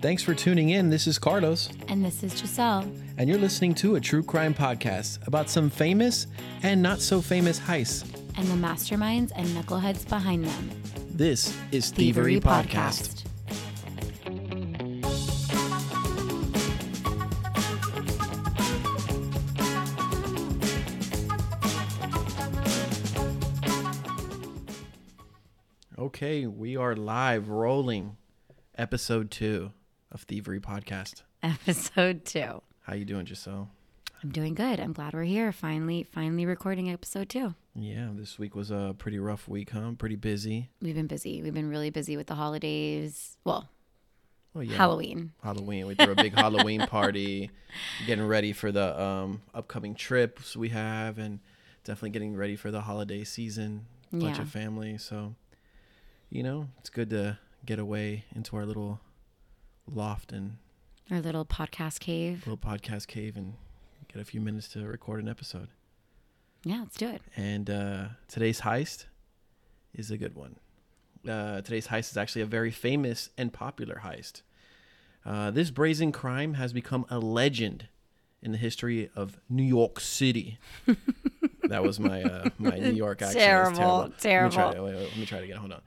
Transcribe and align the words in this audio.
Thanks 0.00 0.22
for 0.22 0.34
tuning 0.34 0.70
in. 0.70 0.90
This 0.90 1.06
is 1.06 1.18
Carlos, 1.18 1.70
And 1.88 2.04
this 2.04 2.22
is 2.22 2.32
Giselle. 2.38 2.84
and 3.16 3.28
you're 3.28 3.38
listening 3.38 3.74
to 3.76 3.96
a 3.96 4.00
true 4.00 4.22
crime 4.22 4.54
podcast 4.54 5.26
about 5.26 5.50
some 5.50 5.68
famous 5.70 6.26
and 6.62 6.80
not 6.80 7.00
so 7.00 7.20
famous 7.20 7.58
heists. 7.58 8.04
and 8.36 8.46
the 8.46 8.54
masterminds 8.54 9.32
and 9.34 9.48
knuckleheads 9.48 10.08
behind 10.08 10.44
them. 10.44 10.70
This 11.10 11.52
is 11.72 11.90
Thievery, 11.90 12.38
Podcast. 12.38 13.24
Okay, 25.98 26.46
we 26.46 26.76
are 26.76 26.94
live 26.94 27.48
rolling 27.48 28.16
episode 28.76 29.30
two 29.30 29.72
of 30.10 30.22
Thievery 30.22 30.60
Podcast. 30.60 31.22
Episode 31.42 32.24
two. 32.24 32.62
How 32.82 32.94
you 32.94 33.04
doing, 33.04 33.26
Giselle? 33.26 33.70
I'm 34.22 34.30
doing 34.30 34.54
good. 34.54 34.80
I'm 34.80 34.92
glad 34.92 35.12
we're 35.14 35.22
here. 35.24 35.52
Finally, 35.52 36.02
finally 36.02 36.44
recording 36.46 36.90
episode 36.90 37.28
two. 37.28 37.54
Yeah, 37.76 38.08
this 38.14 38.36
week 38.38 38.56
was 38.56 38.70
a 38.72 38.94
pretty 38.98 39.18
rough 39.20 39.46
week, 39.46 39.70
huh? 39.70 39.92
Pretty 39.96 40.16
busy. 40.16 40.70
We've 40.82 40.94
been 40.96 41.06
busy. 41.06 41.40
We've 41.40 41.54
been 41.54 41.68
really 41.70 41.90
busy 41.90 42.16
with 42.16 42.26
the 42.26 42.34
holidays. 42.34 43.36
Well, 43.44 43.68
Oh 44.56 44.60
yeah, 44.60 44.76
Halloween. 44.76 45.32
Halloween. 45.44 45.86
We 45.86 45.94
threw 45.94 46.12
a 46.12 46.16
big 46.16 46.32
Halloween 46.34 46.80
party, 46.86 47.50
getting 48.06 48.26
ready 48.26 48.52
for 48.52 48.72
the 48.72 49.00
um, 49.00 49.42
upcoming 49.54 49.94
trips 49.94 50.56
we 50.56 50.70
have, 50.70 51.18
and 51.18 51.38
definitely 51.84 52.10
getting 52.10 52.34
ready 52.34 52.56
for 52.56 52.70
the 52.72 52.80
holiday 52.80 53.22
season. 53.22 53.84
Bunch 54.10 54.36
Yeah. 54.36 54.42
of 54.42 54.48
family, 54.48 54.96
so 54.98 55.34
you 56.30 56.42
know 56.42 56.66
it's 56.80 56.90
good 56.90 57.10
to 57.10 57.38
get 57.66 57.78
away 57.78 58.24
into 58.34 58.56
our 58.56 58.64
little 58.66 59.00
loft 59.92 60.32
and 60.32 60.56
Our 61.10 61.20
little 61.20 61.44
podcast 61.44 62.00
cave. 62.00 62.46
little 62.46 62.56
podcast 62.58 63.06
cave 63.06 63.36
and 63.36 63.54
get 64.12 64.20
a 64.20 64.24
few 64.24 64.40
minutes 64.40 64.68
to 64.68 64.86
record 64.86 65.22
an 65.22 65.28
episode. 65.28 65.68
Yeah, 66.64 66.80
let's 66.80 66.96
do 66.96 67.08
it. 67.08 67.22
And 67.36 67.70
uh, 67.70 68.04
today's 68.26 68.62
heist 68.62 69.06
is 69.94 70.10
a 70.10 70.18
good 70.18 70.34
one. 70.34 70.56
Uh, 71.28 71.60
today's 71.62 71.88
heist 71.88 72.10
is 72.10 72.16
actually 72.16 72.42
a 72.42 72.46
very 72.46 72.70
famous 72.70 73.30
and 73.38 73.52
popular 73.52 74.02
heist. 74.04 74.42
Uh, 75.24 75.50
this 75.50 75.70
brazen 75.70 76.12
crime 76.12 76.54
has 76.54 76.72
become 76.72 77.04
a 77.10 77.18
legend 77.18 77.88
in 78.42 78.52
the 78.52 78.58
history 78.58 79.10
of 79.16 79.38
New 79.48 79.62
York 79.64 80.00
City. 80.00 80.58
that 81.64 81.82
was 81.82 81.98
my 82.00 82.22
uh, 82.22 82.48
my 82.58 82.78
New 82.78 82.92
York 82.92 83.20
accent. 83.20 83.36
It's 83.38 83.44
Terrible, 83.44 83.98
Let 83.98 84.08
me 84.08 84.10
try, 84.12 84.18
terrible. 84.30 84.56
to- 84.72 84.82
wait, 84.82 84.94
wait, 84.94 85.02
let 85.08 85.16
me 85.18 85.26
try 85.26 85.38
it 85.38 85.44
again. 85.44 85.56
Hold 85.58 85.72
on. 85.72 85.82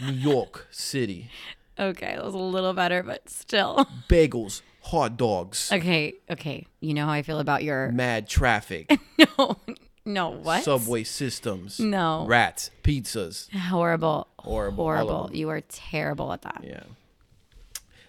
New 0.00 0.12
York 0.12 0.66
City. 0.70 1.30
Okay, 1.78 2.14
that 2.14 2.24
was 2.24 2.34
a 2.34 2.38
little 2.38 2.72
better, 2.72 3.02
but 3.02 3.28
still. 3.28 3.86
Bagels, 4.08 4.62
hot 4.82 5.16
dogs, 5.16 5.70
Okay, 5.72 6.14
okay. 6.30 6.66
You 6.80 6.94
know 6.94 7.06
how 7.06 7.12
I 7.12 7.22
feel 7.22 7.38
about 7.40 7.62
your. 7.64 7.90
mad 7.92 8.28
traffic, 8.28 8.90
No, 9.18 9.56
no, 10.04 10.30
what? 10.30 10.64
subway 10.64 11.04
systems, 11.04 11.78
No. 11.78 12.24
rats, 12.26 12.70
pizzas. 12.82 13.50
Horrible. 13.54 14.28
Horrible, 14.38 14.84
all 14.84 14.90
of 14.90 14.96
Horrible. 14.98 15.26
them. 15.28 15.36
You 15.36 15.48
are 15.50 15.60
terrible 15.60 16.32
at 16.32 16.42
that. 16.42 16.62
Yeah. 16.64 16.84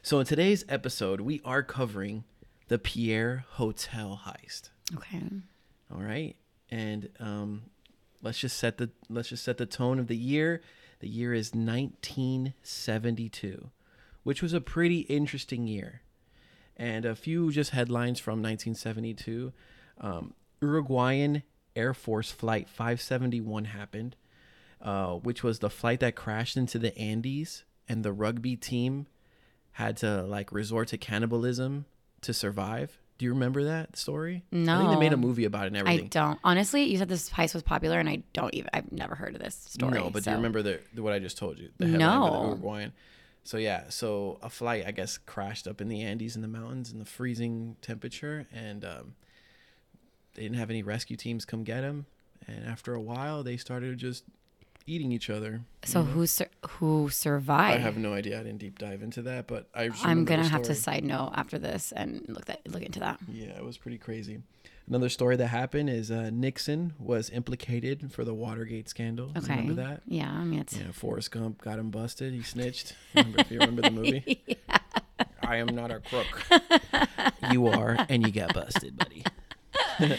So 0.02 0.20
in 0.20 0.26
today's 0.26 0.64
episode, 0.70 1.20
we 1.22 1.42
are 1.44 1.64
covering 1.64 2.24
the 2.70 2.78
Pierre 2.80 3.44
Hotel 3.52 4.22
heist. 4.26 4.70
Okay. 4.96 5.22
All 5.94 6.02
right, 6.02 6.36
and 6.70 7.10
um, 7.20 7.64
let's 8.22 8.40
just 8.40 8.58
set 8.58 8.78
the 8.78 8.90
let's 9.10 9.30
just 9.30 9.44
set 9.44 9.58
the 9.58 9.66
tone 9.66 10.00
of 10.00 10.08
the 10.08 10.16
year. 10.18 10.62
The 11.00 11.08
year 11.08 11.34
is 11.34 11.54
1972, 11.54 13.70
which 14.24 14.42
was 14.42 14.54
a 14.54 14.62
pretty 14.62 15.02
interesting 15.02 15.68
year. 15.68 16.02
And 16.76 17.06
a 17.06 17.16
few 17.16 17.52
just 17.52 17.70
headlines 17.72 18.20
from 18.20 18.42
1972. 18.42 19.54
Um, 20.00 20.34
Uruguayan 20.62 21.44
Air 21.76 21.94
Force 21.94 22.32
Flight 22.32 22.68
571 22.68 23.66
happened, 23.66 24.16
uh, 24.82 25.14
which 25.14 25.44
was 25.44 25.60
the 25.60 25.70
flight 25.70 26.00
that 26.00 26.16
crashed 26.16 26.58
into 26.58 26.80
the 26.80 26.98
Andes, 26.98 27.64
and 27.88 28.04
the 28.04 28.14
rugby 28.14 28.56
team 28.56 29.06
had 29.74 29.98
to 29.98 30.24
like 30.24 30.52
resort 30.52 30.88
to 30.90 30.98
cannibalism 30.98 31.86
to 32.22 32.34
survive. 32.34 33.00
Do 33.18 33.26
you 33.26 33.32
remember 33.34 33.64
that 33.64 33.96
story? 33.98 34.44
No. 34.52 34.76
I 34.76 34.80
think 34.80 34.92
they 34.92 35.00
made 35.00 35.14
a 35.14 35.18
movie 35.18 35.46
about 35.46 35.64
it 35.64 35.68
and 35.68 35.78
I 35.78 35.80
everything. 35.80 36.08
don't. 36.10 36.40
Honestly, 36.44 36.84
you 36.84 36.98
said 36.98 37.10
this 37.10 37.30
heist 37.30 37.54
was 37.56 37.64
popular, 37.64 38.00
and 38.00 38.08
I 38.08 38.22
don't 38.34 38.54
even. 38.54 38.70
I've 38.74 38.92
never 38.92 39.16
heard 39.16 39.34
of 39.36 39.42
this 39.42 39.56
story. 39.56 39.94
No, 40.00 40.10
but 40.10 40.24
do 40.24 40.30
you 40.30 40.36
remember 40.36 40.62
the, 40.62 40.80
the 40.94 41.02
what 41.02 41.14
I 41.14 41.20
just 41.20 41.38
told 41.38 41.58
you? 41.58 41.70
The 41.78 41.86
for 41.86 41.92
the 41.94 41.98
No. 41.98 42.46
Uruguayan. 42.50 42.94
So 43.44 43.58
yeah, 43.58 43.86
so 43.90 44.38
a 44.44 44.50
flight 44.50 44.84
I 44.86 44.92
guess 44.92 45.18
crashed 45.18 45.68
up 45.68 45.80
in 45.82 45.88
the 45.88 46.02
Andes 46.02 46.36
in 46.36 46.42
the 46.42 46.48
mountains 46.50 46.92
in 46.92 47.00
the 47.00 47.06
freezing 47.06 47.78
temperature, 47.82 48.46
and 48.54 48.84
um, 48.86 49.16
they 50.36 50.44
didn't 50.44 50.58
have 50.58 50.70
any 50.70 50.84
rescue 50.84 51.16
teams 51.18 51.46
come 51.46 51.64
get 51.64 51.84
him. 51.84 52.06
And 52.48 52.66
after 52.66 52.94
a 52.94 53.02
while, 53.02 53.44
they 53.44 53.58
started 53.58 53.98
just 53.98 54.26
eating 54.88 55.12
each 55.12 55.30
other. 55.30 55.62
So 55.84 56.04
who 56.04 56.26
sur- 56.26 56.50
who 56.68 57.10
survived? 57.10 57.76
I 57.76 57.80
have 57.80 57.98
no 57.98 58.14
idea. 58.14 58.40
I 58.40 58.44
didn't 58.44 58.58
deep 58.60 58.80
dive 58.80 59.04
into 59.04 59.22
that, 59.24 59.46
but 59.48 59.68
I. 59.76 59.90
I'm 60.04 60.26
gonna 60.26 60.48
have 60.48 60.64
to 60.64 60.76
side 60.76 61.04
note 61.04 61.34
after 61.36 61.60
this 61.60 61.92
and 61.92 62.26
look 62.28 62.46
that 62.46 62.62
look 62.68 62.82
into 62.82 63.00
that. 63.02 63.20
Yeah, 63.32 63.50
it 63.58 63.64
was 63.64 63.78
pretty 63.78 63.98
crazy. 63.98 64.40
Another 64.88 65.10
story 65.10 65.36
that 65.36 65.48
happened 65.48 65.90
is 65.90 66.10
uh, 66.10 66.30
Nixon 66.32 66.94
was 66.98 67.30
implicated 67.30 68.10
for 68.12 68.24
the 68.24 68.34
Watergate 68.34 68.88
scandal. 68.88 69.34
Okay. 69.38 69.58
Remember 69.58 69.82
that? 69.82 70.02
Yeah, 70.08 70.32
I 70.32 70.46
mean 70.46 70.62
it's 70.62 70.78
Yeah, 70.78 70.92
Forrest 70.94 71.32
Gump 71.32 71.62
got 71.62 71.78
him 71.78 71.92
busted. 71.92 72.34
He 72.34 72.42
snitched. 72.42 72.94
Remember, 73.14 73.42
if 73.42 73.52
you 73.52 73.60
remember 73.60 73.82
the 73.82 73.92
movie? 73.92 74.42
yeah. 74.48 74.78
I 75.44 75.58
am 75.58 75.68
not 75.68 75.92
a 75.92 76.00
crook. 76.00 76.44
you 77.52 77.68
are, 77.68 77.98
and 78.10 78.26
you 78.26 78.32
got 78.32 78.54
busted, 78.54 78.98
buddy. 78.98 79.24
uh, 80.00 80.16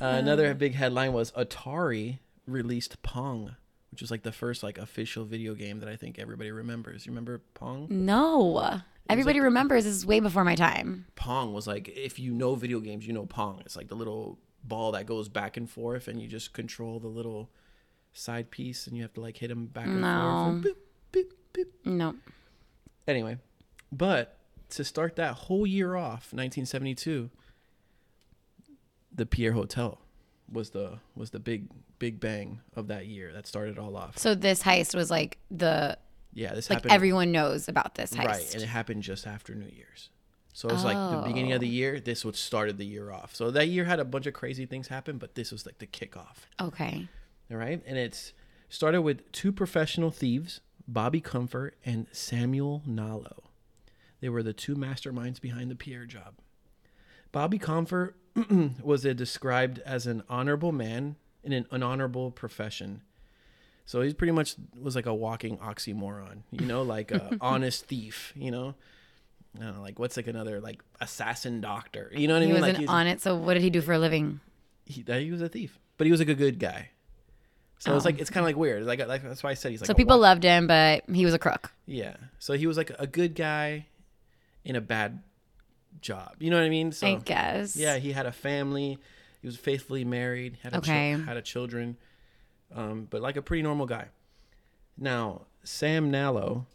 another 0.00 0.54
big 0.54 0.74
headline 0.74 1.12
was 1.12 1.30
Atari 1.32 2.18
released 2.46 3.02
Pong, 3.02 3.56
which 3.90 4.00
was 4.00 4.10
like 4.10 4.22
the 4.22 4.32
first 4.32 4.62
like 4.62 4.78
official 4.78 5.24
video 5.24 5.54
game 5.54 5.80
that 5.80 5.88
I 5.88 5.96
think 5.96 6.18
everybody 6.18 6.50
remembers. 6.50 7.06
You 7.06 7.12
remember 7.12 7.40
Pong? 7.54 7.86
no. 7.90 8.80
Everybody 9.08 9.40
remembers 9.40 9.82
this 9.84 9.94
is 9.96 10.06
way 10.06 10.20
before 10.20 10.44
my 10.44 10.54
time. 10.54 11.06
Pong 11.16 11.52
was 11.52 11.66
like 11.66 11.88
if 11.88 12.20
you 12.20 12.32
know 12.32 12.54
video 12.54 12.78
games, 12.78 13.04
you 13.04 13.12
know 13.12 13.26
Pong. 13.26 13.60
It's 13.66 13.74
like 13.74 13.88
the 13.88 13.96
little 13.96 14.38
ball 14.62 14.92
that 14.92 15.06
goes 15.06 15.28
back 15.28 15.56
and 15.56 15.68
forth, 15.68 16.06
and 16.06 16.22
you 16.22 16.28
just 16.28 16.52
control 16.52 17.00
the 17.00 17.08
little 17.08 17.50
side 18.12 18.52
piece, 18.52 18.86
and 18.86 18.96
you 18.96 19.02
have 19.02 19.12
to 19.14 19.20
like 19.20 19.36
hit 19.38 19.48
them 19.48 19.66
back 19.66 19.86
and 19.86 20.00
No. 20.00 20.60
forth. 20.62 20.64
Boop, 20.64 20.76
boop, 21.12 21.32
boop. 21.54 21.66
No. 21.84 22.14
Anyway, 23.08 23.38
but 23.90 24.36
to 24.70 24.84
start 24.84 25.16
that 25.16 25.34
whole 25.34 25.66
year 25.66 25.96
off, 25.96 26.32
1972, 26.32 27.30
the 29.12 29.26
Pierre 29.26 29.52
Hotel 29.54 29.98
was 30.50 30.70
the 30.70 30.98
was 31.14 31.30
the 31.30 31.38
big 31.38 31.68
big 31.98 32.20
bang 32.20 32.60
of 32.74 32.88
that 32.88 33.06
year 33.06 33.32
that 33.32 33.46
started 33.46 33.78
all 33.78 33.96
off. 33.96 34.18
So 34.18 34.34
this 34.34 34.62
heist 34.62 34.94
was 34.94 35.10
like 35.10 35.38
the 35.50 35.98
Yeah, 36.32 36.54
this 36.54 36.68
like 36.68 36.78
happened 36.78 36.92
everyone 36.92 37.32
knows 37.32 37.68
about 37.68 37.94
this 37.94 38.12
heist. 38.12 38.26
right, 38.26 38.54
and 38.54 38.62
it 38.62 38.68
happened 38.68 39.02
just 39.02 39.26
after 39.26 39.54
New 39.54 39.70
Year's. 39.74 40.10
So 40.52 40.68
it 40.68 40.72
was 40.72 40.84
like 40.84 40.96
the 40.96 41.22
beginning 41.26 41.52
of 41.52 41.60
the 41.60 41.68
oh. 41.68 41.70
year. 41.70 42.00
This 42.00 42.24
what 42.24 42.36
started 42.36 42.76
the 42.76 42.84
year 42.84 43.10
off. 43.10 43.34
So 43.34 43.50
that 43.52 43.68
year 43.68 43.84
had 43.84 44.00
a 44.00 44.04
bunch 44.04 44.26
of 44.26 44.34
crazy 44.34 44.66
things 44.66 44.88
happen, 44.88 45.16
but 45.16 45.34
this 45.34 45.52
was 45.52 45.64
like 45.64 45.78
the 45.78 45.86
kickoff. 45.86 46.36
okay. 46.60 47.08
All 47.50 47.56
right, 47.56 47.82
and 47.86 47.98
it's 47.98 48.32
started 48.68 49.02
with 49.02 49.30
two 49.32 49.50
professional 49.52 50.10
thieves, 50.10 50.60
Bobby 50.86 51.20
Comfort 51.20 51.76
and 51.84 52.06
Samuel 52.12 52.82
Nalo. 52.88 53.44
They 54.20 54.28
were 54.28 54.42
the 54.42 54.52
two 54.52 54.76
masterminds 54.76 55.40
behind 55.40 55.70
the 55.70 55.74
Pierre 55.74 56.04
job. 56.04 56.34
Bobby 57.32 57.58
Comfort 57.58 58.16
was 58.82 59.04
a 59.04 59.14
described 59.14 59.78
as 59.80 60.06
an 60.06 60.22
honorable 60.28 60.72
man 60.72 61.16
in 61.42 61.52
an 61.52 61.64
unhonorable 61.72 62.34
profession. 62.34 63.02
So 63.86 64.02
he's 64.02 64.14
pretty 64.14 64.32
much 64.32 64.54
was 64.80 64.94
like 64.94 65.06
a 65.06 65.14
walking 65.14 65.58
oxymoron, 65.58 66.42
you 66.52 66.66
know, 66.66 66.82
like 66.82 67.10
a 67.10 67.36
honest 67.40 67.86
thief, 67.86 68.32
you 68.36 68.50
know. 68.50 68.74
I 69.60 69.64
don't 69.64 69.76
know, 69.76 69.82
like 69.82 69.98
what's 69.98 70.16
like 70.16 70.28
another 70.28 70.60
like 70.60 70.80
assassin 71.00 71.60
doctor, 71.60 72.10
you 72.14 72.28
know 72.28 72.34
what 72.34 72.42
I 72.42 72.46
He 72.46 72.52
mean? 72.52 72.60
wasn't 72.60 72.74
like 72.74 72.80
he's- 72.82 72.90
on 72.90 73.06
it. 73.08 73.20
So 73.20 73.34
what 73.34 73.54
did 73.54 73.62
he 73.64 73.70
do 73.70 73.80
for 73.80 73.92
a 73.92 73.98
living? 73.98 74.40
he, 74.86 75.04
uh, 75.08 75.14
he 75.18 75.30
was 75.32 75.42
a 75.42 75.48
thief, 75.48 75.78
but 75.98 76.06
he 76.06 76.10
was 76.12 76.20
like 76.20 76.28
a 76.28 76.34
good 76.36 76.58
guy. 76.60 76.90
So 77.78 77.96
it's 77.96 78.04
Oh. 78.04 78.08
like 78.10 78.20
it's 78.20 78.28
kind 78.30 78.44
of 78.44 78.46
like 78.46 78.56
weird. 78.56 78.84
Like, 78.84 79.04
like 79.08 79.22
that's 79.24 79.42
why 79.42 79.50
I 79.50 79.54
said 79.54 79.70
he's 79.72 79.80
like. 79.80 79.86
so 79.88 79.94
people 79.94 80.18
wa- 80.18 80.22
loved 80.28 80.42
him, 80.44 80.66
but 80.68 81.02
he 81.12 81.24
was 81.24 81.32
a 81.34 81.38
crook. 81.38 81.72
Yeah. 81.86 82.14
So 82.38 82.52
he 82.54 82.66
was 82.68 82.76
like 82.76 82.92
a 82.98 83.06
good 83.06 83.34
guy 83.34 83.86
in 84.64 84.76
a 84.76 84.80
bad 84.80 85.20
job. 86.00 86.36
You 86.38 86.50
know 86.50 86.56
what 86.58 86.64
I 86.64 86.70
mean? 86.70 86.92
So 86.92 87.06
I 87.06 87.14
guess. 87.16 87.76
yeah, 87.76 87.96
he 87.98 88.12
had 88.12 88.26
a 88.26 88.32
family. 88.32 88.98
He 89.40 89.46
was 89.46 89.56
faithfully 89.56 90.04
married. 90.04 90.58
Had 90.62 90.74
a 90.74 90.78
Okay. 90.78 91.12
had 91.12 91.36
a 91.36 91.42
children, 91.42 91.96
um, 92.74 93.06
but 93.10 93.20
like 93.22 93.36
a 93.36 93.42
pretty 93.42 93.62
normal 93.62 93.86
guy. 93.86 94.08
Now 94.98 95.42
Sam 95.64 96.10
Nalo 96.12 96.66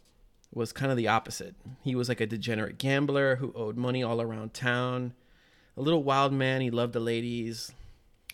was 0.52 0.72
kind 0.72 0.90
of 0.90 0.96
the 0.96 1.08
opposite. 1.08 1.54
He 1.82 1.94
was 1.94 2.08
like 2.08 2.20
a 2.20 2.26
degenerate 2.26 2.78
gambler 2.78 3.36
who 3.36 3.52
owed 3.54 3.76
money 3.76 4.02
all 4.02 4.20
around 4.20 4.54
town. 4.54 5.12
A 5.76 5.82
little 5.82 6.02
wild 6.02 6.32
man. 6.32 6.60
He 6.60 6.70
loved 6.70 6.92
the 6.94 7.00
ladies. 7.00 7.72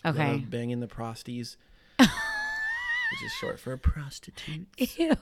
Okay. 0.05 0.37
banging 0.47 0.79
the 0.79 0.87
prosties. 0.87 1.57
which 1.99 2.09
is 3.25 3.31
short 3.39 3.59
for 3.59 3.73
a 3.73 3.77
prostitute. 3.77 4.67
Ew. 4.77 5.15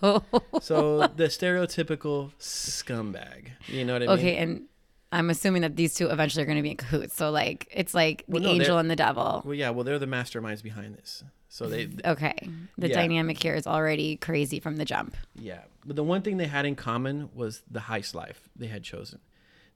So 0.62 1.08
the 1.08 1.26
stereotypical 1.26 2.32
scumbag. 2.40 3.50
You 3.68 3.84
know 3.86 3.94
what 3.94 4.04
I 4.04 4.06
mean? 4.08 4.18
okay, 4.20 4.38
and 4.38 4.64
I'm 5.12 5.30
assuming 5.30 5.62
that 5.64 5.76
these 5.76 5.94
two 5.94 6.08
eventually 6.10 6.44
are 6.44 6.46
going 6.46 6.58
to 6.58 6.62
be 6.64 6.72
in 6.72 6.78
cahoots. 6.78 7.16
So 7.16 7.32
like 7.32 7.68
it's 7.72 7.94
like 7.94 8.26
the 8.28 8.34
Well, 8.34 8.44
no, 8.44 8.50
angel 8.50 8.78
and 8.78 8.90
the 8.90 8.96
devil. 8.96 9.42
Well, 9.46 9.54
yeah. 9.54 9.70
Well, 9.72 9.84
they're 9.84 10.00
the 10.00 10.06
masterminds 10.08 10.64
behind 10.64 10.96
this. 10.96 11.24
So 11.50 11.68
they, 11.68 11.90
Okay, 12.06 12.34
the 12.78 12.88
Yeah. 12.88 12.96
dynamic 12.96 13.42
here 13.44 13.56
is 13.56 13.68
already 13.68 14.16
crazy 14.16 14.60
from 14.62 14.78
the 14.78 14.86
jump. 14.86 15.18
yeah. 15.36 15.64
But 15.86 15.96
the 15.98 16.04
one 16.04 16.22
thing 16.22 16.38
they 16.38 16.48
had 16.48 16.66
in 16.66 16.76
common 16.76 17.30
was 17.34 17.64
the 17.70 17.80
heist 17.82 18.14
life 18.16 18.48
they 18.56 18.68
had 18.68 18.84
chosen. 18.84 19.20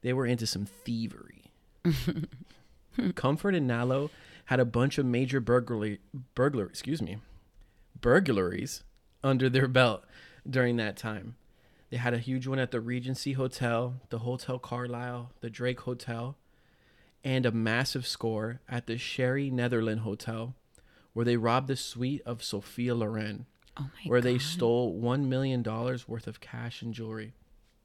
They 0.02 0.14
were 0.14 0.26
into 0.26 0.46
some 0.48 0.66
thievery. 0.66 1.52
Comfort 3.16 3.56
and 3.56 3.70
Nalo 3.70 4.10
had 4.46 4.60
a 4.60 4.66
bunch 4.66 4.98
of 4.98 5.06
major 5.06 5.40
burglary, 5.42 6.00
burglar, 6.36 6.66
excuse 6.66 7.02
me, 7.02 7.18
burglaries 8.00 8.84
under 9.24 9.50
their 9.50 9.68
belt 9.68 10.04
during 10.50 10.78
that 10.78 10.96
time. 10.96 11.36
They 11.90 11.98
had 11.98 12.14
a 12.14 12.20
huge 12.20 12.48
one 12.48 12.60
at 12.60 12.72
the 12.72 12.82
Regency 12.82 13.34
Hotel, 13.34 13.96
the 14.10 14.20
Hotel 14.20 14.58
Carlyle, 14.60 15.32
the 15.42 15.50
Drake 15.50 15.82
Hotel, 15.82 16.36
and 17.24 17.46
a 17.46 17.52
massive 17.52 18.06
score 18.08 18.60
at 18.68 18.88
the 18.88 18.98
Sherry 18.98 19.50
Netherland 19.50 20.02
Hotel, 20.02 20.56
where 21.14 21.26
they 21.26 21.38
robbed 21.38 21.68
the 21.68 21.76
suite 21.76 22.22
of 22.26 22.44
Sophia 22.44 22.94
Loren, 22.96 23.46
Oh 23.78 23.90
my 24.04 24.10
where 24.10 24.22
god. 24.22 24.26
they 24.30 24.38
stole 24.40 24.94
one 24.94 25.28
million 25.30 25.62
dollars 25.62 26.08
worth 26.08 26.28
of 26.28 26.40
cash 26.42 26.82
and 26.82 26.94
jewelry. 26.94 27.34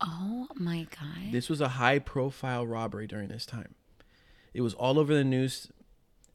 Oh 0.00 0.48
my 0.54 0.86
god. 0.90 1.30
This 1.32 1.48
was 1.50 1.60
a 1.60 1.68
high-profile 1.68 2.66
robbery 2.66 3.06
during 3.06 3.28
this 3.28 3.44
time. 3.44 3.74
It 4.54 4.62
was 4.62 4.72
all 4.74 4.98
over 4.98 5.14
the 5.14 5.24
news, 5.24 5.70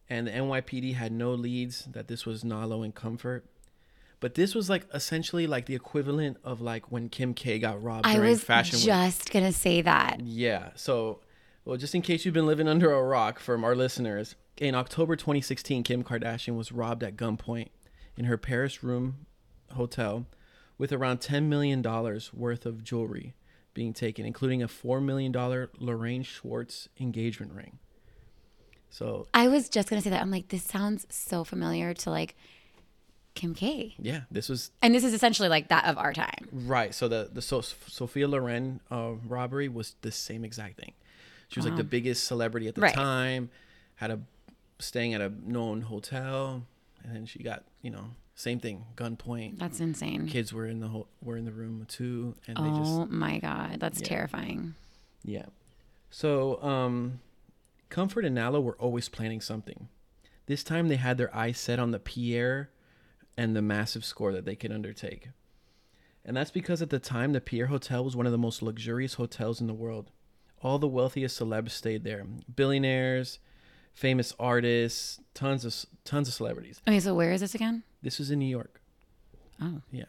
and 0.10 0.28
the 0.28 0.32
NYPD 0.32 0.94
had 0.96 1.12
no 1.12 1.32
leads 1.34 1.86
that 1.86 2.08
this 2.08 2.26
was 2.26 2.44
Nalo 2.44 2.84
and 2.86 2.94
Comfort. 2.94 3.46
But 4.20 4.36
this 4.36 4.56
was 4.56 4.70
like 4.70 4.88
essentially 4.94 5.46
like 5.46 5.66
the 5.66 5.76
equivalent 5.76 6.38
of 6.44 6.62
like 6.62 6.92
when 6.92 7.10
Kim 7.10 7.34
K 7.34 7.60
got 7.60 7.82
robbed 7.84 8.08
I 8.08 8.16
during 8.16 8.32
was 8.32 8.44
Fashion 8.44 8.78
Week. 8.78 8.86
just 8.86 9.32
gonna 9.32 9.52
say 9.52 9.82
that. 9.82 10.22
Yeah. 10.24 10.70
So, 10.76 11.20
well, 11.66 11.78
just 11.78 11.94
in 11.96 12.02
case 12.02 12.26
you've 12.26 12.34
been 12.34 12.48
living 12.48 12.68
under 12.68 12.92
a 12.92 13.04
rock 13.04 13.40
from 13.40 13.64
our 13.64 13.76
listeners, 13.76 14.36
in 14.58 14.74
October 14.74 15.16
2016, 15.16 15.84
Kim 15.84 16.04
Kardashian 16.04 16.56
was 16.56 16.72
robbed 16.72 17.04
at 17.04 17.18
gunpoint 17.18 17.70
in 18.18 18.26
her 18.26 18.38
Paris 18.38 18.84
room 18.84 19.26
hotel 19.72 20.26
with 20.78 20.92
around 20.94 21.20
$10 21.20 21.44
million 21.44 21.82
worth 22.34 22.66
of 22.66 22.84
jewelry 22.84 23.34
being 23.74 23.94
taken, 23.94 24.26
including 24.26 24.64
a 24.64 24.68
$4 24.68 25.04
million 25.04 25.34
Lorraine 25.80 26.24
Schwartz 26.24 26.88
engagement 27.00 27.52
ring. 27.54 27.80
So, 28.90 29.28
I 29.34 29.50
was 29.50 29.68
just 29.68 29.90
gonna 29.90 30.02
say 30.02 30.10
that. 30.12 30.22
I'm 30.22 30.32
like, 30.32 30.48
this 30.48 30.64
sounds 30.64 31.06
so 31.10 31.44
familiar 31.44 31.94
to 31.96 32.10
like 32.10 32.36
Kim 33.36 33.54
K. 33.54 33.94
yeah, 34.00 34.22
this 34.32 34.50
was 34.50 34.72
And 34.82 34.96
this 34.96 35.04
is 35.04 35.14
essentially 35.14 35.50
like 35.50 35.68
that 35.70 35.86
of 35.86 35.98
our 35.98 36.14
time. 36.14 36.48
Right. 36.52 36.94
So 36.96 37.08
the 37.08 37.30
the 37.32 37.42
so- 37.42 37.62
Sophia 37.62 38.28
Loren 38.28 38.80
uh, 38.90 39.12
robbery 39.28 39.68
was 39.70 39.96
the 40.02 40.12
same 40.12 40.44
exact 40.44 40.78
thing. 40.80 40.94
She 41.50 41.60
was 41.60 41.68
like 41.68 41.76
the 41.78 41.84
biggest 41.84 42.24
celebrity 42.26 42.68
at 42.68 42.76
the 42.76 42.82
Right. 42.82 42.94
time. 42.96 43.50
Had 43.96 44.10
a 44.12 44.20
staying 44.80 45.14
at 45.14 45.22
a 45.22 45.32
known 45.46 45.82
hotel, 45.82 46.64
and 47.04 47.16
then 47.16 47.26
she 47.26 47.44
got 47.44 47.64
you 47.82 47.92
know 47.92 48.12
same 48.34 48.60
thing 48.60 48.86
gunpoint. 48.96 49.60
That's 49.60 49.80
insane. 49.80 50.28
Kids 50.28 50.52
were 50.52 50.66
in 50.66 50.80
the 50.80 50.88
ho- 50.88 51.08
were 51.22 51.38
in 51.38 51.46
the 51.46 51.52
room 51.54 51.86
too, 51.88 52.36
and 52.48 52.58
they 52.58 52.62
Oh 52.64 52.80
just 53.04 53.12
my 53.12 53.38
god, 53.40 53.80
that's 53.80 54.02
Yeah. 54.02 54.08
terrifying. 54.08 54.74
yeah. 55.24 55.46
So 56.10 56.62
um, 56.64 57.20
Comfort 57.90 58.26
and 58.26 58.36
Nalo 58.38 58.62
were 58.64 58.76
always 58.78 59.08
planning 59.10 59.40
something. 59.42 59.88
This 60.48 60.64
time 60.64 60.88
they 60.90 60.96
had 60.98 61.18
their 61.18 61.34
eyes 61.36 61.58
set 61.60 61.80
on 61.80 61.92
the 61.92 62.00
Pierre 62.00 62.70
and 63.38 63.56
the 63.56 63.62
massive 63.62 64.06
score 64.06 64.32
that 64.34 64.46
they 64.46 64.56
could 64.56 64.72
undertake. 64.72 65.30
And 66.24 66.36
that's 66.36 66.52
because 66.52 66.82
at 66.82 66.90
the 66.90 67.00
time, 67.00 67.34
the 67.34 67.42
Pierre 67.42 67.68
Hotel 67.68 68.04
was 68.04 68.16
one 68.16 68.26
of 68.26 68.32
the 68.32 68.38
most 68.38 68.62
luxurious 68.62 69.16
hotels 69.16 69.62
in 69.62 69.68
the 69.68 69.74
world. 69.74 70.10
All 70.62 70.80
the 70.80 70.88
wealthiest 70.88 71.40
celebs 71.40 71.72
stayed 71.72 72.04
there 72.04 72.26
billionaires, 72.56 73.40
famous 73.94 74.34
artists, 74.40 75.20
tons 75.34 75.64
of 75.66 75.76
tons 76.04 76.28
of 76.28 76.34
celebrities. 76.34 76.82
Okay, 76.88 77.00
so 77.00 77.14
where 77.14 77.32
is 77.32 77.42
this 77.42 77.54
again? 77.54 77.84
This 78.02 78.18
was 78.18 78.32
in 78.32 78.40
New 78.40 78.46
York. 78.46 78.82
Oh, 79.62 79.82
Yeah. 79.92 80.06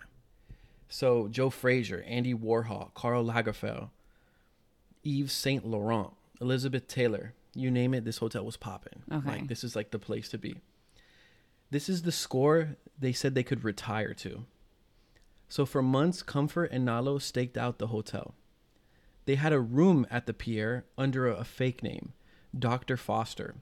So 0.88 1.26
Joe 1.28 1.50
Frazier, 1.50 2.05
Andy 2.06 2.32
Warhol, 2.32 2.94
Karl 2.94 3.25
Lagerfeld, 3.25 3.90
Yves 5.05 5.32
Saint 5.32 5.67
Laurent, 5.67 6.12
Elizabeth 6.40 6.87
Taylor, 6.87 7.34
you 7.55 7.70
name 7.70 7.93
it, 7.93 8.05
this 8.05 8.19
hotel 8.19 8.44
was 8.44 8.56
popping. 8.56 9.02
Okay. 9.11 9.28
Like 9.28 9.49
this 9.49 9.64
is 9.64 9.75
like 9.75 9.90
the 9.90 9.99
place 9.99 10.28
to 10.31 10.38
be. 10.38 10.56
This 11.76 11.90
is 11.90 12.05
the 12.05 12.11
score 12.11 12.78
they 12.99 13.12
said 13.12 13.34
they 13.34 13.43
could 13.43 13.62
retire 13.62 14.14
to. 14.14 14.46
So 15.46 15.67
for 15.67 15.82
months, 15.82 16.23
Comfort 16.23 16.70
and 16.73 16.88
Nalo 16.88 17.20
staked 17.20 17.58
out 17.58 17.76
the 17.76 17.88
hotel. 17.88 18.32
They 19.26 19.34
had 19.34 19.52
a 19.52 19.61
room 19.61 20.06
at 20.11 20.25
the 20.25 20.32
Pierre 20.32 20.87
under 20.96 21.28
a, 21.28 21.34
a 21.34 21.44
fake 21.44 21.82
name, 21.82 22.14
Dr. 22.58 22.96
Foster, 22.96 23.56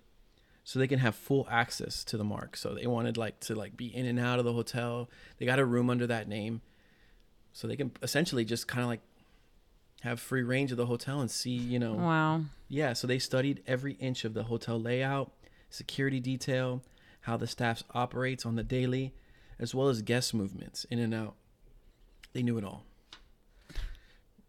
so 0.62 0.78
they 0.78 0.86
can 0.86 1.00
have 1.00 1.16
full 1.16 1.48
access 1.50 2.04
to 2.04 2.16
the 2.16 2.22
mark. 2.22 2.56
So 2.56 2.72
they 2.72 2.86
wanted 2.86 3.16
like 3.16 3.40
to 3.40 3.56
like 3.56 3.76
be 3.76 3.92
in 3.92 4.06
and 4.06 4.20
out 4.20 4.38
of 4.38 4.44
the 4.44 4.52
hotel. 4.52 5.10
They 5.38 5.44
got 5.44 5.58
a 5.58 5.64
room 5.64 5.90
under 5.90 6.06
that 6.06 6.28
name, 6.28 6.60
so 7.52 7.66
they 7.66 7.74
can 7.74 7.90
essentially 8.00 8.44
just 8.44 8.68
kind 8.68 8.84
of 8.84 8.88
like 8.90 9.02
have 10.02 10.20
free 10.20 10.44
range 10.44 10.70
of 10.70 10.76
the 10.76 10.86
hotel 10.86 11.20
and 11.20 11.28
see, 11.28 11.50
you 11.50 11.80
know, 11.80 11.94
wow. 11.94 12.42
yeah, 12.68 12.92
so 12.92 13.08
they 13.08 13.18
studied 13.18 13.64
every 13.66 13.94
inch 13.94 14.24
of 14.24 14.34
the 14.34 14.44
hotel 14.44 14.80
layout, 14.80 15.32
security 15.68 16.20
detail, 16.20 16.80
how 17.24 17.38
the 17.38 17.46
staff 17.46 17.82
operates 17.94 18.44
on 18.44 18.56
the 18.56 18.62
daily, 18.62 19.14
as 19.58 19.74
well 19.74 19.88
as 19.88 20.02
guest 20.02 20.34
movements 20.34 20.84
in 20.90 20.98
and 20.98 21.14
out. 21.14 21.34
They 22.34 22.42
knew 22.42 22.58
it 22.58 22.64
all. 22.64 22.84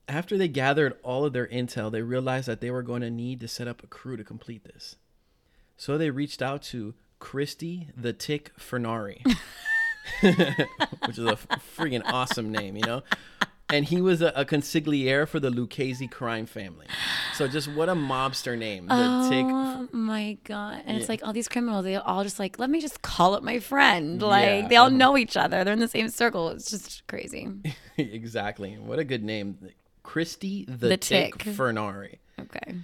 After 0.09 0.37
they 0.37 0.49
gathered 0.49 0.93
all 1.01 1.25
of 1.25 1.31
their 1.33 1.47
intel, 1.47 1.89
they 1.89 2.01
realized 2.01 2.47
that 2.47 2.59
they 2.59 2.69
were 2.69 2.83
going 2.83 3.01
to 3.01 3.09
need 3.09 3.39
to 3.39 3.47
set 3.47 3.67
up 3.67 3.81
a 3.81 3.87
crew 3.87 4.17
to 4.17 4.23
complete 4.23 4.65
this. 4.65 4.97
So 5.77 5.97
they 5.97 6.09
reached 6.09 6.41
out 6.41 6.63
to 6.63 6.93
Christy 7.19 7.87
the 7.95 8.11
Tick 8.11 8.51
Furnari, 8.59 9.23
which 10.21 11.17
is 11.17 11.25
a 11.25 11.37
freaking 11.77 12.03
awesome 12.05 12.51
name, 12.51 12.75
you 12.75 12.85
know? 12.85 13.03
And 13.69 13.85
he 13.85 13.99
was 13.99 14.21
a, 14.21 14.27
a 14.35 14.45
consigliere 14.45 15.27
for 15.27 15.39
the 15.39 15.49
Lucchese 15.49 16.07
crime 16.07 16.45
family. 16.45 16.85
So 17.33 17.47
just 17.47 17.67
what 17.67 17.89
a 17.89 17.95
mobster 17.95 18.57
name, 18.57 18.87
the 18.87 18.93
oh 18.95 19.29
Tick. 19.29 19.45
Oh 19.47 19.89
my 19.91 20.37
god! 20.43 20.83
And 20.85 20.97
it's 20.97 21.09
like 21.09 21.25
all 21.25 21.33
these 21.33 21.47
criminals, 21.47 21.83
they 21.83 21.95
all 21.95 22.23
just 22.23 22.37
like, 22.37 22.59
let 22.59 22.69
me 22.69 22.79
just 22.79 23.01
call 23.01 23.33
up 23.33 23.41
my 23.43 23.59
friend. 23.59 24.21
Like 24.21 24.45
Yeah. 24.45 24.67
they 24.67 24.75
all 24.75 24.87
uh-huh. 24.87 24.95
know 24.95 25.17
each 25.17 25.35
other. 25.35 25.63
They're 25.63 25.73
in 25.73 25.79
the 25.79 25.87
same 25.87 26.09
circle. 26.09 26.49
It's 26.49 26.69
just 26.69 27.07
crazy. 27.07 27.49
exactly. 27.97 28.77
What 28.77 28.99
a 28.99 29.03
good 29.03 29.23
name. 29.23 29.57
Christy 30.03 30.65
the, 30.65 30.89
The 30.89 30.97
Tick, 30.97 31.37
Tick. 31.39 31.55
Furnari. 31.55 32.19
Okay. 32.39 32.75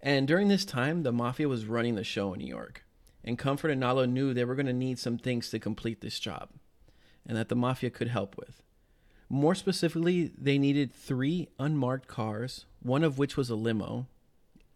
And 0.00 0.28
during 0.28 0.46
this 0.46 0.64
time, 0.64 1.02
the 1.02 1.12
mafia 1.12 1.48
was 1.48 1.64
running 1.64 1.96
the 1.96 2.04
show 2.04 2.32
in 2.32 2.38
New 2.38 2.46
York. 2.46 2.84
And 3.24 3.36
Comfort 3.36 3.70
and 3.70 3.82
Nalo 3.82 4.08
knew 4.08 4.32
they 4.32 4.44
were 4.44 4.54
going 4.54 4.66
to 4.66 4.72
need 4.72 4.98
some 4.98 5.18
things 5.18 5.50
to 5.50 5.58
complete 5.58 6.00
this 6.00 6.20
job 6.20 6.50
and 7.26 7.36
that 7.36 7.48
the 7.48 7.56
mafia 7.56 7.90
could 7.90 8.08
help 8.08 8.36
with. 8.38 8.62
More 9.30 9.54
specifically, 9.54 10.32
they 10.38 10.58
needed 10.58 10.92
three 10.92 11.48
unmarked 11.58 12.08
cars, 12.08 12.64
one 12.82 13.04
of 13.04 13.18
which 13.18 13.36
was 13.36 13.50
a 13.50 13.54
limo, 13.54 14.06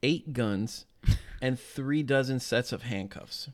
eight 0.02 0.32
guns, 0.32 0.84
and 1.42 1.58
three 1.58 2.02
dozen 2.02 2.38
sets 2.38 2.72
of 2.72 2.82
handcuffs. 2.82 3.48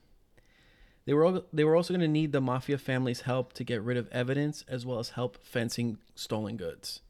They 1.05 1.15
were, 1.15 1.25
al- 1.27 1.45
they 1.53 1.65
were 1.65 1.77
also 1.77 1.95
going 1.95 2.01
to 2.03 2.09
need 2.09 2.33
the 2.33 2.41
mafia 2.41 2.77
family's 2.79 3.23
help 3.23 3.53
to 3.55 3.65
get 3.65 3.81
rid 3.83 3.97
of 3.97 4.09
evidence 4.09 4.65
as 4.69 4.85
well 4.85 4.99
as 4.99 5.11
help 5.11 5.39
fencing 5.43 5.99
stolen 6.15 6.57
goods. 6.57 7.01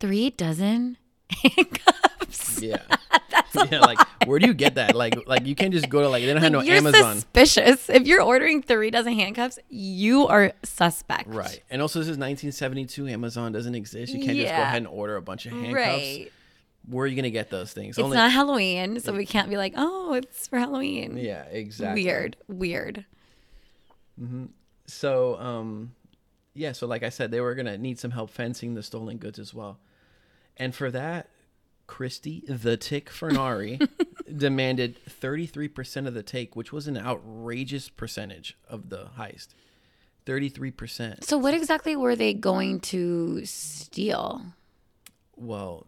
Three 0.00 0.30
dozen 0.30 0.96
handcuffs. 1.30 2.62
Yeah. 2.62 2.82
yeah, 3.70 3.80
like 3.80 3.98
where 4.26 4.38
do 4.38 4.46
you 4.46 4.54
get 4.54 4.76
that? 4.76 4.94
Like 4.94 5.26
like 5.26 5.46
you 5.46 5.54
can't 5.54 5.72
just 5.72 5.88
go 5.88 6.02
to 6.02 6.08
like 6.08 6.22
they 6.22 6.32
don't 6.32 6.42
have 6.42 6.52
no 6.52 6.60
you're 6.60 6.76
Amazon. 6.76 7.16
suspicious. 7.16 7.88
If 7.88 8.06
you're 8.06 8.22
ordering 8.22 8.62
three 8.62 8.90
dozen 8.90 9.14
handcuffs, 9.14 9.58
you 9.68 10.26
are 10.26 10.52
suspect. 10.62 11.28
Right. 11.28 11.62
And 11.70 11.80
also 11.82 11.98
this 11.98 12.06
is 12.06 12.18
1972. 12.18 13.08
Amazon 13.08 13.52
doesn't 13.52 13.74
exist. 13.74 14.12
You 14.12 14.24
can't 14.24 14.36
just 14.36 14.54
go 14.54 14.62
ahead 14.62 14.78
and 14.78 14.86
order 14.86 15.16
a 15.16 15.22
bunch 15.22 15.46
of 15.46 15.52
handcuffs. 15.52 15.74
Right. 15.74 16.32
Where 16.88 17.04
are 17.04 17.06
you 17.06 17.20
to 17.22 17.30
get 17.30 17.50
those 17.50 17.72
things? 17.72 17.98
It's 17.98 18.08
not 18.08 18.32
Halloween, 18.32 18.98
so 19.00 19.12
we 19.12 19.26
can't 19.26 19.50
be 19.50 19.58
like, 19.58 19.74
oh, 19.76 20.14
it's 20.14 20.48
for 20.48 20.58
Halloween. 20.58 21.18
Yeah, 21.18 21.42
exactly. 21.42 22.04
Weird. 22.04 22.36
Weird. 22.48 23.04
So, 24.86 25.38
um 25.38 25.92
yeah, 26.54 26.72
so 26.72 26.86
like 26.86 27.04
I 27.04 27.08
said, 27.10 27.30
they 27.30 27.40
were 27.40 27.54
to 27.54 27.78
need 27.78 28.00
some 28.00 28.10
help 28.10 28.30
fencing 28.30 28.74
the 28.74 28.82
stolen 28.82 29.18
goods 29.18 29.38
as 29.38 29.54
well. 29.54 29.78
And 30.56 30.74
for 30.74 30.90
that, 30.90 31.28
Christy 31.88 32.44
the 32.46 32.76
Tick 32.76 33.10
Furnari 33.10 33.84
demanded 34.36 35.00
33% 35.08 36.06
of 36.06 36.14
the 36.14 36.22
take, 36.22 36.54
which 36.54 36.72
was 36.72 36.86
an 36.86 36.96
outrageous 36.96 37.88
percentage 37.88 38.56
of 38.68 38.90
the 38.90 39.08
heist. 39.18 39.48
33%. 40.26 41.24
So, 41.24 41.36
what 41.38 41.54
exactly 41.54 41.96
were 41.96 42.14
they 42.14 42.34
going 42.34 42.78
to 42.80 43.44
steal? 43.44 44.42
Well, 45.36 45.86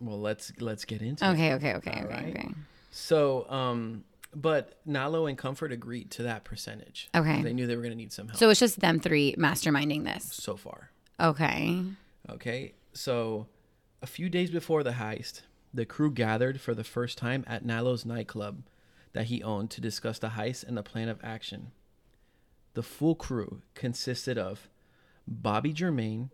well, 0.00 0.20
let's 0.20 0.52
let's 0.60 0.84
get 0.84 1.02
into 1.02 1.24
it. 1.24 1.28
Okay, 1.32 1.52
okay, 1.54 1.74
okay, 1.74 1.90
All 1.98 2.04
okay, 2.06 2.14
right. 2.14 2.36
okay. 2.36 2.48
So, 2.92 3.50
um, 3.50 4.04
But 4.34 4.78
Nalo 4.88 5.28
and 5.28 5.36
Comfort 5.36 5.72
agreed 5.72 6.10
to 6.12 6.22
that 6.22 6.44
percentage. 6.44 7.08
Okay. 7.14 7.42
They 7.42 7.52
knew 7.52 7.66
they 7.66 7.74
were 7.76 7.82
going 7.82 7.92
to 7.92 7.98
need 7.98 8.12
some 8.12 8.28
help 8.28 8.38
So 8.38 8.48
it's 8.50 8.60
just 8.60 8.78
them 8.80 9.00
three 9.00 9.34
masterminding 9.36 10.04
this. 10.04 10.24
so 10.32 10.56
far. 10.56 10.90
Okay. 11.20 11.82
Okay. 12.30 12.74
So 12.92 13.46
a 14.02 14.06
few 14.06 14.28
days 14.28 14.50
before 14.50 14.82
the 14.82 14.92
heist, 14.92 15.42
the 15.72 15.84
crew 15.84 16.10
gathered 16.10 16.60
for 16.60 16.74
the 16.74 16.84
first 16.84 17.18
time 17.18 17.44
at 17.46 17.64
Nalo's 17.64 18.04
nightclub 18.04 18.62
that 19.12 19.26
he 19.26 19.42
owned 19.42 19.70
to 19.70 19.80
discuss 19.80 20.18
the 20.18 20.28
heist 20.30 20.64
and 20.66 20.76
the 20.76 20.82
plan 20.82 21.08
of 21.08 21.18
action. 21.22 21.72
The 22.74 22.82
full 22.82 23.14
crew 23.14 23.62
consisted 23.74 24.38
of 24.38 24.68
Bobby 25.26 25.72
Germain 25.72 26.30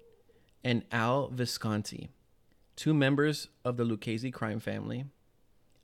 and 0.63 0.85
Al 0.93 1.29
Visconti, 1.29 2.11
two 2.77 2.95
members 2.95 3.49
of 3.65 3.77
the 3.77 3.85
Lucchese 3.85 4.31
crime 4.31 4.61
family, 4.61 5.07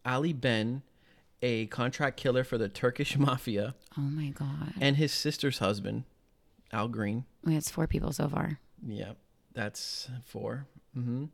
Ali 0.04 0.32
Ben, 0.32 0.82
a 1.42 1.66
contract 1.66 2.16
killer 2.18 2.44
for 2.44 2.58
the 2.58 2.68
Turkish 2.68 3.16
mafia, 3.18 3.75
Oh 3.96 4.02
my 4.02 4.28
God. 4.28 4.75
and 4.80 4.96
his 4.96 5.12
sister's 5.12 5.58
husband, 5.58 6.04
Al 6.72 6.88
Green. 6.88 7.25
Wait, 7.44 7.56
it's 7.56 7.70
four 7.70 7.87
people 7.87 8.12
so 8.12 8.28
far. 8.28 8.58
Yep, 8.87 9.16
that's 9.54 10.08
4 10.26 10.66
Mm-hmm. 10.96 11.26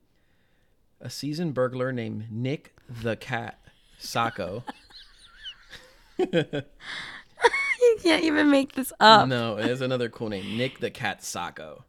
A 1.00 1.10
seasoned 1.10 1.54
burglar 1.54 1.92
named 1.92 2.26
Nick 2.30 2.74
the 2.88 3.16
Cat 3.16 3.58
Sacco. 3.98 4.64
You 7.78 7.98
can't 8.02 8.24
even 8.24 8.50
make 8.50 8.72
this 8.72 8.92
up. 9.00 9.28
no, 9.28 9.56
there's 9.56 9.82
another 9.82 10.08
cool 10.08 10.28
name, 10.30 10.56
Nick 10.56 10.80
the 10.80 10.90
Cat 10.90 11.22
Sacco, 11.22 11.84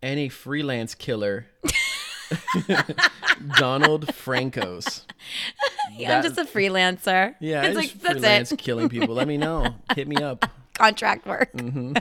and 0.00 0.18
a 0.20 0.28
freelance 0.28 0.94
killer, 0.94 1.46
Donald 3.58 4.06
Frankos. 4.08 5.02
Yeah, 5.96 6.16
I'm 6.16 6.22
just 6.22 6.36
a 6.36 6.44
freelancer. 6.44 7.36
yeah, 7.40 7.62
it's 7.62 7.76
like 7.76 7.92
that's 7.92 8.12
freelance 8.14 8.52
it. 8.52 8.58
killing 8.58 8.88
people. 8.88 9.14
Let 9.14 9.28
me 9.28 9.36
know. 9.38 9.76
Hit 9.94 10.08
me 10.08 10.16
up. 10.16 10.44
Contract 10.74 11.24
work, 11.26 11.52
Mm. 11.54 11.96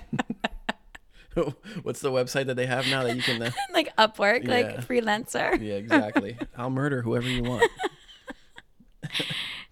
What's 1.84 2.00
the 2.00 2.12
website 2.12 2.46
that 2.48 2.56
they 2.56 2.66
have 2.66 2.88
now 2.88 3.04
that 3.04 3.16
you 3.16 3.22
can? 3.22 3.42
Uh, 3.42 3.52
like 3.74 3.96
Upwork, 3.98 4.44
Yeah. 4.46 4.52
like 4.54 4.88
freelancer. 4.88 5.60
yeah, 5.62 5.74
exactly. 5.76 6.38
I'll 6.58 6.70
murder 6.70 7.02
whoever 7.02 7.28
you 7.28 7.44
want. 7.44 7.70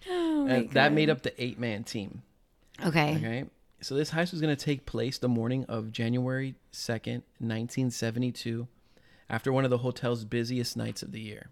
Oh 0.08 0.46
and 0.48 0.70
that 0.72 0.92
made 0.92 1.10
up 1.10 1.22
the 1.22 1.42
eight 1.42 1.58
man 1.58 1.84
team. 1.84 2.22
Okay. 2.84 3.16
Okay. 3.16 3.44
So 3.80 3.94
this 3.94 4.10
heist 4.10 4.32
was 4.32 4.40
going 4.40 4.54
to 4.54 4.62
take 4.64 4.86
place 4.86 5.18
the 5.18 5.28
morning 5.28 5.64
of 5.66 5.92
January 5.92 6.54
2nd, 6.72 7.22
1972, 7.38 8.66
after 9.28 9.52
one 9.52 9.64
of 9.64 9.70
the 9.70 9.78
hotel's 9.78 10.24
busiest 10.24 10.76
nights 10.76 11.02
of 11.02 11.12
the 11.12 11.20
year. 11.20 11.50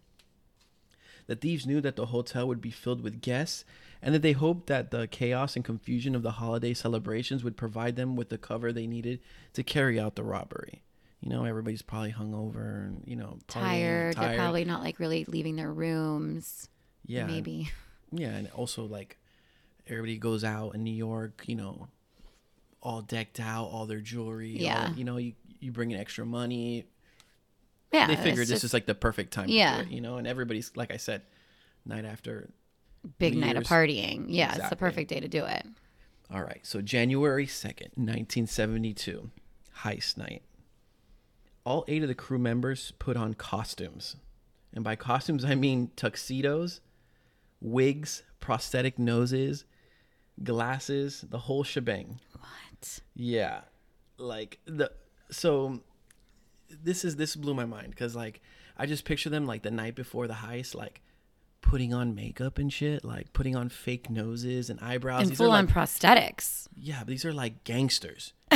The 1.27 1.37
thieves 1.37 1.67
knew 1.67 1.81
that 1.83 1.97
the 1.97 2.07
hotel 2.07 2.49
would 2.49 2.61
be 2.61 2.71
filled 2.71 3.03
with 3.03 3.21
guests 3.21 3.65
and 4.03 4.15
that 4.15 4.23
they 4.23 4.33
hoped 4.33 4.67
that 4.67 4.91
the 4.91 5.07
chaos 5.07 5.55
and 5.57 5.65
confusion 5.65 6.15
of 6.15 6.23
the 6.23 6.33
holiday 6.33 6.75
celebrations 6.75 7.45
would 7.45 7.57
provide 7.57 7.97
them 7.97 8.17
with 8.17 8.29
the 8.31 8.39
cover 8.39 8.73
they 8.73 8.87
needed 8.87 9.21
to 9.55 9.63
carry 9.63 9.99
out 10.01 10.17
the 10.17 10.25
robbery. 10.25 10.83
You 11.21 11.29
know, 11.31 11.45
everybody's 11.45 11.83
probably 11.83 12.13
hungover 12.13 12.85
and, 12.87 13.03
you 13.07 13.15
know, 13.15 13.39
partying, 13.47 13.61
Tired. 13.63 14.17
They're 14.17 14.37
probably 14.37 14.65
not 14.65 14.83
like 14.83 14.99
really 14.99 15.25
leaving 15.27 15.55
their 15.57 15.73
rooms. 15.73 16.69
yeah. 17.07 17.27
Maybe. 17.27 17.71
Yeah, 18.15 18.29
and 18.37 18.51
also 18.51 18.85
like 18.85 19.17
everybody 19.87 20.19
goes 20.19 20.45
out 20.45 20.75
in 20.75 20.85
New 20.85 20.93
York, 20.93 21.45
you 21.47 21.55
know, 21.57 21.89
all 22.83 23.01
decked 23.01 23.41
out, 23.41 23.69
all 23.69 23.87
their 23.87 24.01
jewelry. 24.01 24.55
all- 24.57 24.63
Yeah. 24.63 24.93
you 24.95 25.05
know, 25.05 25.17
you 25.17 25.33
you 25.61 25.73
bring 25.73 25.93
in 25.93 25.99
extra 25.99 26.27
money. 26.27 26.85
Yeah. 27.91 28.07
they 28.09 28.17
figured 28.17 28.49
this 28.49 28.51
just 28.51 28.65
is 28.65 28.75
like 28.75 28.85
the 28.85 28.95
perfect 28.95 29.33
time 29.33 29.49
Yeah. 29.49 29.81
it, 29.81 29.89
you 29.89 30.03
know, 30.03 30.17
and 30.19 30.27
everybody's 30.27 30.73
like 30.77 30.91
I 30.93 30.99
said, 30.99 31.23
night 31.87 32.05
after. 32.05 32.51
Big 33.19 33.37
night 33.37 33.57
of 33.57 33.65
partying. 33.65 34.27
Yeah, 34.29 34.55
it's 34.57 34.69
the 34.71 34.77
perfect 34.77 35.11
day 35.11 35.21
to 35.21 35.29
do 35.29 35.45
it. 35.45 35.67
All 36.33 36.43
right, 36.43 36.61
so 36.63 36.81
January 36.81 37.47
second, 37.47 37.91
nineteen 37.97 38.47
seventy 38.47 38.95
two, 38.95 39.31
heist 39.81 40.17
night. 40.17 40.43
All 41.65 41.85
eight 41.89 42.03
of 42.03 42.09
the 42.09 42.15
crew 42.15 42.39
members 42.39 42.93
put 42.99 43.17
on 43.17 43.35
costumes, 43.35 44.17
and 44.73 44.83
by 44.83 44.97
costumes 44.97 45.45
I 45.45 45.55
mean 45.55 45.91
tuxedos, 45.95 46.81
wigs, 47.61 48.23
prosthetic 48.41 48.99
noses, 48.99 49.65
glasses, 50.43 51.25
the 51.29 51.39
whole 51.39 51.65
shebang. 51.65 52.21
What? 52.39 53.01
Yeah, 53.15 53.61
like 54.17 54.59
the 54.65 54.91
so 55.31 55.81
this 56.71 57.05
is 57.05 57.17
this 57.17 57.37
blew 57.37 57.55
my 57.55 57.67
mind 57.67 57.91
because 57.91 58.17
like 58.17 58.41
I 58.77 58.87
just 58.87 59.05
picture 59.05 59.29
them 59.29 59.47
like 59.47 59.63
the 59.63 59.71
night 59.71 59.95
before 59.95 60.27
the 60.27 60.35
heist, 60.35 60.75
like 60.75 61.03
putting 61.63 61.95
on 61.95 62.15
makeup 62.15 62.59
and 62.59 62.71
shit, 62.73 63.05
like 63.05 63.33
putting 63.33 63.57
on 63.57 63.69
fake 63.71 64.11
noses 64.11 64.69
and 64.69 64.79
eyebrows. 64.81 65.23
And 65.23 65.31
These 65.31 65.41
are 65.41 65.45
full 65.45 65.53
on 65.53 65.67
like, 65.67 65.75
prosthetics. 65.75 66.69
yeah, 66.77 67.03
these 67.05 67.25
are 67.25 67.33
like 67.33 67.65
gangsters. 67.65 68.35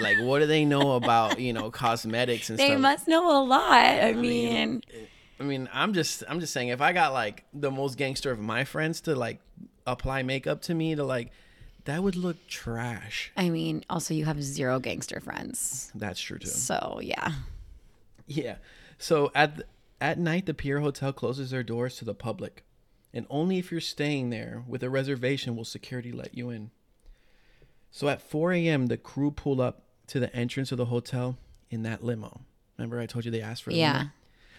like, 0.00 0.16
what 0.22 0.38
do 0.38 0.46
they 0.46 0.64
know 0.64 0.92
about 0.92 1.40
you 1.40 1.52
know 1.52 1.70
cosmetics 1.70 2.50
and 2.50 2.58
They 2.58 2.66
stuff? 2.66 2.76
They 2.76 2.80
must 2.80 3.08
know 3.08 3.42
a 3.42 3.42
lot. 3.44 3.72
I 3.72 4.12
mean, 4.12 4.82
I 5.40 5.42
mean, 5.42 5.68
I'm 5.72 5.92
just 5.94 6.22
I'm 6.28 6.38
just 6.38 6.52
saying 6.52 6.68
if 6.68 6.80
I 6.80 6.92
got 6.92 7.12
like 7.12 7.44
the 7.52 7.70
most 7.70 7.96
gangster 7.96 8.30
of 8.30 8.38
my 8.38 8.64
friends 8.64 9.00
to 9.02 9.16
like 9.16 9.40
apply 9.86 10.22
makeup 10.22 10.62
to 10.62 10.74
me 10.74 10.94
to 10.94 11.02
like 11.02 11.32
that 11.86 12.02
would 12.02 12.14
look 12.14 12.36
trash. 12.46 13.32
I 13.36 13.48
mean, 13.50 13.84
also 13.90 14.14
you 14.14 14.26
have 14.26 14.40
zero 14.42 14.78
gangster 14.78 15.18
friends. 15.18 15.90
That's 15.94 16.20
true 16.20 16.38
too. 16.38 16.46
So 16.46 17.00
yeah. 17.02 17.32
Yeah. 18.26 18.56
So 18.98 19.32
at 19.34 19.56
th- 19.56 19.66
at 20.00 20.18
night, 20.18 20.46
the 20.46 20.54
Pierre 20.54 20.80
Hotel 20.80 21.12
closes 21.12 21.50
their 21.50 21.62
doors 21.62 21.96
to 21.96 22.04
the 22.04 22.14
public, 22.14 22.64
and 23.12 23.26
only 23.28 23.58
if 23.58 23.70
you're 23.70 23.80
staying 23.80 24.30
there 24.30 24.62
with 24.66 24.82
a 24.82 24.90
reservation 24.90 25.56
will 25.56 25.64
security 25.64 26.12
let 26.12 26.34
you 26.36 26.50
in. 26.50 26.70
So 27.90 28.08
at 28.08 28.22
4 28.22 28.52
a.m., 28.52 28.86
the 28.86 28.96
crew 28.96 29.30
pull 29.30 29.60
up 29.60 29.82
to 30.08 30.20
the 30.20 30.34
entrance 30.34 30.70
of 30.72 30.78
the 30.78 30.86
hotel 30.86 31.38
in 31.70 31.82
that 31.82 32.04
limo. 32.04 32.42
Remember, 32.78 33.00
I 33.00 33.06
told 33.06 33.24
you 33.24 33.30
they 33.30 33.42
asked 33.42 33.62
for 33.64 33.70
the 33.70 33.76
Yeah. 33.78 33.92
limo? 33.98 34.10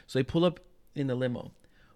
So 0.07 0.19
they 0.19 0.23
pull 0.23 0.45
up 0.45 0.59
in 0.95 1.07
the 1.07 1.15
limo. 1.15 1.51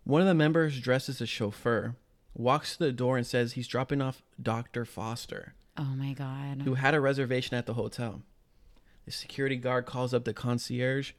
One 0.05 0.21
of 0.21 0.27
the 0.27 0.33
members, 0.33 0.79
dressed 0.79 1.09
as 1.09 1.19
a 1.21 1.25
chauffeur, 1.25 1.95
walks 2.33 2.77
to 2.77 2.85
the 2.85 2.91
door 2.91 3.17
and 3.17 3.25
says 3.27 3.53
he's 3.53 3.67
dropping 3.67 4.01
off 4.01 4.21
Dr. 4.41 4.85
Foster 4.85 5.53
Oh 5.77 5.83
my 5.95 6.13
god. 6.13 6.61
who 6.63 6.75
had 6.75 6.93
a 6.95 7.01
reservation 7.01 7.57
at 7.57 7.65
the 7.65 7.73
hotel. 7.73 8.21
The 9.05 9.11
security 9.11 9.55
guard 9.57 9.85
calls 9.85 10.13
up 10.13 10.23
the 10.25 10.33
concierge 10.33 11.11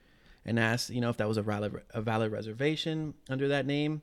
and 0.46 0.58
asked, 0.58 0.88
you 0.88 1.00
know, 1.02 1.10
if 1.10 1.16
that 1.18 1.28
was 1.28 1.36
a 1.36 1.42
valid, 1.42 1.82
a 1.92 2.00
valid 2.00 2.32
reservation 2.32 3.12
under 3.28 3.48
that 3.48 3.66
name. 3.66 4.00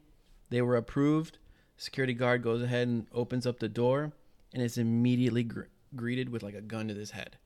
They 0.50 0.62
were 0.62 0.76
approved. 0.76 1.40
Security 1.78 2.14
guard 2.14 2.44
goes 2.44 2.62
ahead 2.62 2.88
and 2.88 3.08
opens 3.14 3.48
up 3.48 3.58
the 3.60 3.70
door 3.70 4.12
and 4.54 4.62
is 4.62 4.78
immediately 4.78 5.44
gr- 5.44 5.62
greeted 5.96 6.30
with 6.30 6.44
like 6.44 6.54
a 6.54 6.62
gun 6.62 6.90
to 6.90 6.94
his 6.94 7.12
head. 7.12 7.38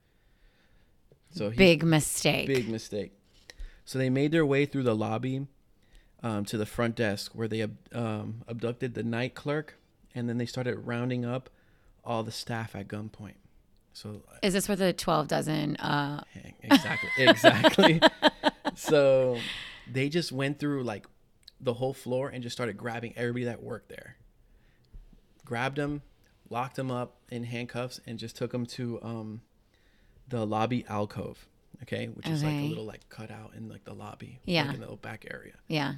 So 1.32 1.50
he, 1.52 1.58
Big 1.58 1.84
mistake. 1.84 2.48
big 2.48 2.68
mistake. 2.68 3.12
So 3.86 3.98
they 4.00 4.10
made 4.10 4.32
their 4.32 4.46
way 4.46 4.66
through 4.66 4.84
the 4.84 4.96
lobby 4.96 5.48
um, 6.24 6.44
to 6.46 6.58
the 6.58 6.66
front 6.66 6.96
desk 6.96 7.32
where 7.34 7.48
they 7.48 7.66
um, 7.94 8.42
abducted 8.48 8.96
the 8.96 9.04
night 9.04 9.36
clerk 9.36 9.76
and 10.16 10.28
then 10.28 10.38
they 10.38 10.46
started 10.46 10.76
rounding 10.80 11.24
up 11.24 11.50
all 12.04 12.24
the 12.24 12.32
staff 12.32 12.76
at 12.76 12.88
gunpoint. 12.88 13.36
So 13.94 14.22
Is 14.44 14.54
this 14.54 14.68
where 14.68 14.76
the 14.76 14.94
12 14.94 15.28
dozen 15.28 15.76
uh 15.78 16.24
exactly, 16.62 17.10
exactly. 17.18 18.02
so 18.78 19.38
they 19.92 20.10
just 20.10 20.32
went 20.32 20.60
through 20.60 20.84
like 20.84 21.06
the 21.60 21.74
whole 21.74 21.94
floor 21.94 22.30
and 22.30 22.44
just 22.44 22.56
started 22.56 22.78
grabbing 22.78 23.14
everybody 23.18 23.46
that 23.46 23.62
worked 23.64 23.90
there. 23.90 24.16
Grabbed 25.46 25.78
them, 25.78 26.02
locked 26.50 26.76
them 26.76 26.92
up 26.92 27.18
in 27.30 27.44
handcuffs, 27.44 28.00
and 28.06 28.20
just 28.20 28.36
took 28.36 28.52
them 28.52 28.66
to 28.68 29.00
um, 29.02 29.42
the 30.28 30.46
lobby 30.46 30.86
alcove. 30.90 31.48
Okay, 31.84 32.08
which 32.08 32.28
is 32.28 32.44
like 32.44 32.54
a 32.56 32.68
little 32.68 32.86
like 32.86 33.08
cutout 33.08 33.52
in 33.56 33.70
like 33.70 33.84
the 33.86 33.94
lobby, 33.94 34.40
Yeah. 34.46 34.64
like 34.64 34.70
in 34.70 34.76
the 34.76 34.82
little 34.82 34.98
back 34.98 35.26
area. 35.30 35.54
yeah. 35.68 35.96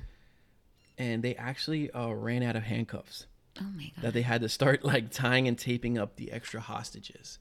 And 0.98 1.24
they 1.24 1.34
actually 1.36 1.90
uh, 1.92 2.10
ran 2.12 2.44
out 2.44 2.58
of 2.58 2.64
handcuffs 2.64 3.26
Oh 3.62 3.64
my 3.64 3.84
god. 3.96 4.04
that 4.04 4.14
they 4.14 4.22
had 4.22 4.42
to 4.42 4.50
start 4.50 4.84
like 4.92 5.12
tying 5.12 5.48
and 5.48 5.58
taping 5.58 5.98
up 5.98 6.18
the 6.18 6.34
extra 6.34 6.60
hostages. 6.60 7.40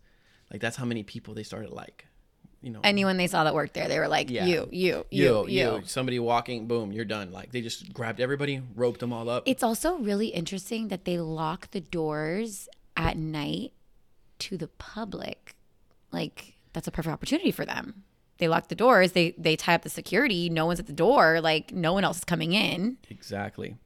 Like 0.52 0.60
that's 0.60 0.76
how 0.76 0.84
many 0.84 1.02
people 1.02 1.34
they 1.34 1.42
started 1.42 1.70
like, 1.70 2.06
you 2.60 2.70
know, 2.70 2.80
Anyone 2.82 3.16
they 3.16 3.26
saw 3.28 3.44
that 3.44 3.54
worked 3.54 3.74
there, 3.74 3.86
they 3.88 3.98
were 3.98 4.08
like, 4.08 4.30
Yeah. 4.30 4.46
you, 4.46 4.68
you, 4.72 5.04
you, 5.10 5.24
you, 5.24 5.48
you, 5.48 5.76
you. 5.76 5.82
somebody 5.84 6.18
walking, 6.18 6.66
boom, 6.66 6.90
you're 6.92 7.04
done. 7.04 7.30
Like 7.32 7.52
they 7.52 7.60
just 7.60 7.92
grabbed 7.92 8.20
everybody, 8.20 8.60
roped 8.74 9.00
them 9.00 9.12
all 9.12 9.28
up. 9.30 9.44
It's 9.46 9.62
also 9.62 9.96
really 9.98 10.28
interesting 10.28 10.88
that 10.88 11.04
they 11.04 11.18
lock 11.18 11.70
the 11.70 11.80
doors 11.80 12.68
at 12.96 13.16
night 13.16 13.72
to 14.40 14.56
the 14.56 14.68
public. 14.68 15.54
Like 16.10 16.54
that's 16.72 16.88
a 16.88 16.90
perfect 16.90 17.12
opportunity 17.12 17.50
for 17.52 17.64
them. 17.64 18.02
They 18.38 18.48
lock 18.48 18.68
the 18.68 18.74
doors, 18.74 19.12
they 19.12 19.34
they 19.38 19.56
tie 19.56 19.74
up 19.74 19.82
the 19.82 19.90
security, 19.90 20.48
no 20.48 20.66
one's 20.66 20.80
at 20.80 20.86
the 20.86 20.92
door, 20.92 21.40
like 21.40 21.72
no 21.72 21.92
one 21.92 22.04
else 22.04 22.18
is 22.18 22.24
coming 22.24 22.52
in. 22.52 22.96
exactly. 23.10 23.76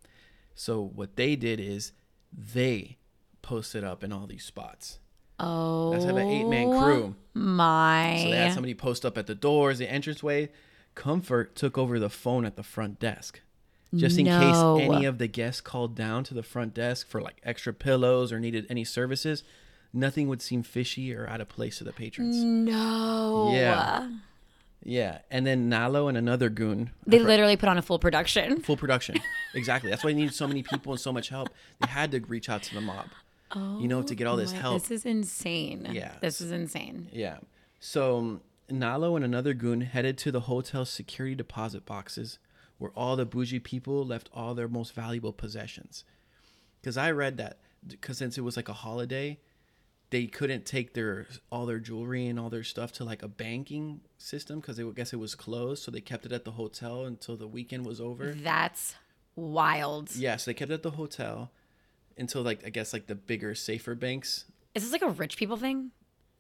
So 0.55 0.83
what 0.95 1.17
they 1.17 1.37
did 1.37 1.59
is 1.61 1.93
they 2.33 2.99
posted 3.41 3.83
up 3.85 4.05
in 4.05 4.13
all 4.13 4.27
these 4.27 4.45
spots. 4.45 4.99
Oh 5.43 5.91
That's 5.93 6.05
have 6.05 6.17
an 6.17 6.29
eight 6.29 6.45
man 6.47 6.69
oh 6.69 6.83
crew. 6.83 7.15
my 7.35 8.21
So 8.23 8.31
they 8.31 8.37
had 8.37 8.53
somebody 8.55 8.75
post 8.75 9.05
up 9.05 9.19
at 9.19 9.27
the 9.27 9.35
doors, 9.35 9.79
the 9.79 9.93
entranceway. 9.93 10.51
Comfort 10.95 11.55
took 11.57 11.77
over 11.79 11.99
the 11.99 12.11
phone 12.11 12.45
at 12.45 12.57
the 12.57 12.63
front 12.63 12.99
desk. 13.01 13.41
just 13.95 14.19
in 14.19 14.25
No. 14.27 14.77
case 14.79 14.89
any 14.89 15.05
of 15.05 15.19
the 15.19 15.27
guests 15.27 15.61
called 15.61 15.95
down 15.95 16.25
to 16.25 16.35
the 16.35 16.43
front 16.43 16.75
desk 16.75 17.07
for 17.09 17.21
like 17.21 17.41
extra 17.43 17.73
pillows 17.73 18.33
or 18.33 18.39
needed 18.41 18.67
any 18.71 18.85
services. 18.85 19.43
Nothing 19.93 20.29
would 20.29 20.41
seem 20.41 20.63
fishy 20.63 21.15
or 21.15 21.29
out 21.29 21.41
of 21.43 21.49
place 21.51 21.79
to 21.79 21.85
the 21.85 21.93
patrons. 21.93 22.37
No. 22.43 23.51
Yeah. 23.53 24.09
Yeah, 24.85 25.19
and 25.31 25.47
then 25.47 25.71
Nalo 25.71 26.09
and 26.09 26.19
another 26.19 26.49
goon. 26.49 26.91
They 27.07 27.21
literally 27.21 27.57
put 27.57 27.69
on 27.69 27.79
a 27.79 27.83
full 27.83 28.01
production. 28.01 28.61
full 28.63 28.77
production. 28.77 29.15
exactly. 29.55 29.91
That's 29.91 30.03
why 30.03 30.11
they 30.11 30.19
needed 30.19 30.35
so 30.35 30.49
many 30.49 30.63
people 30.65 30.93
and 30.93 31.01
so 31.01 31.13
much 31.13 31.29
help. 31.29 31.51
They 31.81 31.87
had 31.89 32.11
to 32.13 32.21
reach 32.21 32.49
out 32.49 32.63
to 32.65 32.75
the 32.75 32.81
mob. 32.81 33.07
You 33.55 33.89
know, 33.89 34.03
to 34.03 34.15
get 34.15 34.27
all 34.27 34.35
oh 34.35 34.39
this 34.39 34.53
My- 34.53 34.59
help. 34.59 34.83
This 34.83 34.91
is 34.91 35.07
insane. 35.07 35.89
Yeah. 35.93 36.13
This 36.21 36.41
is 36.41 36.51
insane. 36.51 37.09
Yeah. 37.13 37.39
So 37.81 38.41
Nalo 38.71 39.17
and 39.17 39.25
another 39.25 39.55
goon 39.55 39.83
headed 39.83 40.19
to 40.19 40.31
the 40.31 40.41
hotel's 40.41 40.91
security 40.91 41.35
deposit 41.35 41.85
boxes 41.85 42.39
where 42.79 42.93
all 42.97 43.17
the 43.17 43.27
bougie 43.27 43.61
people 43.61 44.05
left 44.05 44.29
all 44.33 44.55
their 44.55 44.69
most 44.69 44.95
valuable 44.95 45.33
possessions. 45.33 46.05
Because 46.81 46.97
I 46.97 47.13
read 47.13 47.37
that, 47.37 47.59
because 47.87 48.19
since 48.19 48.37
it 48.37 48.41
was 48.41 48.57
like 48.57 48.69
a 48.69 48.73
holiday, 48.73 49.39
they 50.11 50.27
couldn't 50.27 50.67
take 50.67 50.95
their 50.95 51.27
all 51.51 51.65
their 51.65 51.79
jewelry 51.79 52.27
and 52.27 52.39
all 52.39 52.51
their 52.51 52.65
stuff 52.65 52.93
to 52.93 53.05
like 53.05 53.23
a 53.23 53.29
banking 53.29 54.01
system 54.19 54.61
because 54.61 54.77
they 54.77 54.85
would 54.85 54.97
guess 54.97 55.13
it 55.13 55.19
was 55.19 55.35
closed. 55.35 55.83
So 55.83 55.91
they 55.91 56.01
kept 56.01 56.27
it 56.27 56.33
at 56.33 56.45
the 56.45 56.51
hotel 56.53 57.05
until 57.05 57.37
the 57.37 57.47
weekend 57.47 57.87
was 57.87 58.01
over. 58.01 58.33
That's 58.35 58.95
wild. 59.37 60.15
Yeah, 60.15 60.37
so 60.37 60.51
they 60.51 60.55
kept 60.55 60.71
it 60.71 60.75
at 60.75 60.83
the 60.83 60.91
hotel 60.91 61.51
until 62.19 62.43
like 62.43 62.67
I 62.67 62.71
guess 62.71 62.93
like 62.93 63.07
the 63.07 63.15
bigger, 63.15 63.55
safer 63.55 63.95
banks. 63.95 64.47
Is 64.75 64.83
this 64.83 64.93
like 64.93 65.03
a 65.03 65.11
rich 65.11 65.37
people 65.37 65.57
thing? 65.57 65.91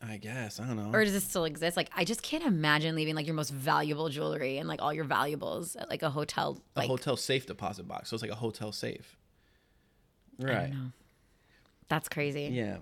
I 0.00 0.16
guess 0.16 0.58
I 0.58 0.66
don't 0.66 0.76
know. 0.76 0.90
Or 0.92 1.04
does 1.04 1.12
this 1.12 1.24
still 1.24 1.44
exist? 1.44 1.76
Like 1.76 1.90
I 1.94 2.04
just 2.04 2.22
can't 2.22 2.44
imagine 2.44 2.96
leaving 2.96 3.14
like 3.14 3.26
your 3.26 3.36
most 3.36 3.50
valuable 3.50 4.08
jewelry 4.08 4.58
and 4.58 4.68
like 4.68 4.82
all 4.82 4.92
your 4.92 5.04
valuables 5.04 5.76
at 5.76 5.88
like 5.88 6.02
a 6.02 6.10
hotel 6.10 6.60
a 6.74 6.82
hotel 6.82 7.16
safe 7.16 7.46
deposit 7.46 7.86
box. 7.86 8.10
So 8.10 8.14
it's 8.14 8.22
like 8.22 8.32
a 8.32 8.36
hotel 8.36 8.72
safe. 8.72 9.16
Right. 10.40 10.72
that's 11.88 12.08
crazy. 12.08 12.44
Yeah. 12.52 12.78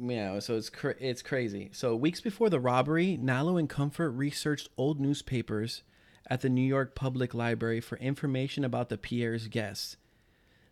Yeah, 0.00 0.38
so 0.38 0.56
it's 0.56 0.70
cra- 0.70 0.96
it's 0.98 1.22
crazy. 1.22 1.70
So 1.72 1.94
weeks 1.94 2.20
before 2.20 2.48
the 2.48 2.60
robbery, 2.60 3.18
Nalo 3.20 3.58
and 3.58 3.68
Comfort 3.68 4.10
researched 4.10 4.68
old 4.76 5.00
newspapers 5.00 5.82
at 6.28 6.40
the 6.40 6.48
New 6.48 6.62
York 6.62 6.94
Public 6.94 7.34
Library 7.34 7.80
for 7.80 7.98
information 7.98 8.64
about 8.64 8.88
the 8.88 8.96
Pierre's 8.96 9.48
guests. 9.48 9.96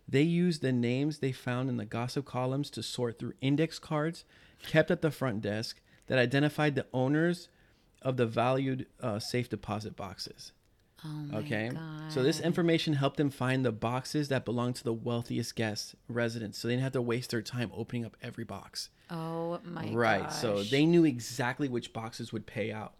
They 0.07 0.21
used 0.21 0.61
the 0.61 0.71
names 0.71 1.19
they 1.19 1.31
found 1.31 1.69
in 1.69 1.77
the 1.77 1.85
gossip 1.85 2.25
columns 2.25 2.69
to 2.71 2.83
sort 2.83 3.17
through 3.19 3.33
index 3.41 3.79
cards 3.79 4.25
kept 4.65 4.91
at 4.91 5.01
the 5.01 5.11
front 5.11 5.41
desk 5.41 5.79
that 6.07 6.19
identified 6.19 6.75
the 6.75 6.85
owners 6.93 7.49
of 8.01 8.17
the 8.17 8.25
valued 8.25 8.85
uh, 9.01 9.19
safe 9.19 9.49
deposit 9.49 9.95
boxes. 9.95 10.51
Oh 11.05 11.07
my 11.09 11.39
Okay. 11.39 11.69
god. 11.69 11.81
So 12.09 12.21
this 12.21 12.39
information 12.39 12.93
helped 12.93 13.17
them 13.17 13.29
find 13.29 13.65
the 13.65 13.71
boxes 13.71 14.27
that 14.29 14.45
belonged 14.45 14.75
to 14.75 14.83
the 14.83 14.93
wealthiest 14.93 15.55
guests, 15.55 15.95
residents. 16.07 16.57
So 16.59 16.67
they 16.67 16.73
didn't 16.75 16.83
have 16.83 16.91
to 16.93 17.01
waste 17.01 17.31
their 17.31 17.41
time 17.41 17.71
opening 17.75 18.05
up 18.05 18.15
every 18.21 18.43
box. 18.43 18.89
Oh 19.09 19.59
my 19.63 19.85
god. 19.85 19.95
right. 19.95 20.31
So 20.31 20.63
they 20.63 20.85
knew 20.85 21.05
exactly 21.05 21.67
which 21.69 21.93
boxes 21.93 22.31
would 22.31 22.45
pay 22.45 22.71
out. 22.71 22.93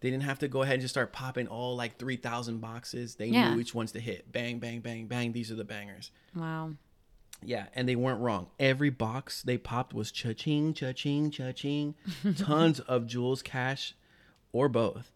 They 0.00 0.10
didn't 0.10 0.22
have 0.24 0.38
to 0.40 0.48
go 0.48 0.62
ahead 0.62 0.74
and 0.74 0.82
just 0.82 0.94
start 0.94 1.12
popping 1.12 1.48
all 1.48 1.74
like 1.76 1.98
3,000 1.98 2.60
boxes. 2.60 3.16
They 3.16 3.26
Yeah. 3.28 3.50
knew 3.50 3.56
which 3.56 3.74
ones 3.74 3.92
to 3.92 4.00
hit. 4.00 4.30
Bang, 4.30 4.58
bang, 4.60 4.80
bang, 4.80 5.06
bang. 5.06 5.32
These 5.32 5.50
are 5.50 5.56
the 5.56 5.64
bangers. 5.64 6.10
Wow. 6.34 6.74
Yeah, 7.42 7.66
and 7.74 7.88
they 7.88 7.94
weren't 7.96 8.20
wrong. 8.20 8.48
Every 8.58 8.90
box 8.90 9.42
they 9.42 9.58
popped 9.58 9.94
was 9.94 10.10
cha-ching, 10.10 10.74
cha-ching, 10.74 11.30
cha-ching. 11.30 11.94
Tons 12.36 12.80
of 12.80 13.06
jewels, 13.06 13.42
cash, 13.42 13.94
or 14.52 14.68
both. 14.68 15.12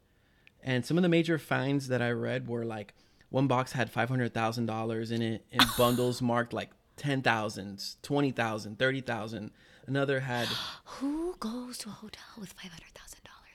And 0.62 0.86
some 0.86 0.96
of 0.96 1.02
the 1.02 1.08
major 1.08 1.38
finds 1.38 1.88
that 1.88 2.00
I 2.02 2.10
read 2.10 2.46
were 2.46 2.64
like 2.64 2.94
one 3.30 3.48
box 3.48 3.72
had 3.72 3.92
$500,000 3.92 5.10
in 5.10 5.22
it 5.22 5.44
in 5.50 5.60
bundles 5.78 6.22
marked 6.22 6.52
like 6.52 6.70
10,000, 6.96 7.82
20,000, 8.02 8.78
30,000. 8.78 9.50
Another 9.86 10.20
had 10.20 10.46
Who 10.84 11.34
goes 11.40 11.78
to 11.78 11.88
a 11.88 11.92
hotel 11.92 12.22
with 12.38 12.52
five 12.52 12.70
hundred 12.70 12.92
thousand 12.94 12.94
dollars? 12.94 13.11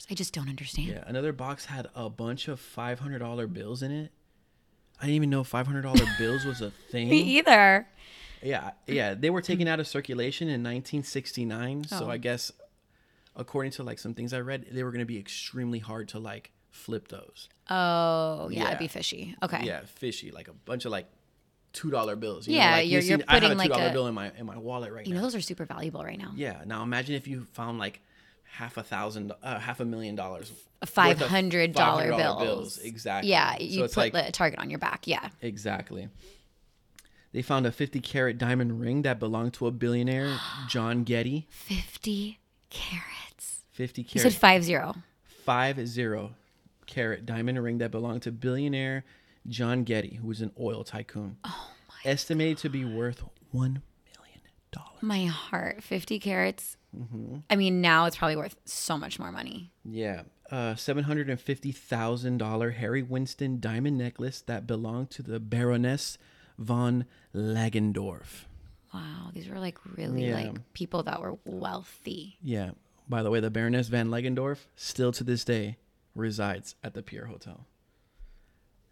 I 0.09 0.13
just 0.13 0.33
don't 0.33 0.49
understand. 0.49 0.87
yeah, 0.87 1.03
another 1.05 1.33
box 1.33 1.65
had 1.65 1.87
a 1.95 2.09
bunch 2.09 2.47
of 2.47 2.61
$500 2.61 3.53
bills 3.53 3.81
in 3.83 3.91
it. 3.91 4.11
I 4.99 5.05
didn't 5.05 5.15
even 5.15 5.29
know 5.29 5.43
$500 5.43 5.83
bills 6.17 6.45
was 6.45 6.61
a 6.61 6.71
thing. 6.91 7.09
Me 7.09 7.19
either. 7.37 7.87
Yeah, 8.41 8.71
yeah, 8.85 9.13
they 9.15 9.29
were 9.29 9.41
taken 9.41 9.67
out 9.67 9.79
of 9.79 9.87
circulation 9.87 10.48
in 10.48 10.61
1969. 10.63 11.85
Oh. 11.91 11.98
So 12.00 12.05
Oh. 12.05 12.09
I 12.09 12.17
guess, 12.17 12.51
according 13.35 13.72
to 13.74 13.83
like 13.83 14.00
some 14.00 14.13
things 14.13 14.33
I 14.33 14.39
read, 14.39 14.65
they 14.72 14.83
were 14.83 14.91
going 14.91 15.00
to 15.00 15.05
be 15.05 15.17
extremely 15.20 15.79
hard 15.79 16.07
to 16.09 16.20
like 16.20 16.51
flip 16.72 17.07
those. 17.09 17.50
Oh 17.70 18.50
yeah, 18.51 18.61
Yeah. 18.61 18.67
it'd 18.67 18.79
be 18.79 18.87
fishy. 18.87 19.35
Okay. 19.43 19.63
Yeah, 19.65 19.81
fishy, 19.85 20.31
like 20.31 20.48
a 20.48 20.53
bunch 20.53 20.85
of 20.85 20.91
like 20.91 21.07
two 21.74 21.89
dollar 21.91 22.15
bills. 22.15 22.48
You 22.48 22.55
Yeah, 22.55 22.70
know, 22.70 22.75
like 22.77 22.87
you're- 22.89 23.03
you 23.03 23.09
you're 23.09 23.17
see- 23.20 23.25
I 23.27 23.33
have 23.35 23.43
a 23.43 23.48
putting, 23.55 23.67
two 23.67 23.74
like, 23.74 23.93
bill 23.93 24.07
in 24.07 24.13
my 24.13 24.31
in 24.37 24.46
my 24.46 24.57
wallet 24.57 24.93
right 24.93 25.05
You 25.05 25.13
now. 25.13 25.17
You 25.17 25.22
know 25.22 25.25
those 25.27 25.35
are 25.35 25.41
super 25.41 25.65
valuable 25.65 26.03
right 26.03 26.17
now. 26.20 26.31
yeah. 26.35 26.63
Now 26.65 26.83
imagine 26.83 27.15
if 27.15 27.27
you 27.27 27.46
found 27.53 27.77
like 27.79 28.00
half 28.51 28.77
a 28.77 28.83
thousand, 28.83 29.31
uh, 29.44 29.60
half 29.60 29.79
a 29.79 29.86
million 29.86 30.16
dollars, 30.16 30.51
Five 30.86 31.20
hundred 31.20 31.74
dollar 31.74 32.12
$500 32.12 32.40
bills. 32.40 32.77
Exactly. 32.77 33.31
Yeah, 33.31 33.57
you 33.60 33.83
it's 33.86 33.96
put 33.96 34.14
like 34.14 34.27
a 34.27 34.31
target 34.31 34.60
on 34.60 34.70
your 34.70 34.79
back. 34.79 35.07
Yeah. 35.07 35.29
Exactly. 35.42 36.07
They 37.33 37.42
found 37.42 37.66
a 37.66 37.72
50 37.72 38.00
carat 38.00 38.38
diamond 38.38 38.79
ring 38.79 39.01
that 39.01 39.20
belonged 39.20 39.53
to 39.55 39.68
a 39.68 39.72
billionaire, 39.72 40.38
John 40.70 41.03
Getty. 41.03 41.48
Fifty 41.50 42.40
carats. 42.70 43.62
50 43.72 44.01
You 44.01 44.07
carat, 44.07 44.31
said 44.33 44.40
five 44.40 44.64
zero. 44.64 44.96
five 45.46 45.88
zero 45.88 46.31
carat 46.88 47.25
diamond 47.25 47.62
ring 47.62 47.77
that 47.79 47.92
belonged 47.92 48.22
to 48.24 48.31
billionaire 48.31 49.03
John 49.48 49.83
Getty, 49.83 50.16
who 50.16 50.27
was 50.27 50.42
an 50.42 50.51
oil 50.60 50.83
tycoon. 50.83 51.38
Oh 51.44 51.72
my! 51.90 52.10
Estimated 52.12 52.57
to 52.60 52.70
be 52.70 52.86
worth 52.86 53.24
one. 53.51 53.81
My 55.01 55.25
heart. 55.25 55.83
Fifty 55.83 56.20
carats. 56.20 56.77
Mm-hmm. 56.98 57.38
I 57.50 57.55
mean, 57.55 57.81
now 57.81 58.05
it's 58.05 58.18
probably 58.18 58.36
worth 58.38 58.55
so 58.66 58.98
much 58.98 59.20
more 59.20 59.31
money. 59.31 59.72
Yeah, 59.83 60.24
uh, 60.51 60.75
seven 60.75 61.03
hundred 61.03 61.29
and 61.29 61.40
fifty 61.40 61.72
thousand 61.72 62.38
dollar 62.38 62.72
Harry 62.72 63.03
Winston 63.03 63.60
diamond 63.60 63.98
necklace 63.98 64.42
that 64.42 64.66
belonged 64.66 65.10
to 65.12 65.22
the 65.24 65.40
Baroness 65.40 66.18
von 66.57 67.05
Lagendorf. 67.36 68.46
Wow, 68.94 69.29
these 69.33 69.48
were 69.48 69.60
like 69.60 69.77
really 69.98 70.27
Yeah. 70.29 70.36
like 70.36 70.74
people 70.74 71.03
that 71.03 71.22
were 71.22 71.38
wealthy. 71.46 72.38
Yeah. 72.42 72.72
By 73.10 73.22
the 73.24 73.29
way, 73.29 73.40
the 73.40 73.51
Baroness 73.51 73.88
van 73.90 74.07
Legendorf 74.10 74.66
still 74.75 75.12
to 75.14 75.24
this 75.24 75.46
day 75.46 75.77
resides 76.16 76.75
at 76.83 76.94
the 76.94 77.03
Pierre 77.03 77.27
Hotel. 77.27 77.66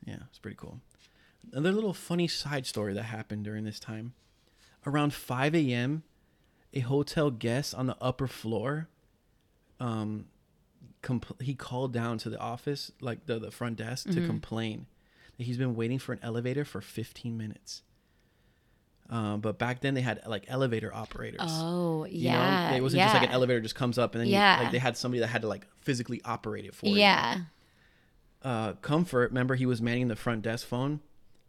Yeah, 0.05 0.17
it's 0.29 0.39
pretty 0.39 0.57
cool. 0.57 0.79
Another 1.51 1.71
little 1.71 1.93
funny 1.93 2.27
side 2.27 2.65
story 2.65 2.93
that 2.93 3.03
happened 3.03 3.43
during 3.43 3.63
this 3.65 3.79
time. 3.79 4.13
Around 4.85 5.13
5 5.13 5.55
a.m., 5.55 6.03
a 6.73 6.79
hotel 6.81 7.31
guest 7.31 7.73
on 7.73 7.87
the 7.87 7.97
upper 8.01 8.27
floor, 8.27 8.87
um, 9.79 10.25
compl- 11.01 11.41
he 11.41 11.55
called 11.55 11.93
down 11.93 12.17
to 12.19 12.29
the 12.29 12.39
office, 12.39 12.91
like 13.01 13.25
the, 13.25 13.39
the 13.39 13.51
front 13.51 13.77
desk, 13.77 14.09
to 14.11 14.25
complain 14.25 14.85
that 15.37 15.43
he's 15.45 15.57
been 15.57 15.75
waiting 15.75 15.99
for 15.99 16.13
an 16.13 16.19
elevator 16.21 16.63
for 16.65 16.81
15 16.81 17.37
minutes. 17.37 17.81
Um, 19.09 19.39
but 19.39 19.59
back 19.59 19.81
then 19.81 19.93
they 19.93 20.01
had 20.01 20.21
like 20.25 20.45
elevator 20.47 20.91
operators. 20.93 21.39
Oh 21.43 22.05
You 22.05 22.21
yeah, 22.31 22.71
know, 22.71 22.77
it 22.77 22.81
wasn't 22.81 22.99
yeah. 22.99 23.05
just 23.05 23.15
like 23.21 23.27
an 23.29 23.33
elevator 23.35 23.61
just 23.61 23.75
comes 23.75 23.99
up 23.99 24.15
and 24.15 24.21
then 24.21 24.27
Yeah. 24.29 24.57
you, 24.57 24.63
like 24.63 24.71
they 24.71 24.79
had 24.79 24.97
somebody 24.97 25.19
that 25.19 25.27
had 25.27 25.43
to 25.43 25.47
like 25.47 25.67
physically 25.81 26.21
operate 26.25 26.65
it 26.65 26.73
for 26.73 26.87
you. 26.87 26.95
Yeah. 26.97 27.37
Uh, 28.41 28.73
Comfort, 28.73 29.29
remember 29.31 29.55
he 29.55 29.65
was 29.67 29.81
manning 29.81 30.07
the 30.07 30.15
front 30.15 30.41
desk 30.41 30.65
phone, 30.67 31.01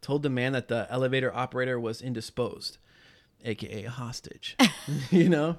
told 0.03 0.23
the 0.23 0.29
man 0.31 0.53
that 0.53 0.69
the 0.69 0.87
elevator 0.91 1.35
operator 1.35 1.81
was 1.81 2.03
indisposed, 2.03 2.77
aka 3.47 3.85
a 3.85 3.91
hostage. 3.91 4.57
you 5.11 5.29
know, 5.29 5.57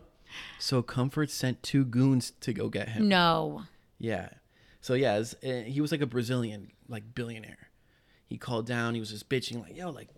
so 0.60 0.82
Comfort 0.82 1.30
sent 1.30 1.64
two 1.64 1.84
goons 1.86 2.32
to 2.42 2.54
go 2.54 2.70
get 2.70 2.90
him. 2.90 3.08
No. 3.08 3.64
Yeah. 3.98 4.30
So 4.82 4.94
yeah, 4.94 5.20
it's- 5.20 5.36
uh, 5.44 5.64
he 5.70 5.82
was 5.82 5.92
like 5.92 6.02
a 6.02 6.06
Brazilian 6.06 6.72
like 6.88 7.14
billionaire. 7.16 7.70
He 8.28 8.38
called 8.38 8.66
down. 8.66 8.94
He 8.94 9.00
was 9.00 9.10
just 9.10 9.30
bitching 9.30 9.62
like, 9.62 9.76
"Yo, 9.78 9.90
like, 9.90 10.10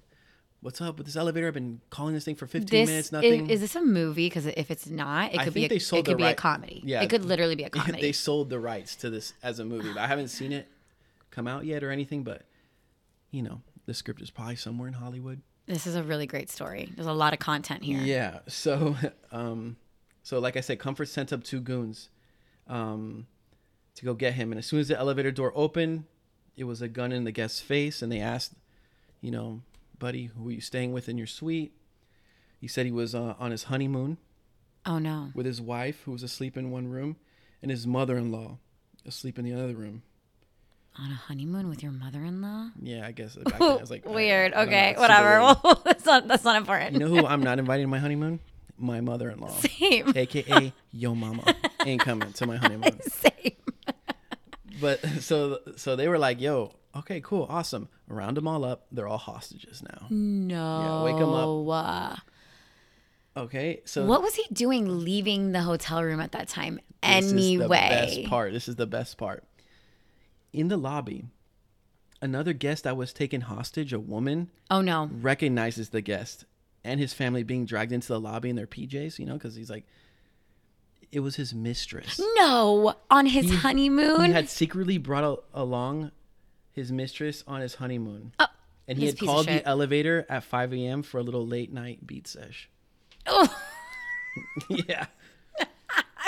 what's 0.62 0.82
up 0.82 0.98
with 0.98 1.06
this 1.06 1.16
elevator? 1.16 1.48
I've 1.48 1.54
been 1.54 1.80
calling 1.92 2.14
this 2.16 2.26
thing 2.26 2.36
for 2.36 2.48
15 2.48 2.68
This 2.80 2.90
minutes. 2.90 3.12
Nothing." 3.12 3.50
is 3.50 3.62
this 3.62 3.76
a 3.76 3.82
movie? 3.82 4.26
Because 4.28 4.48
if 4.48 4.72
it's 4.72 4.88
not, 4.88 5.34
it 5.34 5.40
I 5.40 5.44
could 5.44 5.54
be 5.54 5.66
a, 5.66 5.70
it 5.72 6.06
could 6.06 6.18
be 6.18 6.24
a 6.24 6.34
comedy. 6.34 6.82
Yeah. 6.84 7.02
it 7.02 7.10
could 7.10 7.24
literally 7.24 7.56
be 7.56 7.64
a 7.66 7.70
comedy. 7.80 8.02
they 8.02 8.12
sold 8.12 8.50
the 8.50 8.60
rights 8.60 8.96
to 8.98 9.10
this 9.12 9.34
as 9.44 9.60
a 9.60 9.66
movie. 9.66 9.94
But 9.94 10.02
I 10.02 10.08
haven't 10.08 10.30
seen 10.30 10.52
it 10.52 10.68
come 11.30 11.48
out 11.48 11.66
yet 11.66 11.84
or 11.84 11.92
anything. 11.92 12.24
But 12.24 12.44
you 13.32 13.44
know, 13.44 13.62
the 13.86 13.94
script 13.94 14.22
is 14.22 14.32
probably 14.32 14.56
somewhere 14.56 14.88
in 14.88 14.96
Hollywood. 14.96 15.42
This 15.70 15.88
is 15.88 15.96
a 15.96 16.04
really 16.04 16.26
great 16.28 16.50
story. 16.50 16.92
There's 16.96 17.08
a 17.08 17.14
lot 17.14 17.32
of 17.34 17.40
content 17.40 17.84
here. 17.84 18.02
Yeah. 18.02 18.40
So, 18.48 18.96
um, 19.32 19.78
so 20.24 20.40
like 20.40 20.58
I 20.58 20.62
said, 20.62 20.80
Comfort 20.80 21.08
sent 21.08 21.32
up 21.32 21.44
two 21.44 21.62
goons, 21.62 22.10
um, 22.68 23.28
to 23.96 24.06
go 24.06 24.14
get 24.14 24.34
him. 24.34 24.52
And 24.52 24.60
as 24.60 24.66
soon 24.66 24.80
as 24.80 24.88
the 24.88 24.98
elevator 24.98 25.32
door 25.32 25.52
opened, 25.56 26.06
it 26.58 26.64
was 26.66 26.82
a 26.82 26.88
gun 26.88 27.12
in 27.12 27.24
the 27.24 27.32
guest's 27.32 27.62
face, 27.62 28.02
and 28.02 28.12
they 28.12 28.20
asked, 28.20 28.54
you 29.22 29.32
know, 29.32 29.62
buddy, 29.98 30.26
who 30.26 30.50
are 30.50 30.52
you 30.52 30.62
staying 30.62 30.92
with 30.92 31.08
in 31.08 31.18
your 31.18 31.28
suite? 31.28 31.74
He 32.60 32.68
said 32.68 32.86
he 32.86 32.92
was 32.92 33.14
uh, 33.16 33.36
on 33.40 33.52
his 33.52 33.64
honeymoon 33.64 34.18
Oh 34.86 34.98
no. 35.00 35.32
with 35.34 35.46
his 35.46 35.62
wife, 35.62 36.02
who 36.04 36.12
was 36.12 36.24
asleep 36.24 36.58
in 36.58 36.72
one 36.72 36.88
room, 36.90 37.16
and 37.62 37.70
his 37.72 37.86
mother-in-law 37.88 38.58
asleep 39.06 39.38
in 39.40 39.46
the 39.46 39.54
other 39.54 39.76
room. 39.76 40.04
On 40.98 41.12
a 41.12 41.16
honeymoon 41.16 41.70
with 41.70 41.82
your 41.82 41.92
mother-in-law? 41.94 42.72
Yeah, 42.82 43.06
I 43.08 43.12
guess. 43.12 43.36
Back 43.36 43.58
then 43.60 43.72
I 43.72 43.76
was 43.76 43.90
like, 43.92 44.06
Weird. 44.10 44.54
I 44.54 44.64
okay, 44.64 44.96
whatever. 44.98 45.40
Well, 45.40 45.82
that's 45.86 46.06
not 46.06 46.28
that's 46.28 46.44
not 46.44 46.58
important. 46.58 46.94
You 46.94 47.00
know 47.00 47.08
who 47.08 47.26
I'm 47.26 47.42
not 47.42 47.58
inviting 47.60 47.86
to 47.86 47.88
my 47.90 48.00
honeymoon? 48.00 48.40
My 48.78 49.00
mother-in-law, 49.02 49.50
Same. 49.60 50.12
aka 50.16 50.74
Yo 50.92 51.14
Mama, 51.16 51.44
ain't 51.86 52.02
coming 52.02 52.32
to 52.34 52.46
my 52.48 52.58
honeymoon. 52.58 53.00
Same. 53.02 53.52
But 54.82 55.06
so 55.22 55.60
so 55.76 55.96
they 55.96 56.08
were 56.08 56.18
like, 56.18 56.40
"Yo, 56.42 56.72
okay, 56.96 57.20
cool, 57.22 57.46
awesome." 57.50 57.90
Round 58.08 58.38
them 58.38 58.48
all 58.48 58.64
up. 58.66 58.86
They're 58.92 59.08
all 59.08 59.18
hostages 59.18 59.84
now. 59.84 60.08
No. 60.10 61.04
wake 61.06 61.16
'em 61.22 61.30
up. 61.30 61.86
Uh, 61.86 62.16
Okay, 63.38 63.82
so 63.86 64.06
What 64.06 64.22
was 64.22 64.36
he 64.36 64.44
doing 64.52 65.04
leaving 65.06 65.52
the 65.54 65.62
hotel 65.62 66.04
room 66.04 66.20
at 66.20 66.32
that 66.34 66.48
time? 66.50 66.80
this 67.02 67.26
is 67.26 67.32
the 67.32 67.38
Anyway. 67.38 67.68
best 67.70 68.24
part. 68.26 68.52
This 68.52 68.68
is 68.68 68.76
the 68.76 68.88
best 68.88 69.18
part. 69.18 69.44
In 70.54 70.68
the 70.68 70.78
lobby, 70.78 71.26
another 72.22 72.54
guest 72.54 72.84
that 72.84 72.98
was 72.98 73.14
taken 73.14 73.42
hostage, 73.42 73.94
a 73.94 74.00
woman, 74.00 74.50
Oh 74.70 74.82
no. 74.82 75.10
recognizes 75.12 75.90
the 75.90 76.02
guest 76.02 76.46
and 76.84 77.00
his 77.00 77.14
family 77.14 77.44
being 77.44 77.66
dragged 77.66 77.92
into 77.92 78.08
the 78.08 78.20
lobby 78.20 78.50
in 78.50 78.56
their 78.56 78.68
PJs. 78.68 79.20
You 79.20 79.26
know, 79.26 79.34
because 79.34 79.56
he's 79.56 79.70
like, 79.70 79.86
it 81.12 81.20
was 81.22 81.36
his 81.36 81.54
mistress. 81.54 82.20
No. 82.38 82.96
On 83.10 83.26
his 83.26 83.50
honeymoon? 83.62 84.26
He 84.26 84.32
had 84.32 84.50
secretly 84.50 84.98
brought 84.98 85.24
a- 85.24 85.60
along 85.62 86.12
his 86.72 86.92
mistress 86.92 87.44
on 87.48 87.62
his 87.62 87.76
honeymoon. 87.76 88.32
Oh, 88.40 88.46
and 88.88 88.98
he 88.98 89.06
had 89.08 89.20
called 89.20 89.48
the 89.48 89.64
elevator 89.68 90.26
at 90.30 90.44
5 90.44 90.74
a.m. 90.74 91.04
for 91.04 91.20
a 91.20 91.24
little 91.24 91.46
late 91.46 91.72
night 91.72 92.06
beat 92.08 92.28
sesh. 92.28 92.70
Oh, 93.28 93.56
yeah. 94.70 95.06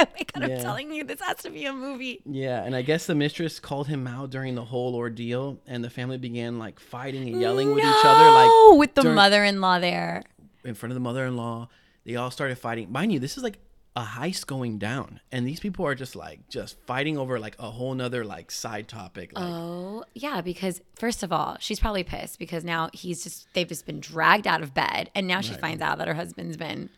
Oh 0.02 0.06
my 0.18 0.26
god, 0.34 0.50
Yeah. 0.50 0.56
I'm 0.58 0.62
telling 0.62 0.92
you, 0.92 1.04
this 1.04 1.22
has 1.22 1.38
to 1.38 1.50
be 1.50 1.66
a 1.66 1.74
movie. 1.74 2.22
Yeah. 2.26 2.64
And 2.64 2.76
I 2.76 2.82
guess 2.82 3.06
the 3.06 3.16
mistress 3.16 3.60
called 3.60 3.88
him 3.88 4.08
out 4.08 4.30
during 4.30 4.56
the 4.56 4.66
whole 4.66 4.96
ordeal, 4.96 5.60
and 5.68 5.84
the 5.84 5.90
family 5.90 6.18
began 6.18 6.58
like 6.60 6.80
fighting 6.80 7.28
and 7.30 7.40
yelling 7.42 7.70
with 7.74 7.84
each 7.84 8.06
other, 8.06 8.26
No, 8.26 8.70
like 8.72 8.80
with 8.80 8.96
the 8.96 9.02
during- 9.04 9.16
mother-in-law 9.16 9.80
there. 9.80 10.24
in 10.64 10.74
front 10.76 10.92
of 10.92 10.96
the 10.96 11.00
mother 11.02 11.26
in 11.26 11.36
law. 11.38 11.70
They 12.06 12.16
all 12.16 12.32
started 12.32 12.58
fighting. 12.58 12.92
Mind 12.92 13.12
you, 13.14 13.20
this 13.20 13.38
is 13.38 13.44
like 13.44 13.60
a 13.96 14.04
heist 14.04 14.48
going 14.48 14.78
down, 14.78 15.20
and 15.34 15.46
these 15.46 15.60
people 15.60 15.86
are 15.86 15.94
just 15.96 16.16
like 16.16 16.48
just 16.50 16.78
fighting 16.88 17.18
over 17.18 17.40
like 17.40 17.56
a 17.60 17.70
whole 17.70 17.94
nother 17.94 18.24
like 18.24 18.50
side 18.50 18.88
topic. 18.88 19.32
Like, 19.36 19.44
Oh, 19.46 20.04
yeah, 20.14 20.40
because 20.42 20.82
first 20.96 21.24
of 21.24 21.32
all, 21.34 21.58
she's 21.60 21.80
probably 21.80 22.04
pissed 22.04 22.40
because 22.40 22.64
now 22.64 22.90
he's 22.94 23.24
just 23.24 23.48
they've 23.54 23.68
just 23.68 23.86
been 23.86 24.00
dragged 24.00 24.48
out 24.48 24.64
of 24.64 24.74
bed 24.74 25.10
and 25.14 25.28
now 25.28 25.42
she 25.42 25.54
finds 25.56 25.82
out 25.82 25.98
that 25.98 26.08
her 26.08 26.14
husband's 26.14 26.56
been 26.58 26.90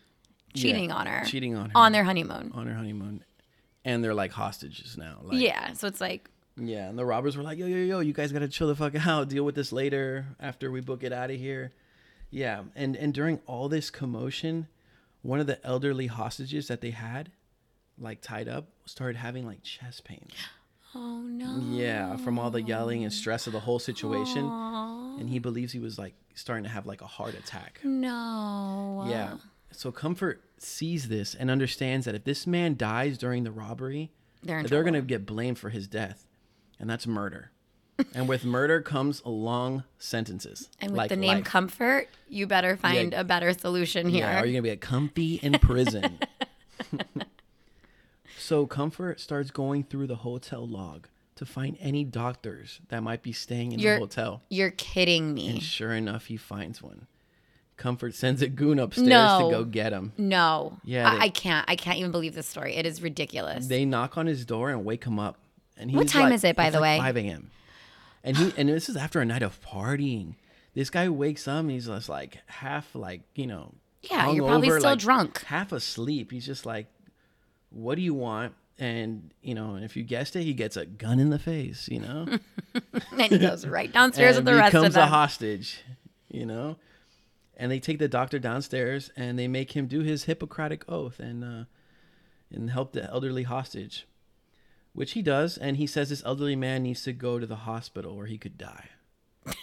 cheating 0.54 0.90
on 0.92 1.06
her. 1.06 1.24
cheating 1.24 1.54
on 1.56 1.70
her 1.70 1.76
on 1.76 1.92
their 1.92 2.04
honeymoon. 2.04 2.52
on 2.54 2.66
her 2.66 2.74
honeymoon, 2.74 3.24
and 3.84 4.02
they're 4.02 4.14
like 4.14 4.32
hostages 4.32 4.96
now. 4.96 5.18
Like, 5.22 5.40
Yeah, 5.40 5.72
so 5.74 5.86
it's 5.88 6.00
like 6.00 6.30
Yeah, 6.56 6.88
and 6.88 6.98
the 6.98 7.04
robbers 7.04 7.36
were 7.36 7.42
like, 7.42 7.58
"Yo, 7.58 7.66
yo, 7.66 7.76
yo, 7.78 8.00
you 8.00 8.12
guys 8.12 8.32
gotta 8.32 8.48
chill 8.48 8.68
the 8.68 8.76
fuck 8.76 8.94
out. 9.06 9.28
Deal 9.28 9.44
with 9.44 9.54
this 9.56 9.72
later 9.72 10.26
after 10.40 10.70
we 10.70 10.80
book 10.80 11.02
it 11.02 11.12
out 11.12 11.30
of 11.30 11.36
here." 11.38 11.72
Yeah, 12.30 12.62
and 12.74 12.96
and 12.96 13.12
during 13.14 13.40
all 13.46 13.68
this 13.68 13.90
commotion, 13.90 14.68
one 15.22 15.40
of 15.40 15.46
the 15.46 15.64
elderly 15.66 16.06
hostages 16.08 16.68
that 16.68 16.80
they 16.80 16.90
had, 16.90 17.30
like 17.98 18.20
tied 18.20 18.48
up, 18.48 18.68
started 18.86 19.16
having 19.18 19.46
like 19.46 19.62
chest 19.62 20.04
pains. 20.04 20.32
oh 20.94 21.20
no. 21.22 21.58
Yeah, 21.70 22.16
from 22.16 22.38
all 22.38 22.50
the 22.50 22.62
yelling 22.62 23.02
and 23.04 23.12
stress 23.12 23.46
of 23.46 23.52
the 23.52 23.60
whole 23.60 23.78
situation, 23.78 24.44
and 25.18 25.28
he 25.28 25.38
believes 25.40 25.72
he 25.72 25.78
was 25.80 25.98
like 25.98 26.14
starting 26.34 26.64
to 26.64 26.70
have 26.70 26.86
like 26.86 27.02
a 27.02 27.06
heart 27.06 27.34
attack. 27.34 27.80
No. 27.84 29.06
Yeah. 29.08 29.34
So 29.76 29.92
Comfort 29.92 30.42
sees 30.58 31.08
this 31.08 31.34
and 31.34 31.50
understands 31.50 32.06
that 32.06 32.14
if 32.14 32.24
this 32.24 32.46
man 32.46 32.76
dies 32.76 33.18
during 33.18 33.44
the 33.44 33.50
robbery, 33.50 34.10
They're 34.42 34.62
they're 34.62 34.82
going 34.82 34.94
to 34.94 35.02
get 35.02 35.26
blamed 35.26 35.58
for 35.58 35.70
his 35.70 35.86
death, 35.86 36.26
and 36.78 36.88
that's 36.88 37.06
murder. 37.06 37.50
and 38.14 38.28
with 38.28 38.44
murder 38.44 38.80
comes 38.80 39.24
long 39.24 39.84
sentences. 39.98 40.68
And 40.80 40.90
with 40.92 40.98
like 40.98 41.08
the 41.10 41.16
name 41.16 41.38
life. 41.38 41.44
Comfort, 41.44 42.08
you 42.28 42.46
better 42.46 42.76
find 42.76 43.12
Yeah. 43.12 43.20
a 43.20 43.24
better 43.24 43.52
solution 43.52 44.08
here. 44.08 44.24
Yeah, 44.26 44.40
are 44.40 44.46
you 44.46 44.52
going 44.52 44.62
to 44.64 44.68
be 44.68 44.70
a 44.70 44.76
comfy 44.76 45.34
in 45.36 45.52
prison? 45.60 46.18
so 48.38 48.66
Comfort 48.66 49.20
starts 49.20 49.50
going 49.50 49.84
through 49.84 50.06
the 50.08 50.16
hotel 50.16 50.66
log 50.66 51.08
to 51.36 51.46
find 51.46 51.76
any 51.80 52.04
doctors 52.04 52.80
that 52.88 53.02
might 53.02 53.22
be 53.22 53.32
staying 53.32 53.72
in 53.72 53.78
You're- 53.80 53.96
the 53.96 54.00
hotel. 54.00 54.42
You're 54.50 54.70
kidding 54.72 55.34
me. 55.34 55.48
And 55.50 55.62
sure 55.62 55.92
enough, 55.92 56.26
he 56.26 56.36
finds 56.36 56.82
one. 56.82 57.06
Comfort 57.76 58.14
sends 58.14 58.40
a 58.40 58.48
goon 58.48 58.78
upstairs 58.78 59.08
No. 59.08 59.50
to 59.50 59.56
go 59.56 59.64
get 59.64 59.92
him. 59.92 60.12
No. 60.16 60.78
Yeah, 60.84 61.08
I, 61.08 61.14
they- 61.14 61.20
I 61.24 61.28
can't. 61.30 61.64
I 61.68 61.76
can't 61.76 61.98
even 61.98 62.12
believe 62.12 62.34
this 62.34 62.46
story. 62.46 62.76
It 62.76 62.86
is 62.86 63.02
ridiculous. 63.02 63.66
They 63.66 63.84
knock 63.84 64.16
on 64.16 64.26
his 64.26 64.44
door 64.44 64.70
and 64.70 64.84
wake 64.84 65.04
him 65.04 65.18
up. 65.18 65.38
And 65.76 65.90
he's 65.90 65.96
What 65.96 66.08
time 66.08 66.24
like- 66.24 66.34
is 66.34 66.44
it, 66.44 66.54
by 66.56 66.70
the 66.70 66.78
like 66.80 67.00
way? 67.00 67.04
5 67.06 67.16
a.m. 67.16 67.50
And 68.22 68.36
he 68.36 68.52
and 68.56 68.68
this 68.68 68.88
is 68.88 68.96
after 68.96 69.20
a 69.20 69.24
night 69.24 69.42
of 69.42 69.60
partying. 69.60 70.34
This 70.74 70.88
guy 70.88 71.08
wakes 71.08 71.46
up 71.48 71.60
and 71.60 71.70
he's 71.70 71.86
just 71.86 72.08
like 72.08 72.38
half 72.46 72.94
like, 72.94 73.22
you 73.34 73.46
know, 73.46 73.74
Yeah, 74.02 74.30
you're 74.30 74.46
probably 74.46 74.70
still 74.70 74.82
like, 74.82 74.98
drunk. 74.98 75.42
Half 75.44 75.72
asleep. 75.72 76.30
He's 76.30 76.46
just 76.46 76.64
like, 76.64 76.86
What 77.70 77.96
do 77.96 78.02
you 78.02 78.14
want? 78.14 78.54
And 78.78 79.30
you 79.42 79.54
know, 79.54 79.76
if 79.76 79.96
you 79.96 80.02
guessed 80.04 80.36
it, 80.36 80.42
he 80.44 80.54
gets 80.54 80.76
a 80.76 80.86
gun 80.86 81.18
in 81.18 81.30
the 81.30 81.38
face, 81.38 81.88
you 81.88 82.00
know? 82.00 82.26
and 83.12 83.22
he 83.22 83.38
goes 83.38 83.66
right 83.66 83.92
downstairs 83.92 84.36
with 84.36 84.44
the 84.46 84.54
rest 84.54 84.74
of 84.74 84.82
them. 84.82 84.90
Becomes 84.92 84.96
a 84.96 85.06
hostage, 85.06 85.82
you 86.30 86.46
know? 86.46 86.76
And 87.56 87.70
they 87.70 87.78
take 87.78 87.98
the 87.98 88.08
doctor 88.08 88.38
downstairs 88.38 89.10
and 89.16 89.38
they 89.38 89.46
make 89.46 89.72
him 89.72 89.86
do 89.86 90.00
his 90.00 90.24
Hippocratic 90.24 90.84
oath 90.88 91.20
and 91.20 91.44
uh, 91.44 91.64
and 92.50 92.70
help 92.70 92.92
the 92.92 93.04
elderly 93.04 93.44
hostage, 93.44 94.06
which 94.92 95.12
he 95.12 95.22
does. 95.22 95.56
And 95.56 95.76
he 95.76 95.86
says 95.86 96.08
this 96.08 96.22
elderly 96.24 96.56
man 96.56 96.82
needs 96.82 97.02
to 97.04 97.12
go 97.12 97.38
to 97.38 97.46
the 97.46 97.56
hospital 97.56 98.12
or 98.12 98.26
he 98.26 98.38
could 98.38 98.58
die. 98.58 98.88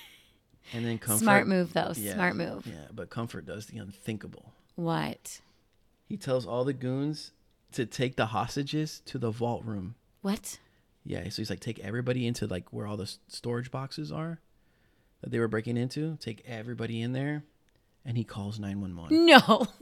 And 0.73 0.85
then 0.85 0.99
comfort, 0.99 1.23
Smart 1.23 1.47
move, 1.47 1.73
though. 1.73 1.91
Yeah, 1.97 2.13
Smart 2.13 2.37
move. 2.37 2.65
Yeah, 2.65 2.87
but 2.93 3.09
comfort 3.09 3.45
does 3.45 3.65
the 3.65 3.77
unthinkable. 3.77 4.53
What? 4.75 5.41
He 6.07 6.15
tells 6.15 6.45
all 6.45 6.63
the 6.63 6.71
goons 6.71 7.31
to 7.73 7.85
take 7.85 8.15
the 8.15 8.27
hostages 8.27 9.01
to 9.07 9.17
the 9.17 9.31
vault 9.31 9.65
room. 9.65 9.95
What? 10.21 10.59
Yeah, 11.03 11.23
so 11.29 11.41
he's 11.41 11.49
like, 11.49 11.59
take 11.59 11.79
everybody 11.79 12.25
into 12.25 12.47
like 12.47 12.71
where 12.71 12.87
all 12.87 12.95
the 12.95 13.11
storage 13.27 13.71
boxes 13.71 14.11
are 14.11 14.39
that 15.21 15.31
they 15.31 15.39
were 15.39 15.47
breaking 15.47 15.77
into. 15.77 16.17
Take 16.21 16.43
everybody 16.45 17.01
in 17.01 17.13
there, 17.13 17.43
and 18.05 18.17
he 18.17 18.23
calls 18.23 18.59
nine 18.59 18.81
one 18.81 18.95
one. 18.95 19.25
No. 19.25 19.67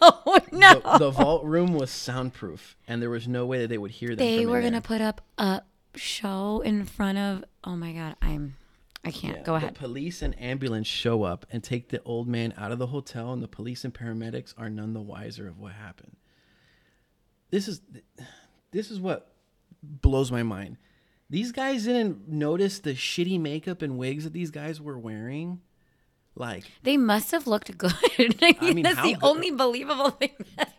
No. 0.00 0.38
No. 0.52 0.80
The, 0.80 0.98
the 0.98 1.10
vault 1.10 1.44
room 1.44 1.74
was 1.74 1.90
soundproof, 1.90 2.76
and 2.88 3.00
there 3.00 3.10
was 3.10 3.26
no 3.28 3.46
way 3.46 3.58
that 3.60 3.68
they 3.68 3.78
would 3.78 3.90
hear 3.92 4.10
them. 4.10 4.18
they 4.18 4.42
from 4.42 4.50
were 4.50 4.60
there. 4.60 4.70
gonna 4.70 4.80
put 4.80 5.00
up 5.00 5.20
a 5.38 5.62
show 5.94 6.60
in 6.64 6.84
front 6.84 7.18
of. 7.18 7.44
Oh 7.64 7.76
my 7.76 7.92
god, 7.92 8.16
I'm. 8.22 8.56
I 9.04 9.10
can't. 9.10 9.38
Yeah, 9.38 9.42
Go 9.42 9.52
the 9.52 9.56
ahead. 9.58 9.74
police 9.74 10.22
and 10.22 10.40
ambulance 10.40 10.86
show 10.86 11.22
up 11.24 11.46
and 11.50 11.62
take 11.62 11.88
the 11.88 12.02
old 12.04 12.26
man 12.28 12.52
out 12.56 12.70
of 12.72 12.78
the 12.78 12.88
hotel, 12.88 13.32
and 13.32 13.42
the 13.42 13.48
police 13.48 13.84
and 13.84 13.92
paramedics 13.94 14.54
are 14.58 14.68
none 14.70 14.92
the 14.92 15.00
wiser 15.00 15.46
of 15.48 15.58
what 15.58 15.72
happened. 15.72 16.16
This 17.50 17.68
is 17.68 17.80
this 18.70 18.90
is 18.90 19.00
what 19.00 19.32
blows 19.82 20.30
my 20.32 20.42
mind. 20.42 20.78
These 21.30 21.52
guys 21.52 21.84
didn't 21.84 22.28
notice 22.28 22.78
the 22.78 22.92
shitty 22.94 23.40
makeup 23.40 23.82
and 23.82 23.98
wigs 23.98 24.24
that 24.24 24.32
these 24.32 24.50
guys 24.50 24.80
were 24.80 24.98
wearing. 24.98 25.60
Like 26.34 26.64
They 26.82 26.96
must 26.96 27.30
have 27.32 27.46
looked 27.46 27.76
good. 27.76 27.92
I 28.60 28.72
mean, 28.72 28.82
that's 28.84 29.02
the 29.02 29.14
good- 29.14 29.18
only 29.22 29.50
believable 29.50 30.10
thing. 30.10 30.30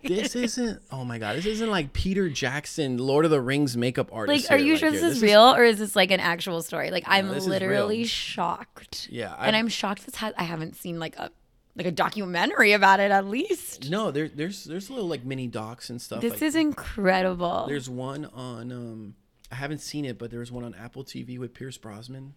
This 0.04 0.36
isn't. 0.36 0.82
Oh 0.92 1.06
my 1.06 1.20
god, 1.20 1.36
this 1.38 1.46
isn't 1.46 1.70
like 1.70 1.94
Peter 1.94 2.28
Jackson, 2.28 2.98
Lord 2.98 3.24
of 3.26 3.32
the 3.32 3.39
Rings 3.39 3.78
makeup 3.78 4.10
artist. 4.12 4.50
like, 4.50 4.52
are 4.52 4.62
you 4.62 4.74
Like, 4.74 4.80
sure 4.80 4.92
this 4.92 5.04
is 5.04 5.22
real 5.22 5.54
or 5.54 5.63
is 5.63 5.78
this 5.78 5.96
like 5.96 6.10
an 6.10 6.20
actual 6.20 6.62
story? 6.63 6.89
Like, 6.89 7.04
I'm 7.06 7.28
this 7.28 7.44
is 7.44 7.48
literally 7.48 8.04
shocked. 8.04 9.08
Yeah, 9.12 9.36
and 9.39 9.56
I- 9.56 9.60
I'm 9.60 9.68
shocked 9.68 10.06
this 10.08 10.16
has. 10.16 10.34
I 10.38 10.44
haven't 10.44 10.76
seen 10.76 11.00
like 11.00 11.16
a 11.18 11.30
like 11.76 11.86
a 11.86 11.92
documentary 11.92 12.72
about 12.74 13.00
it 13.00 13.12
at 13.12 13.28
least. 13.28 13.89
No, 13.92 14.10
there, 14.12 14.28
there's 14.30 14.63
there's 14.63 14.89
little 14.89 15.08
like 15.08 15.24
mini 15.24 15.46
docs 15.48 15.89
and 15.92 16.02
stuff. 16.02 16.22
This 16.22 16.34
like, 16.34 16.42
is 16.42 16.56
incredible. 16.56 17.66
There's 17.68 17.89
one 17.89 18.26
on 18.26 18.72
um 18.72 19.16
I 19.52 19.56
haven't 19.56 19.80
seen 19.82 20.04
it, 20.04 20.18
but 20.18 20.32
there 20.32 20.39
was 20.39 20.52
one 20.52 20.63
on 20.63 20.74
Apple 20.74 21.04
TV 21.04 21.38
with 21.38 21.54
Pierce 21.54 21.78
Brosnan. 21.78 22.34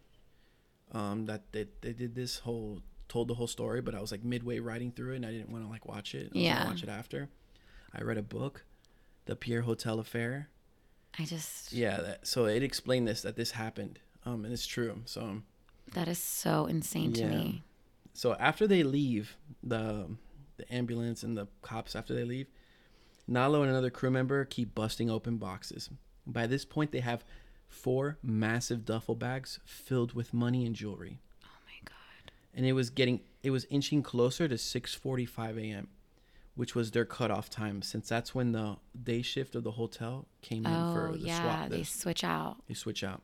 Um 0.93 1.25
that 1.27 1.53
they, 1.53 1.67
they 1.81 1.93
did 1.95 2.15
this 2.15 2.39
whole 2.41 2.83
told 3.09 3.29
the 3.29 3.35
whole 3.35 3.47
story, 3.47 3.81
but 3.81 3.95
I 3.95 4.01
was 4.01 4.11
like 4.11 4.25
midway 4.25 4.59
writing 4.59 4.91
through 4.93 5.13
it 5.13 5.17
and 5.17 5.27
I 5.27 5.31
didn't 5.31 5.51
want 5.51 5.65
to 5.65 5.71
like 5.71 5.87
watch 5.87 6.15
it. 6.15 6.33
I 6.35 6.39
Yeah. 6.39 6.67
watch 6.67 6.83
it 6.83 6.89
after. 6.89 7.29
I 7.95 8.03
read 8.03 8.19
a 8.19 8.23
book, 8.23 8.65
The 9.27 9.37
Pierre 9.37 9.63
Hotel 9.63 9.99
Affair. 10.01 10.49
I 11.19 11.25
just 11.25 11.73
Yeah, 11.73 11.99
that, 12.01 12.27
so 12.27 12.47
it 12.47 12.63
explained 12.63 13.09
this 13.09 13.23
that 13.23 13.37
this 13.37 13.53
happened. 13.53 13.99
Um 14.25 14.45
and 14.45 14.53
it's 14.53 14.67
true. 14.67 15.03
So 15.05 15.43
that 15.93 16.09
is 16.09 16.19
so 16.19 16.67
insane 16.67 17.13
to 17.15 17.21
Yeah. 17.21 17.29
me. 17.31 17.63
so 18.13 18.35
after 18.35 18.67
they 18.67 18.83
leave 18.83 19.37
the 19.63 20.09
the 20.57 20.73
ambulance 20.75 21.23
and 21.23 21.37
the 21.37 21.47
cops 21.63 21.95
after 21.95 22.15
they 22.15 22.25
leave 22.25 22.49
nalo 23.29 23.61
and 23.61 23.69
another 23.71 23.91
crew 23.91 24.11
member 24.11 24.45
keep 24.45 24.75
busting 24.75 25.11
open 25.11 25.37
boxes 25.37 25.91
by 26.27 26.47
this 26.47 26.65
point 26.65 26.93
they 26.93 27.01
have 27.01 27.25
four 27.69 28.17
massive 28.23 28.85
duffel 28.87 29.15
bags 29.15 29.61
filled 29.65 30.13
with 30.15 30.33
money 30.33 30.65
and 30.65 30.75
jewelry. 30.75 31.19
And 32.57 32.67
it 32.67 32.73
was 32.73 32.91
getting 32.91 33.21
it 33.45 33.51
was 33.51 33.65
inching 33.71 34.03
closer 34.03 34.49
to 34.49 34.57
6:45 34.57 35.59
a.m. 35.71 35.89
which 36.57 36.75
was 36.75 36.91
their 36.91 37.05
cutoff 37.05 37.49
time 37.51 37.83
since 37.83 38.09
that's 38.09 38.35
when 38.35 38.51
the 38.53 38.77
day 39.01 39.23
shift 39.23 39.55
of 39.55 39.63
the 39.63 39.73
hotel 39.73 40.27
came 40.43 40.67
in 40.67 40.73
Oh 40.73 40.93
for 40.95 41.13
the 41.13 41.19
swap. 41.19 41.27
yeah, 41.29 41.43
swap 41.43 41.69
they 41.71 41.83
switch 41.85 42.25
out. 42.25 42.57
they 42.67 42.75
switch 42.75 43.05
out. 43.05 43.23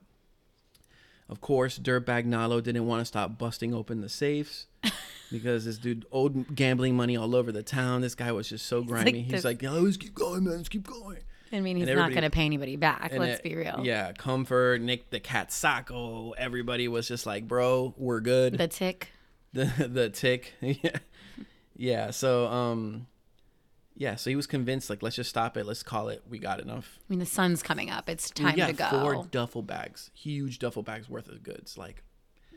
Of 1.29 1.41
course, 1.41 1.79
Dirtbag 1.79 2.27
Nalo 2.27 2.63
didn't 2.63 2.87
want 2.87 3.01
to 3.01 3.05
stop 3.07 3.39
busting 3.39 3.73
open 3.73 4.01
the 4.03 4.09
safes 4.09 4.67
because 5.33 5.65
this 5.65 5.79
dude 5.79 6.05
owed 6.13 6.55
gambling 6.55 6.95
money 6.95 7.17
all 7.17 7.35
over 7.35 7.51
the 7.51 7.63
town. 7.63 8.03
This 8.03 8.15
guy 8.15 8.33
was 8.33 8.49
just 8.51 8.67
so 8.67 8.83
grimy. 8.83 9.13
like 9.23 9.31
He's 9.31 9.45
like, 9.45 9.63
"Yeah, 9.63 9.71
let's 9.71 9.97
keep 9.97 10.15
going, 10.15 10.45
man. 10.45 10.59
Let's 10.59 10.69
keep 10.69 10.87
going." 10.87 11.19
I 11.51 11.61
mean, 11.61 11.77
he's 11.77 11.87
not 11.89 12.11
going 12.11 12.23
to 12.23 12.31
pay 12.31 12.45
anybody 12.47 12.77
back. 12.77 13.13
Let's 13.15 13.39
it- 13.39 13.43
be 13.43 13.55
real. 13.55 13.81
Yeah, 13.83 14.13
Comfort, 14.13 14.81
Nick 14.83 15.11
the 15.11 15.21
Cat 15.21 15.53
Sacco, 15.53 16.33
everybody 16.33 16.87
was 16.89 17.09
just 17.09 17.25
like, 17.25 17.49
"Bro, 17.49 17.95
we're 17.97 18.21
good." 18.21 18.59
The 18.59 18.69
tick. 18.69 19.09
The 19.53 19.65
the 19.91 20.09
tick. 20.11 20.55
Yeah. 20.61 20.99
Yeah 21.75 22.11
so 22.11 22.47
um 22.49 23.07
yeah 23.97 24.15
so 24.15 24.31
he 24.31 24.37
was 24.37 24.47
convinced 24.47 24.89
like 24.91 25.03
let's 25.03 25.17
just 25.17 25.31
stop 25.31 25.57
it. 25.57 25.65
Let's 25.67 25.83
call 25.83 26.09
it. 26.09 26.23
We 26.29 26.39
got 26.39 26.61
enough. 26.61 26.99
I 27.01 27.05
mean, 27.09 27.19
the 27.19 27.27
sun's 27.27 27.63
coming 27.63 27.91
up. 27.91 28.09
It's 28.09 28.31
time 28.31 28.57
to 28.57 28.73
go. 28.73 28.89
four 28.91 29.27
duffel 29.31 29.63
bags 29.63 30.11
huge 30.15 30.59
duffel 30.59 30.83
bags 30.83 31.09
worth 31.09 31.29
of 31.29 31.43
goods 31.43 31.77
like 31.79 32.03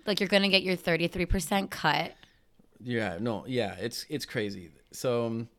Like 0.06 0.20
you're 0.20 0.30
going 0.30 0.44
to 0.44 0.50
get 0.50 0.64
your 0.64 0.76
33% 0.78 1.70
cut. 1.70 2.14
yeah 2.82 3.18
no 3.20 3.46
yeah 3.48 3.76
it's 3.80 4.06
it's 4.10 4.26
crazy. 4.26 4.72
So 4.92 5.26
um, 5.26 5.50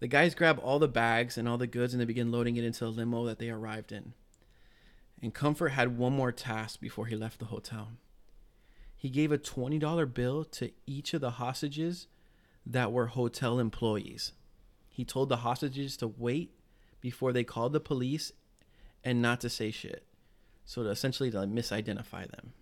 the 0.00 0.08
guys 0.08 0.34
grab 0.34 0.58
all 0.62 0.78
the 0.78 0.88
bags 0.88 1.38
and 1.38 1.48
all 1.48 1.58
the 1.58 1.66
goods 1.66 1.94
and 1.94 2.00
they 2.00 2.04
begin 2.06 2.32
loading 2.32 2.56
it 2.56 2.64
into 2.64 2.84
a 2.86 2.88
limo 2.88 3.24
that 3.26 3.38
they 3.38 3.50
arrived 3.50 3.92
in. 3.92 4.14
And 5.22 5.32
comfort 5.32 5.68
had 5.68 5.96
one 5.96 6.12
more 6.12 6.32
task 6.32 6.80
before 6.80 7.06
he 7.06 7.14
left 7.14 7.38
the 7.38 7.44
hotel 7.46 7.88
he 9.02 9.10
gave 9.10 9.32
a 9.32 9.38
$20 9.38 10.14
bill 10.14 10.44
to 10.44 10.70
each 10.86 11.12
of 11.12 11.20
the 11.20 11.32
hostages 11.32 12.06
that 12.64 12.92
were 12.92 13.08
hotel 13.08 13.58
employees. 13.58 14.30
He 14.88 15.04
told 15.04 15.28
the 15.28 15.38
hostages 15.38 15.96
to 15.96 16.06
wait 16.06 16.52
before 17.00 17.32
they 17.32 17.42
called 17.42 17.72
the 17.72 17.80
police 17.80 18.30
and 19.02 19.20
not 19.20 19.40
to 19.40 19.50
say 19.50 19.72
shit. 19.72 20.06
So 20.64 20.84
to 20.84 20.90
essentially 20.90 21.32
to 21.32 21.38
misidentify 21.38 22.30
them. 22.30 22.52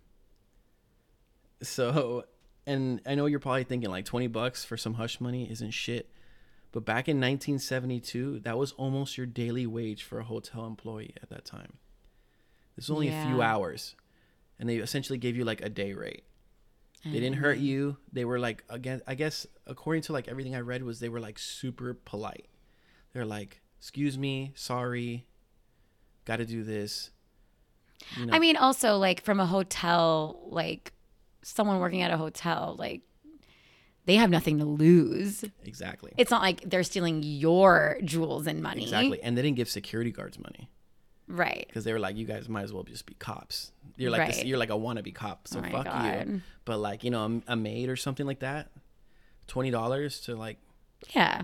So 1.62 2.24
and 2.66 3.02
i 3.04 3.14
know 3.14 3.26
you're 3.26 3.38
probably 3.38 3.64
thinking 3.64 3.90
like 3.90 4.06
20 4.06 4.28
bucks 4.28 4.64
for 4.64 4.78
some 4.78 4.94
hush 4.94 5.20
money 5.20 5.46
isn't 5.50 5.72
shit. 5.72 6.10
But 6.72 6.86
back 6.86 7.06
in 7.06 7.18
1972 7.18 8.40
that 8.44 8.56
was 8.56 8.72
almost 8.72 9.18
your 9.18 9.26
daily 9.26 9.66
wage 9.66 10.04
for 10.04 10.20
a 10.20 10.24
hotel 10.24 10.64
employee 10.64 11.12
at 11.22 11.28
that 11.28 11.44
time. 11.44 11.74
This 12.76 12.88
was 12.88 12.96
only 12.96 13.08
a 13.08 13.26
few 13.26 13.42
hours. 13.42 13.94
And 14.58 14.66
they 14.66 14.76
essentially 14.76 15.18
gave 15.18 15.36
you 15.36 15.44
like 15.44 15.60
a 15.60 15.68
day 15.68 15.92
rate 15.92 16.24
they 17.04 17.20
didn't 17.20 17.36
hurt 17.36 17.56
mm-hmm. 17.56 17.66
you. 17.66 17.96
They 18.12 18.24
were 18.24 18.38
like 18.38 18.64
again 18.68 19.00
i 19.06 19.14
guess 19.14 19.46
according 19.66 20.02
to 20.02 20.12
like 20.12 20.28
everything 20.28 20.54
i 20.54 20.60
read 20.60 20.82
was 20.82 21.00
they 21.00 21.08
were 21.08 21.20
like 21.20 21.38
super 21.38 21.94
polite. 21.94 22.46
They're 23.12 23.26
like 23.26 23.60
excuse 23.78 24.18
me 24.18 24.52
sorry 24.54 25.26
gotta 26.26 26.44
do 26.44 26.62
this 26.62 27.10
you 28.16 28.26
know. 28.26 28.34
I 28.34 28.38
mean, 28.38 28.56
also, 28.56 28.96
like, 28.96 29.22
from 29.22 29.40
a 29.40 29.46
hotel, 29.46 30.40
like, 30.46 30.92
someone 31.42 31.78
working 31.78 32.02
at 32.02 32.10
a 32.10 32.16
hotel, 32.16 32.76
like, 32.78 33.02
they 34.06 34.16
have 34.16 34.30
nothing 34.30 34.58
to 34.58 34.64
lose. 34.64 35.44
exactly. 35.64 36.12
It's 36.16 36.30
not 36.30 36.42
like 36.42 36.62
they're 36.68 36.82
stealing 36.82 37.22
your 37.22 37.98
jewels 38.04 38.46
and 38.46 38.62
money. 38.62 38.82
exactly 38.82 39.22
and 39.22 39.36
they 39.36 39.42
didn't 39.42 39.56
give 39.56 39.68
security 39.68 40.10
guards 40.10 40.38
money 40.38 40.68
Right. 41.30 41.64
because 41.68 41.84
they 41.84 41.92
were 41.92 41.98
like, 41.98 42.16
you 42.16 42.26
guys 42.26 42.48
might 42.48 42.62
as 42.62 42.72
well 42.72 42.82
just 42.82 43.06
be 43.06 43.14
cops. 43.14 43.72
You're 43.96 44.10
like 44.10 44.28
this, 44.28 44.44
you're 44.44 44.58
like 44.58 44.70
a 44.70 44.74
wannabe 44.74 45.14
cop, 45.14 45.46
so 45.46 45.60
Oh 45.60 45.70
fuck 45.70 45.86
you. 46.26 46.42
But 46.64 46.78
like 46.78 47.04
you 47.04 47.10
know, 47.10 47.40
a, 47.46 47.52
a 47.52 47.56
maid 47.56 47.88
or 47.88 47.96
something 47.96 48.26
like 48.26 48.40
that, 48.40 48.70
twenty 49.46 49.70
dollars 49.70 50.20
to 50.22 50.36
like. 50.36 50.58
Yeah. 51.14 51.42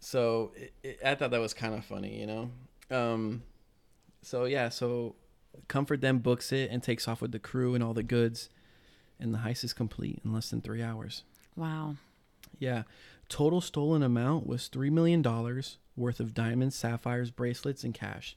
So 0.00 0.52
it, 0.56 0.72
it, 0.82 0.98
I 1.04 1.14
thought 1.14 1.30
that 1.30 1.40
was 1.40 1.54
kind 1.54 1.74
of 1.74 1.84
funny, 1.84 2.20
you 2.20 2.26
know. 2.26 2.50
Um, 2.90 3.42
so 4.22 4.44
yeah, 4.44 4.68
so 4.68 5.14
Comfort 5.68 6.00
then 6.00 6.18
books 6.18 6.52
it 6.52 6.70
and 6.70 6.82
takes 6.82 7.08
off 7.08 7.20
with 7.20 7.32
the 7.32 7.38
crew 7.38 7.74
and 7.74 7.82
all 7.82 7.94
the 7.94 8.02
goods, 8.02 8.48
and 9.18 9.34
the 9.34 9.38
heist 9.38 9.64
is 9.64 9.72
complete 9.72 10.20
in 10.24 10.32
less 10.32 10.50
than 10.50 10.60
three 10.60 10.82
hours. 10.82 11.22
Wow. 11.56 11.96
Yeah. 12.58 12.82
Total 13.28 13.60
stolen 13.60 14.02
amount 14.02 14.46
was 14.46 14.68
$3 14.72 14.90
million 14.92 15.22
worth 15.96 16.20
of 16.20 16.34
diamonds, 16.34 16.76
sapphires, 16.76 17.30
bracelets, 17.30 17.82
and 17.82 17.92
cash. 17.92 18.36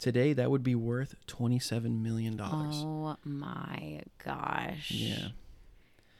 Today, 0.00 0.32
that 0.32 0.50
would 0.50 0.62
be 0.62 0.74
worth 0.74 1.14
$27 1.26 2.00
million. 2.00 2.40
Oh 2.40 3.16
my 3.22 4.00
gosh. 4.24 4.90
Yeah. 4.90 5.28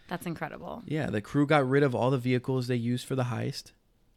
That's 0.09 0.27
incredible. 0.27 0.83
Yeah. 0.87 1.07
The 1.07 1.23
crew 1.23 1.47
got 1.47 1.69
rid 1.69 1.83
of 1.83 1.95
all 1.95 2.11
the 2.11 2.19
vehicles 2.19 2.67
they 2.67 2.77
used 2.77 3.07
for 3.07 3.17
the 3.17 3.25
heist. 3.25 3.73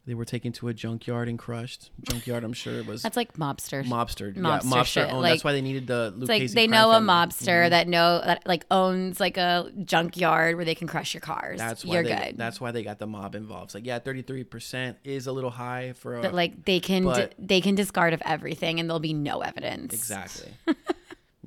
They 0.06 0.16
were 0.16 0.26
taken 0.26 0.52
to 0.54 0.68
a 0.68 0.74
junkyard 0.74 1.30
and 1.30 1.39
crushed. 1.39 1.89
Junkyard, 2.02 2.44
I'm 2.44 2.52
sure, 2.52 2.74
it 2.74 2.86
was 2.86 3.04
That's 3.04 3.16
like 3.16 3.36
mobster. 3.38 3.86
mobster. 3.86 4.36
mobster 4.36 4.36
yeah, 4.36 4.60
mobster 4.70 4.86
shit, 4.86 5.10
owned. 5.10 5.22
like- 5.22 5.32
That's 5.36 5.44
why 5.46 5.54
they 5.54 5.62
needed 5.62 5.88
the 5.88 6.12
Luke 6.13 6.24
It's 6.24 6.30
like 6.30 6.42
Casey 6.42 6.56
they 6.56 6.68
crime 6.68 6.72
know 6.82 6.92
a 6.92 6.96
family. 6.96 7.10
mobster 7.13 7.66
Mhm. 7.66 7.70
that 7.70 7.88
know 7.88 8.22
that 8.26 8.46
like 8.46 8.66
owns 8.70 9.22
like 9.22 9.38
a 9.38 9.72
junkyard 9.86 10.58
where 10.58 10.66
they 10.66 10.76
can 10.76 10.89
crush 10.89 11.13
your 11.13 11.22
cars. 11.22 11.58
That's 11.58 11.86
why 11.86 11.94
You're 11.94 12.04
they, 12.04 12.16
good. 12.16 12.38
That's 12.38 12.60
why 12.60 12.72
they 12.72 12.84
got 12.84 13.00
the 13.00 13.08
mob 13.08 13.34
involved. 13.34 13.68
It's 13.68 13.76
like, 13.76 13.86
yeah, 13.86 14.00
33% 14.00 14.98
is 15.06 15.26
a 15.28 15.32
little 15.32 15.52
high 15.52 15.94
for 15.94 16.18
a. 16.18 16.22
but 16.22 16.34
like 16.34 16.66
they 16.66 16.82
can 16.82 17.06
but- 17.06 17.34
they 17.39 17.62
can 17.62 17.76
discard 17.76 18.12
of 18.13 18.22
everything 18.26 18.82
and 18.82 18.89
there'll 18.89 19.00
be 19.00 19.13
no 19.13 19.39
evidence. 19.39 19.94
Exactly. 19.94 20.52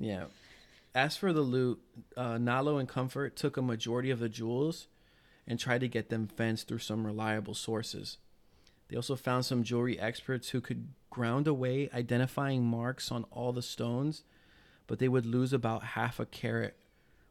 yeah. 0.00 0.24
As 0.94 1.14
for 1.14 1.34
the 1.34 1.42
loot, 1.42 1.78
uh, 2.16 2.36
Nalo 2.36 2.80
and 2.80 2.88
Comfort 2.88 3.36
took 3.36 3.58
a 3.58 3.62
majority 3.62 4.10
of 4.10 4.18
the 4.18 4.30
jewels 4.30 4.88
and 5.46 5.60
tried 5.60 5.80
to 5.82 5.88
get 5.88 6.08
them 6.08 6.26
fenced 6.26 6.68
through 6.68 6.78
some 6.78 7.04
reliable 7.06 7.52
sources. 7.52 8.16
They 8.88 8.96
also 8.96 9.16
found 9.16 9.44
some 9.44 9.62
jewelry 9.64 9.98
experts 9.98 10.50
who 10.50 10.60
could 10.60 10.88
ground 11.10 11.46
away 11.48 11.90
identifying 11.94 12.64
marks 12.64 13.10
on 13.10 13.24
all 13.30 13.52
the 13.52 13.62
stones, 13.62 14.22
but 14.86 14.98
they 14.98 15.08
would 15.08 15.26
lose 15.26 15.52
about 15.52 15.82
half 15.82 16.20
a 16.20 16.26
carat 16.26 16.76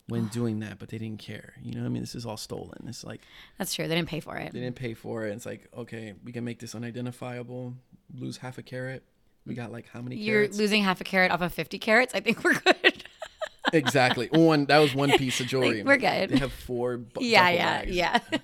when 0.07 0.27
doing 0.27 0.59
that, 0.59 0.77
but 0.79 0.89
they 0.89 0.97
didn't 0.97 1.19
care. 1.19 1.53
You 1.61 1.73
know 1.73 1.81
what 1.81 1.87
I 1.87 1.89
mean? 1.89 2.01
This 2.03 2.13
is 2.15 2.25
all 2.25 2.37
stolen. 2.37 2.85
It's 2.87 3.03
like 3.03 3.21
That's 3.57 3.73
true. 3.73 3.87
They 3.87 3.95
didn't 3.95 4.09
pay 4.09 4.19
for 4.19 4.35
it. 4.37 4.51
they 4.53 4.59
didn't 4.59 4.75
pay 4.75 4.93
for 4.93 5.25
it. 5.25 5.31
It's 5.31 5.45
like, 5.45 5.67
okay, 5.75 6.13
we 6.23 6.31
can 6.31 6.43
make 6.43 6.59
this 6.59 6.75
unidentifiable, 6.75 7.73
lose 8.13 8.37
half 8.37 8.57
a 8.57 8.61
carat. 8.61 9.03
We 9.47 9.53
got 9.55 9.71
like 9.71 9.87
how 9.87 10.01
many 10.01 10.15
carats? 10.15 10.27
You're 10.27 10.41
carats? 10.43 10.57
losing 10.57 10.83
half 10.83 11.01
a 11.01 11.03
carat 11.03 11.31
off 11.31 11.41
of 11.41 11.53
50 11.53 11.79
carats. 11.79 12.13
I 12.13 12.19
think 12.19 12.43
we're 12.43 12.53
good. 12.59 13.03
exactly. 13.73 14.27
One 14.31 14.65
that 14.65 14.79
was 14.79 14.93
one 14.93 15.11
piece 15.11 15.39
of 15.39 15.47
jewelry. 15.47 15.83
we're 15.83 15.97
good. 15.97 16.29
They 16.31 16.37
have 16.37 16.51
four. 16.51 16.97
bu- 16.97 17.23
yeah, 17.23 17.43
duffel 17.43 17.55
yeah, 17.55 17.79
bags. 17.79 17.91
yeah. 17.95 18.19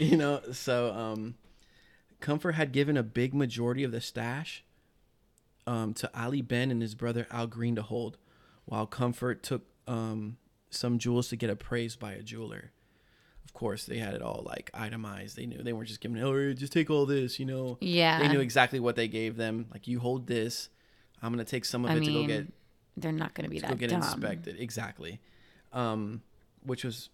You 0.00 0.16
know, 0.16 0.40
so 0.52 0.92
um, 0.92 1.34
Comfort 2.20 2.52
had 2.52 2.72
given 2.72 2.96
a 2.96 3.02
big 3.02 3.34
majority 3.34 3.84
of 3.84 3.92
the 3.92 4.00
stash 4.00 4.64
um, 5.66 5.94
to 5.94 6.10
Ali 6.18 6.42
Ben 6.42 6.70
and 6.70 6.82
his 6.82 6.94
brother 6.94 7.26
Al 7.30 7.46
Green 7.46 7.74
to 7.76 7.82
hold, 7.82 8.16
while 8.64 8.86
Comfort 8.86 9.42
took 9.42 9.62
um, 9.86 10.36
some 10.70 10.98
jewels 10.98 11.28
to 11.28 11.36
get 11.36 11.50
appraised 11.50 11.98
by 12.00 12.12
a 12.12 12.22
jeweler. 12.22 12.72
Of 13.44 13.52
course, 13.54 13.86
they 13.86 13.98
had 13.98 14.14
it 14.14 14.22
all 14.22 14.42
like 14.46 14.70
itemized. 14.74 15.36
They 15.36 15.46
knew 15.46 15.62
they 15.62 15.72
weren't 15.72 15.88
just 15.88 16.00
giving, 16.00 16.22
oh, 16.22 16.52
just 16.52 16.72
take 16.72 16.90
all 16.90 17.06
this. 17.06 17.38
You 17.38 17.46
know, 17.46 17.78
Yeah. 17.80 18.18
they 18.18 18.28
knew 18.28 18.40
exactly 18.40 18.78
what 18.80 18.96
they 18.96 19.08
gave 19.08 19.36
them. 19.36 19.66
Like, 19.72 19.86
you 19.88 20.00
hold 20.00 20.26
this. 20.26 20.68
I'm 21.22 21.32
gonna 21.32 21.44
take 21.44 21.64
some 21.64 21.84
of 21.84 21.90
I 21.90 21.94
it 21.94 22.04
to 22.04 22.12
go 22.12 22.26
get 22.26 22.46
they're 22.96 23.12
not 23.12 23.32
going 23.34 23.44
to 23.44 23.50
be 23.50 23.60
go 23.60 23.68
that 23.68 23.78
get 23.78 23.90
dumb. 23.90 24.02
inspected 24.02 24.56
exactly 24.58 25.20
um, 25.72 26.20
which 26.64 26.82
was 26.84 27.10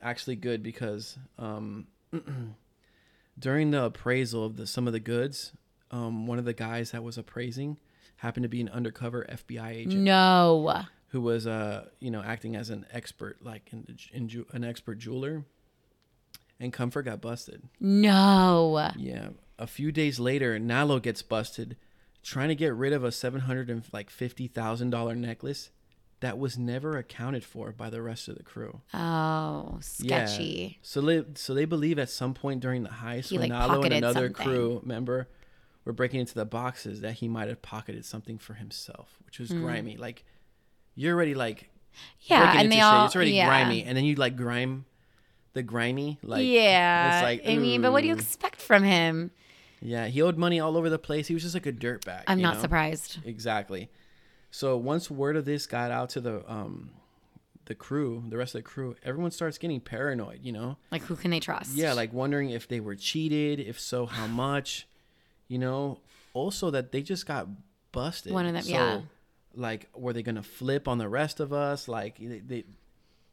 actually 0.00 0.34
good 0.36 0.62
because 0.62 1.18
um, 1.38 1.86
during 3.38 3.70
the 3.70 3.84
appraisal 3.84 4.44
of 4.44 4.56
the 4.56 4.66
some 4.66 4.86
of 4.86 4.92
the 4.92 5.00
goods 5.00 5.52
um, 5.90 6.26
one 6.26 6.38
of 6.38 6.44
the 6.44 6.52
guys 6.52 6.90
that 6.90 7.02
was 7.04 7.16
appraising 7.18 7.78
happened 8.16 8.42
to 8.44 8.48
be 8.48 8.60
an 8.60 8.68
undercover 8.70 9.26
FBI 9.30 9.70
agent. 9.70 10.02
No. 10.02 10.82
who 11.08 11.20
was 11.20 11.46
uh 11.46 11.86
you 12.00 12.10
know 12.10 12.22
acting 12.22 12.56
as 12.56 12.70
an 12.70 12.86
expert 12.92 13.38
like 13.42 13.68
in, 13.72 13.84
the, 13.86 13.96
in 14.16 14.28
ju- 14.28 14.46
an 14.52 14.64
expert 14.64 14.98
jeweler. 14.98 15.44
And 16.58 16.72
comfort 16.72 17.02
got 17.02 17.20
busted. 17.20 17.64
No. 17.80 18.90
yeah. 18.96 19.28
A 19.58 19.66
few 19.66 19.92
days 19.92 20.18
later 20.18 20.58
nalo 20.58 21.00
gets 21.00 21.22
busted 21.22 21.76
trying 22.22 22.48
to 22.48 22.54
get 22.54 22.74
rid 22.74 22.92
of 22.92 23.04
a 23.04 23.12
seven 23.12 23.42
hundred 23.42 23.70
and 23.70 23.84
like 23.92 24.10
fifty 24.10 24.48
thousand 24.48 24.90
dollar 24.90 25.14
necklace 25.14 25.70
that 26.26 26.38
was 26.38 26.58
never 26.58 26.96
accounted 26.96 27.44
for 27.44 27.70
by 27.70 27.88
the 27.88 28.02
rest 28.02 28.26
of 28.26 28.36
the 28.36 28.42
crew. 28.42 28.80
Oh, 28.92 29.78
sketchy. 29.80 30.42
Yeah. 30.72 30.78
So 30.82 31.00
they 31.00 31.24
so 31.36 31.54
they 31.54 31.66
believe 31.66 32.00
at 32.00 32.10
some 32.10 32.34
point 32.34 32.58
during 32.58 32.82
the 32.82 32.88
heist, 32.88 33.28
He, 33.28 33.38
when 33.38 33.50
like, 33.50 33.70
Nalo 33.70 33.84
and 33.84 33.94
another 33.94 34.26
something. 34.26 34.44
crew 34.44 34.82
member 34.84 35.28
were 35.84 35.92
breaking 35.92 36.18
into 36.18 36.34
the 36.34 36.44
boxes, 36.44 37.02
that 37.02 37.12
he 37.12 37.28
might 37.28 37.46
have 37.46 37.62
pocketed 37.62 38.04
something 38.04 38.38
for 38.38 38.54
himself, 38.54 39.18
which 39.24 39.38
was 39.38 39.50
hmm. 39.50 39.62
grimy. 39.62 39.96
Like 39.96 40.24
you're 40.96 41.14
already 41.14 41.36
like. 41.36 41.70
Yeah, 42.22 42.58
and 42.58 42.72
they 42.72 42.76
shit. 42.76 42.84
all 42.84 43.06
It's 43.06 43.14
already 43.14 43.30
yeah. 43.30 43.46
grimy, 43.46 43.84
and 43.84 43.96
then 43.96 44.04
you 44.04 44.16
like 44.16 44.36
grime 44.36 44.84
the 45.52 45.62
grimy 45.62 46.18
like 46.24 46.44
yeah. 46.44 47.18
It's 47.18 47.22
like 47.22 47.48
I 47.48 47.56
mean, 47.56 47.82
but 47.82 47.92
what 47.92 48.00
do 48.00 48.08
you 48.08 48.14
expect 48.14 48.60
from 48.60 48.82
him? 48.82 49.30
Yeah, 49.80 50.08
he 50.08 50.22
owed 50.22 50.36
money 50.36 50.58
all 50.58 50.76
over 50.76 50.90
the 50.90 50.98
place. 50.98 51.28
He 51.28 51.34
was 51.34 51.44
just 51.44 51.54
like 51.54 51.66
a 51.66 51.72
dirtbag. 51.72 52.24
I'm 52.26 52.40
not 52.40 52.56
know? 52.56 52.62
surprised. 52.62 53.18
Exactly. 53.24 53.90
So 54.56 54.78
once 54.78 55.10
word 55.10 55.36
of 55.36 55.44
this 55.44 55.66
got 55.66 55.90
out 55.90 56.08
to 56.10 56.20
the 56.22 56.50
um 56.50 56.88
the 57.66 57.74
crew, 57.74 58.24
the 58.26 58.38
rest 58.38 58.54
of 58.54 58.60
the 58.60 58.62
crew, 58.62 58.96
everyone 59.02 59.30
starts 59.30 59.58
getting 59.58 59.80
paranoid, 59.80 60.38
you 60.42 60.52
know? 60.52 60.78
Like, 60.90 61.02
who 61.02 61.14
can 61.14 61.30
they 61.30 61.40
trust? 61.40 61.74
Yeah, 61.74 61.92
like 61.92 62.10
wondering 62.14 62.48
if 62.48 62.66
they 62.66 62.80
were 62.80 62.94
cheated, 62.94 63.60
if 63.60 63.78
so, 63.78 64.06
how 64.06 64.26
much, 64.46 64.86
you 65.46 65.58
know? 65.58 65.98
Also 66.32 66.70
that 66.70 66.90
they 66.90 67.02
just 67.02 67.26
got 67.26 67.48
busted. 67.92 68.32
One 68.32 68.46
of 68.46 68.54
them- 68.54 68.62
So, 68.62 68.70
yeah. 68.70 69.00
like 69.54 69.90
were 69.94 70.14
they 70.14 70.22
gonna 70.22 70.42
flip 70.42 70.88
on 70.88 70.96
the 70.96 71.08
rest 71.08 71.38
of 71.38 71.52
us 71.52 71.86
like 71.86 72.16
they, 72.18 72.38
they 72.38 72.64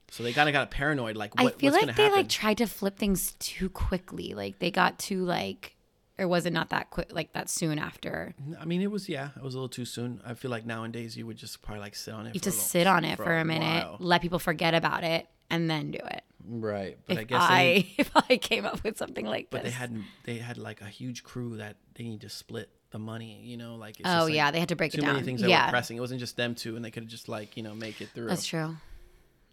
so 0.10 0.24
they 0.24 0.34
kind 0.34 0.50
of 0.50 0.54
got 0.54 0.72
paranoid 0.72 1.16
like 1.16 1.36
what, 1.42 1.54
I 1.54 1.58
feel 1.58 1.72
like 1.72 1.86
they 1.86 2.04
happen 2.04 2.18
like 2.18 2.28
tried 2.28 2.58
to 2.58 2.68
flip 2.68 2.98
things 2.98 3.32
too 3.40 3.70
quickly. 3.70 4.34
Like 4.34 4.60
they 4.60 4.72
got 4.72 5.00
too 5.00 5.24
like, 5.24 5.73
or 6.20 6.28
was 6.28 6.46
it 6.46 6.54
not 6.54 6.70
that 6.70 6.90
quick? 6.92 7.12
Like 7.12 7.34
that 7.34 7.50
soon 7.50 7.80
after? 7.80 8.36
i 8.60 8.66
mean 8.66 8.82
it 8.82 8.92
was 8.92 9.10
yeah 9.10 9.30
it 9.36 9.42
was 9.44 9.54
a 9.56 9.58
little 9.58 9.70
too 9.70 9.86
soon 9.86 10.22
i 10.26 10.34
feel 10.34 10.52
like 10.52 10.66
nowadays 10.66 11.18
you 11.18 11.26
would 11.26 11.38
just 11.38 11.62
probably 11.62 11.82
like 11.82 11.96
sit 11.96 12.14
on 12.14 12.28
it 12.28 12.36
You 12.36 12.40
for 12.40 12.40
have 12.40 12.42
to 12.44 12.50
a 12.50 12.52
little- 12.52 12.66
sit 12.66 12.88
on 12.88 13.06
it 13.06 13.18
for, 13.18 13.38
a 13.38 13.46
minute, 13.46 13.86
while. 13.86 13.98
let 14.00 14.22
people 14.22 14.40
forget 14.40 14.74
about 14.74 15.04
it, 15.04 15.28
and 15.50 15.70
then 15.70 15.92
do 15.92 16.00
it. 16.00 16.24
right 16.48 16.98
but 17.08 17.14
If 17.14 17.18
i 17.18 17.22
I, 17.22 17.24
guess 17.26 17.48
they, 17.50 17.94
if 17.98 18.12
I 18.30 18.38
came 18.38 18.66
up 18.66 18.84
with 18.84 18.98
something 18.98 19.26
like 19.26 19.50
this. 19.50 19.58
but 19.58 19.64
they 19.64 19.70
this. 19.70 19.78
had 19.78 19.96
they 20.26 20.38
had 20.38 20.58
like 20.58 20.82
a 20.82 20.86
huge 21.00 21.24
crew 21.24 21.58
that 21.58 21.78
they 21.96 22.04
need 22.04 22.22
to 22.22 22.30
split 22.30 22.70
the 22.92 23.00
money 23.00 23.42
you 23.44 23.58
know 23.58 23.76
like 23.76 24.00
it's 24.00 24.08
oh 24.08 24.12
just, 24.12 24.26
like, 24.26 24.36
yeah, 24.36 24.52
they 24.52 24.60
had 24.60 24.70
to 24.70 24.76
break 24.76 24.92
too 24.92 25.00
it 25.00 25.02
down. 25.02 25.14
many 25.14 25.26
things 25.26 25.42
that 25.42 25.50
yeah, 25.50 25.66
were 25.66 25.72
pressing 25.72 25.98
it 25.98 26.00
wasn't 26.00 26.20
just 26.20 26.38
them 26.38 26.54
two 26.54 26.76
and 26.76 26.86
they 26.86 26.92
could 26.92 27.04
have 27.04 27.10
just 27.10 27.28
like 27.28 27.58
you 27.58 27.64
know 27.64 27.74
make 27.74 28.02
it 28.02 28.10
through 28.14 28.28
that's 28.28 28.46
true. 28.46 28.76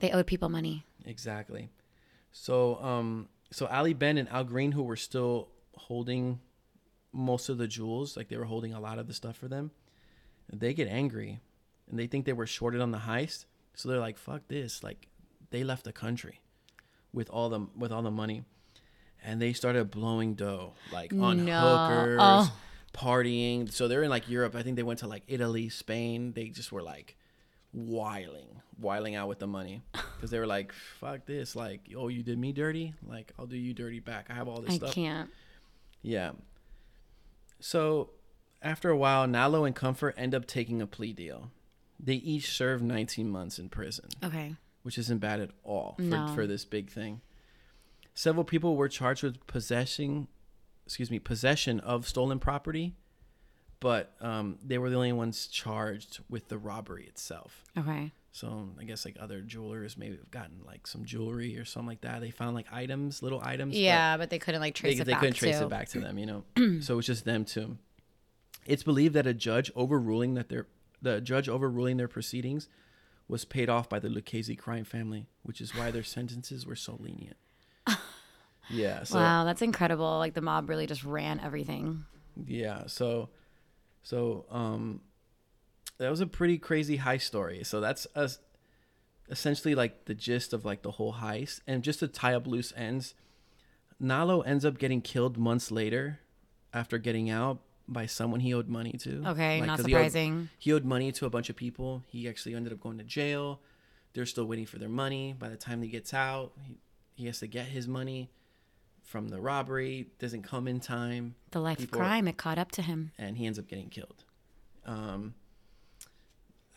They 0.00 0.10
owed 0.12 0.26
people 0.26 0.48
money. 0.48 0.86
Exactly. 1.04 1.68
So, 2.32 2.82
um, 2.82 3.28
so 3.50 3.66
Ali 3.66 3.92
Ben 3.92 4.16
and 4.16 4.28
Al 4.30 4.44
Green, 4.44 4.72
who 4.72 4.82
were 4.82 4.96
still 4.96 5.48
holding 5.76 6.40
most 7.12 7.48
of 7.48 7.58
the 7.58 7.66
jewels, 7.68 8.16
like 8.16 8.28
they 8.28 8.36
were 8.36 8.44
holding 8.44 8.72
a 8.72 8.80
lot 8.80 8.98
of 8.98 9.06
the 9.06 9.14
stuff 9.14 9.36
for 9.36 9.48
them, 9.48 9.70
they 10.52 10.74
get 10.74 10.88
angry, 10.88 11.40
and 11.88 11.98
they 11.98 12.06
think 12.06 12.24
they 12.24 12.32
were 12.32 12.46
shorted 12.46 12.80
on 12.80 12.90
the 12.90 12.98
heist. 12.98 13.44
So 13.74 13.88
they're 13.88 13.98
like, 14.00 14.18
"Fuck 14.18 14.42
this!" 14.48 14.82
Like, 14.82 15.08
they 15.50 15.64
left 15.64 15.84
the 15.84 15.92
country 15.92 16.40
with 17.12 17.28
all 17.30 17.48
the 17.48 17.66
with 17.76 17.90
all 17.92 18.02
the 18.02 18.10
money, 18.10 18.44
and 19.24 19.40
they 19.40 19.52
started 19.52 19.90
blowing 19.90 20.34
dough, 20.34 20.74
like 20.92 21.12
on 21.14 21.44
No. 21.44 21.60
hookers, 21.60 22.18
Oh. 22.20 22.56
partying. 22.92 23.72
So 23.72 23.88
they're 23.88 24.02
in 24.02 24.10
like 24.10 24.28
Europe. 24.28 24.54
I 24.54 24.62
think 24.62 24.76
they 24.76 24.82
went 24.82 24.98
to 25.00 25.06
like 25.08 25.22
Italy, 25.28 25.68
Spain. 25.68 26.32
They 26.32 26.48
just 26.48 26.70
were 26.72 26.82
like 26.82 27.16
wiling, 27.72 28.60
wiling 28.80 29.14
out 29.14 29.28
with 29.28 29.38
the 29.38 29.46
money 29.46 29.80
because 30.16 30.30
they 30.30 30.38
were 30.38 30.46
like, 30.46 30.72
"Fuck 30.72 31.26
this!" 31.26 31.54
Like, 31.56 31.90
"Oh, 31.96 32.08
you 32.08 32.22
did 32.22 32.38
me 32.38 32.52
dirty. 32.52 32.94
Like, 33.06 33.32
I'll 33.38 33.46
do 33.46 33.56
you 33.56 33.72
dirty 33.74 34.00
back. 34.00 34.26
I 34.30 34.34
have 34.34 34.48
all 34.48 34.60
this 34.60 34.72
I 34.72 34.76
stuff." 34.76 34.94
can't. 34.94 35.30
Yeah. 36.02 36.32
So, 37.60 38.10
after 38.62 38.90
a 38.90 38.96
while, 38.96 39.26
Nalo 39.26 39.66
and 39.66 39.74
Comfort 39.74 40.14
end 40.16 40.34
up 40.34 40.46
taking 40.46 40.80
a 40.82 40.86
plea 40.86 41.12
deal. 41.12 41.50
They 41.98 42.14
each 42.14 42.50
serve 42.56 42.82
19 42.82 43.28
months 43.30 43.58
in 43.58 43.68
prison, 43.68 44.08
Okay. 44.22 44.56
which 44.82 44.96
isn't 44.98 45.18
bad 45.18 45.40
at 45.40 45.50
all 45.62 45.94
for, 45.96 46.02
No. 46.02 46.34
for 46.34 46.46
this 46.46 46.64
big 46.64 46.90
thing. 46.90 47.20
Several 48.14 48.44
people 48.44 48.76
were 48.76 48.88
charged 48.88 49.22
with 49.22 49.46
possessing, 49.46 50.28
excuse 50.86 51.10
me, 51.10 51.18
possession 51.18 51.78
of 51.80 52.08
stolen 52.08 52.38
property, 52.38 52.94
but 53.80 54.14
um, 54.20 54.58
they 54.64 54.78
were 54.78 54.90
the 54.90 54.96
only 54.96 55.12
ones 55.12 55.46
charged 55.46 56.20
with 56.28 56.48
the 56.48 56.58
robbery 56.58 57.04
itself. 57.06 57.64
Okay. 57.78 58.12
So 58.32 58.70
I 58.78 58.84
guess 58.84 59.04
like 59.04 59.16
other 59.18 59.40
jewelers 59.40 59.96
maybe 59.96 60.16
have 60.16 60.30
gotten 60.30 60.60
like 60.64 60.86
some 60.86 61.04
jewelry 61.04 61.58
or 61.58 61.64
something 61.64 61.88
like 61.88 62.02
that. 62.02 62.20
They 62.20 62.30
found 62.30 62.54
like 62.54 62.66
items, 62.72 63.22
little 63.22 63.40
items. 63.42 63.76
Yeah, 63.76 64.16
but 64.16 64.30
they 64.30 64.38
couldn't 64.38 64.60
like 64.60 64.74
trace 64.74 64.96
they, 64.96 65.02
it 65.02 65.04
they 65.04 65.12
back 65.12 65.20
couldn't 65.20 65.34
trace 65.34 65.58
to. 65.58 65.64
it 65.64 65.68
back 65.68 65.88
to 65.90 66.00
them, 66.00 66.18
you 66.18 66.26
know. 66.26 66.44
so 66.80 66.98
it's 66.98 67.06
just 67.06 67.24
them 67.24 67.44
too. 67.44 67.76
It's 68.66 68.82
believed 68.82 69.14
that 69.14 69.26
a 69.26 69.34
judge 69.34 69.70
overruling 69.74 70.34
that 70.34 70.48
their 70.48 70.66
the 71.02 71.20
judge 71.20 71.48
overruling 71.48 71.96
their 71.96 72.08
proceedings 72.08 72.68
was 73.26 73.44
paid 73.44 73.68
off 73.68 73.88
by 73.88 73.98
the 73.98 74.08
Lucchese 74.08 74.54
crime 74.56 74.84
family, 74.84 75.26
which 75.42 75.60
is 75.60 75.74
why 75.74 75.90
their 75.90 76.02
sentences 76.02 76.66
were 76.66 76.76
so 76.76 76.96
lenient. 77.00 77.36
yeah. 78.70 79.02
So 79.02 79.18
wow, 79.18 79.44
that's 79.44 79.62
incredible. 79.62 80.18
Like 80.18 80.34
the 80.34 80.40
mob 80.40 80.68
really 80.68 80.86
just 80.86 81.04
ran 81.04 81.40
everything. 81.40 82.04
yeah. 82.46 82.86
So 82.86 83.30
so 84.02 84.46
um 84.50 85.00
that 86.04 86.10
was 86.10 86.20
a 86.20 86.26
pretty 86.26 86.58
crazy 86.58 86.98
heist 86.98 87.22
story. 87.22 87.62
So 87.64 87.80
that's 87.80 88.06
us 88.14 88.38
essentially 89.30 89.74
like 89.74 90.06
the 90.06 90.14
gist 90.14 90.52
of 90.52 90.64
like 90.64 90.82
the 90.82 90.90
whole 90.92 91.14
heist. 91.14 91.60
And 91.66 91.82
just 91.82 92.00
to 92.00 92.08
tie 92.08 92.34
up 92.34 92.46
loose 92.46 92.72
ends, 92.76 93.14
Nalo 94.02 94.42
ends 94.46 94.64
up 94.64 94.78
getting 94.78 95.00
killed 95.00 95.36
months 95.38 95.70
later 95.70 96.20
after 96.72 96.98
getting 96.98 97.30
out 97.30 97.60
by 97.86 98.06
someone 98.06 98.40
he 98.40 98.54
owed 98.54 98.68
money 98.68 98.92
to. 98.92 99.22
Okay, 99.28 99.58
Like, 99.60 99.66
not 99.66 99.76
'cause 99.78 99.86
he 99.86 99.94
owed- 99.94 99.98
surprising. 99.98 100.48
He 100.58 100.72
owed, 100.72 100.84
money 100.84 101.10
to 101.12 101.26
a 101.26 101.30
bunch 101.30 101.50
of 101.50 101.56
people. 101.56 102.04
He 102.08 102.28
actually 102.28 102.54
ended 102.54 102.72
up 102.72 102.80
going 102.80 102.98
to 102.98 103.04
jail. 103.04 103.60
They're 104.12 104.26
still 104.26 104.44
waiting 104.46 104.66
for 104.66 104.78
their 104.78 104.88
money. 104.88 105.32
By 105.38 105.48
the 105.48 105.56
time 105.56 105.82
he 105.82 105.88
gets 105.88 106.14
out, 106.14 106.52
he, 106.64 106.78
he 107.14 107.26
has 107.26 107.40
to 107.40 107.46
get 107.46 107.66
his 107.66 107.86
money 107.88 108.30
from 109.02 109.28
the 109.28 109.40
robbery. 109.40 110.08
Doesn't 110.20 110.42
come 110.42 110.66
in 110.68 110.78
time 110.80 111.34
The 111.50 111.60
life 111.60 111.78
People- 111.78 111.98
of 111.98 112.04
crime, 112.06 112.26
it 112.28 112.36
caught 112.36 112.58
up 112.58 112.70
to 112.72 112.82
him. 112.82 113.10
and 113.18 113.36
he 113.36 113.46
ends 113.46 113.58
up 113.58 113.66
getting 113.68 113.88
killed. 113.90 114.24
Um, 114.86 115.34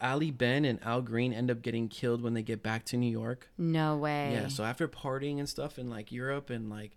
Ali 0.04 0.32
Ben 0.32 0.66
and 0.66 0.84
Al 0.84 1.02
Green 1.02 1.32
end 1.34 1.50
up 1.50 1.62
getting 1.62 1.88
killed 1.88 2.22
when 2.22 2.34
they 2.34 2.44
get 2.44 2.62
back 2.62 2.84
to 2.86 2.98
New 2.98 3.10
York. 3.10 3.50
No 3.58 3.96
way. 3.98 4.34
Yeah, 4.34 4.50
so 4.50 4.64
after 4.66 4.88
partying 4.88 5.40
and 5.40 5.48
stuff 5.48 5.80
in 5.80 5.90
like 5.90 6.12
Europe 6.12 6.50
and 6.50 6.70
like, 6.70 6.92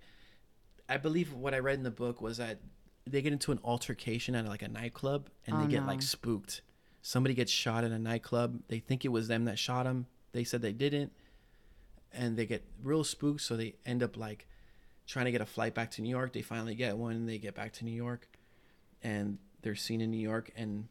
I 0.88 0.96
believe 0.96 1.32
what 1.32 1.54
I 1.54 1.58
read 1.60 1.78
in 1.78 1.84
the 1.84 1.90
book 1.90 2.20
was 2.20 2.38
that 2.38 2.58
they 3.06 3.22
get 3.22 3.32
into 3.32 3.52
an 3.52 3.60
altercation 3.62 4.34
at 4.34 4.44
like 4.46 4.62
a 4.62 4.68
nightclub 4.68 5.28
and 5.46 5.56
Oh, 5.56 5.60
they 5.62 5.68
get 5.70 5.82
no. 5.82 5.86
like 5.86 6.02
spooked. 6.02 6.62
Somebody 7.02 7.34
gets 7.34 7.52
shot 7.52 7.84
at 7.84 7.92
a 7.92 7.98
nightclub. 7.98 8.62
They 8.66 8.80
think 8.80 9.04
it 9.04 9.08
was 9.08 9.28
them 9.28 9.44
that 9.44 9.58
shot 9.58 9.86
him. 9.86 10.06
They 10.32 10.42
said 10.42 10.60
they 10.60 10.72
didn't, 10.72 11.12
and 12.12 12.36
they 12.36 12.46
get 12.46 12.64
real 12.82 13.04
spooked. 13.04 13.40
So 13.42 13.56
they 13.56 13.76
end 13.86 14.02
up 14.02 14.16
like 14.16 14.48
trying 15.06 15.26
to 15.26 15.30
get 15.30 15.40
a 15.40 15.46
flight 15.46 15.74
back 15.74 15.92
to 15.92 16.02
New 16.02 16.10
York. 16.10 16.32
They 16.32 16.42
finally 16.42 16.74
get 16.74 16.96
one. 16.98 17.14
and 17.14 17.28
They 17.28 17.38
get 17.38 17.54
back 17.54 17.72
to 17.74 17.84
New 17.84 17.92
York, 17.94 18.28
and 19.02 19.38
they're 19.62 19.76
seen 19.76 20.00
in 20.00 20.10
New 20.10 20.18
York 20.20 20.50
and 20.56 20.88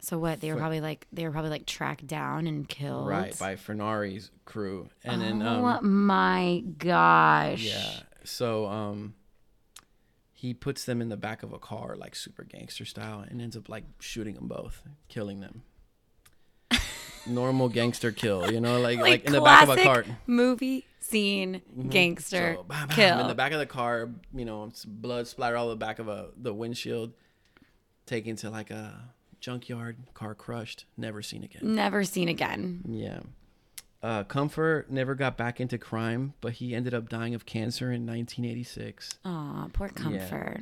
So 0.00 0.18
what? 0.18 0.40
They 0.40 0.52
were 0.52 0.58
probably 0.58 0.80
like 0.80 1.06
they 1.12 1.24
were 1.24 1.32
probably 1.32 1.50
like 1.50 1.66
tracked 1.66 2.06
down 2.06 2.46
and 2.46 2.68
killed. 2.68 3.08
right 3.08 3.36
by 3.38 3.56
Furnari's 3.56 4.30
crew. 4.44 4.88
And 5.04 5.20
then 5.20 5.42
oh 5.42 5.64
um, 5.64 6.06
my 6.06 6.62
gosh. 6.78 7.62
Yeah. 7.62 8.00
So 8.24 8.66
um 8.66 9.14
he 10.32 10.52
puts 10.52 10.84
them 10.84 11.00
in 11.00 11.08
the 11.08 11.16
back 11.16 11.42
of 11.42 11.52
a 11.52 11.58
car 11.58 11.96
like 11.96 12.14
super 12.14 12.44
gangster 12.44 12.84
style 12.84 13.24
and 13.26 13.40
ends 13.40 13.56
up 13.56 13.68
like 13.68 13.84
shooting 13.98 14.34
them 14.34 14.48
both, 14.48 14.82
killing 15.08 15.40
them. 15.40 15.62
Normal 17.26 17.68
gangster 17.70 18.12
kill, 18.12 18.52
you 18.52 18.60
know, 18.60 18.80
like 18.80 18.98
like, 19.00 19.24
in 19.24 19.32
the 19.32 19.40
back 19.40 19.62
of 19.62 19.70
a 19.70 19.82
car. 19.82 20.02
Mm-hmm. 20.02 20.12
Movie 20.26 20.86
scene 21.00 21.62
gangster 21.88 22.56
So, 22.56 22.64
bam, 22.64 22.88
bam, 22.88 22.96
kill. 22.96 23.20
in 23.20 23.28
the 23.28 23.34
back 23.34 23.52
of 23.52 23.58
the 23.58 23.66
car, 23.66 24.10
you 24.34 24.44
know, 24.44 24.70
blood 24.86 25.26
splatter 25.26 25.56
all 25.56 25.68
the 25.70 25.76
back 25.76 25.98
of 25.98 26.08
a 26.08 26.28
the 26.36 26.52
windshield, 26.52 27.12
taken 28.04 28.36
to 28.36 28.50
like 28.50 28.70
a 28.70 29.14
junkyard, 29.40 29.96
car 30.14 30.34
crushed, 30.34 30.84
never 30.96 31.22
seen 31.22 31.44
again. 31.44 31.74
Never 31.74 32.04
seen 32.04 32.28
again. 32.28 32.82
Yeah. 32.88 33.20
Uh, 34.02 34.22
Comfort 34.24 34.90
never 34.90 35.14
got 35.14 35.36
back 35.36 35.60
into 35.60 35.78
crime, 35.78 36.34
but 36.40 36.54
he 36.54 36.74
ended 36.74 36.94
up 36.94 37.08
dying 37.08 37.34
of 37.34 37.46
cancer 37.46 37.86
in 37.86 38.06
1986. 38.06 39.18
Aw, 39.24 39.68
poor 39.72 39.88
comfort. 39.88 40.60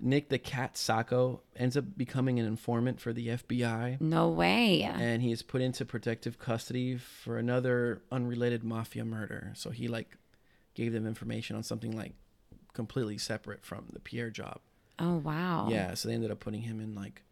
Nick 0.00 0.28
the 0.28 0.38
Cat 0.38 0.76
Sacco 0.76 1.40
ends 1.56 1.76
up 1.76 1.84
becoming 1.96 2.38
an 2.38 2.46
informant 2.46 3.00
for 3.00 3.12
the 3.12 3.28
FBI, 3.28 4.00
No 4.00 4.28
way. 4.28 4.82
and 4.82 5.22
he 5.22 5.32
is 5.32 5.42
put 5.42 5.60
into 5.60 5.84
protective 5.84 6.38
custody 6.38 6.96
for 6.96 7.36
another 7.36 8.02
unrelated 8.12 8.62
mafia 8.62 9.04
murder. 9.04 9.52
So 9.56 9.70
he 9.70 9.88
like 9.88 10.16
gave 10.74 10.92
them 10.92 11.04
information 11.04 11.56
on 11.56 11.64
something 11.64 11.96
like 11.96 12.12
completely 12.74 13.18
separate 13.18 13.64
from 13.64 13.86
the 13.92 13.98
Pierre 13.98 14.30
job. 14.30 14.60
Oh 15.00 15.16
wow. 15.16 15.66
Yeah, 15.68 15.94
so 15.94 16.08
they 16.08 16.14
ended 16.14 16.30
up 16.30 16.38
putting 16.38 16.62
him 16.62 16.78
in 16.80 16.94
like 16.94 17.22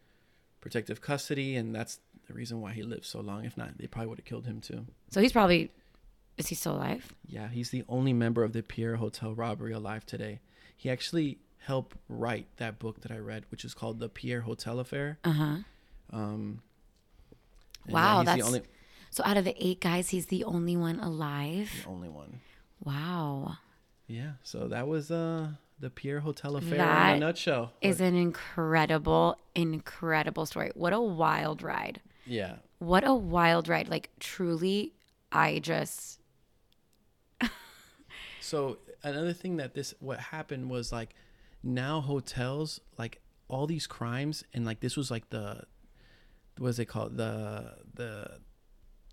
protective 0.67 1.01
custody, 1.01 1.55
and 1.57 1.73
that's 1.75 2.01
the 2.27 2.35
reason 2.35 2.61
why 2.61 2.73
he 2.73 2.83
lived 2.83 3.05
so 3.05 3.21
long. 3.21 3.45
If 3.45 3.57
not, 3.57 3.79
they 3.79 3.87
probably 3.87 4.09
would 4.09 4.19
have 4.19 4.25
killed 4.25 4.47
him 4.47 4.61
too. 4.61 4.85
So 5.11 5.21
he's 5.21 5.33
probably 5.33 5.71
is 6.39 6.49
he 6.49 6.55
still 6.57 6.75
alive? 6.77 7.15
Yeah, 7.27 7.49
he's 7.49 7.71
the 7.71 7.85
only 7.89 8.13
member 8.13 8.43
of 8.43 8.53
the 8.53 8.63
Pierre 8.63 8.97
Hotel 8.97 9.33
robbery 9.35 9.73
alive 9.73 10.05
today. 10.05 10.41
He 10.77 10.91
actually 10.91 11.39
helped 11.59 11.97
write 12.09 12.47
that 12.57 12.79
book 12.79 13.01
that 13.03 13.11
I 13.13 13.19
read, 13.19 13.45
which 13.51 13.65
is 13.65 13.75
called 13.75 14.01
The 14.01 14.09
Pierre 14.09 14.41
Hotel 14.43 14.81
Affair. 14.81 15.19
Uh 15.25 15.33
huh. 15.33 15.57
Um, 16.13 16.63
Wow, 17.89 18.19
he's 18.19 18.27
that's- 18.27 18.39
the 18.43 18.47
only 18.47 18.63
So 19.11 19.23
out 19.25 19.37
of 19.37 19.45
the 19.45 19.55
eight 19.65 19.81
guys, 19.81 20.09
he's 20.11 20.27
the 20.27 20.43
only 20.45 20.77
one 20.77 20.99
alive. 21.01 21.71
the 21.85 21.89
only 21.89 22.09
one. 22.09 22.41
Wow. 22.85 23.59
Yeah, 24.09 24.33
so 24.43 24.69
that 24.69 24.87
was 24.89 25.11
uh 25.11 25.51
the 25.79 25.91
Pierre 25.91 26.21
Hotel 26.21 26.57
Affair 26.57 26.75
in 26.75 27.17
a 27.17 27.19
nutshell. 27.19 27.73
Is 27.81 28.01
an 28.01 28.15
incredible, 28.15 29.39
incredible 29.55 30.47
story. 30.47 30.71
What 30.75 30.93
a 30.93 31.01
wild 31.01 31.63
ride. 31.63 32.01
yeah, 32.25 32.57
What 32.79 33.07
a 33.07 33.15
wild 33.15 33.69
ride. 33.69 33.89
Like 33.89 34.11
truly, 34.21 34.93
I 35.31 35.59
just 35.59 36.21
So 38.41 38.79
another 39.03 39.33
thing 39.33 39.57
that 39.57 39.75
this 39.75 39.95
what 40.01 40.19
happened 40.19 40.71
was 40.71 40.93
like 40.93 41.15
now 41.63 42.01
hotels 42.01 42.81
like 42.99 43.21
all 43.49 43.67
these 43.67 43.87
crimes 43.87 44.45
and 44.55 44.65
like 44.65 44.81
this 44.81 44.97
was 44.97 45.11
like 45.11 45.29
the 45.31 45.63
what 46.59 46.69
is 46.69 46.79
it 46.79 46.87
called 46.87 47.17
the 47.17 47.75
the 47.95 48.39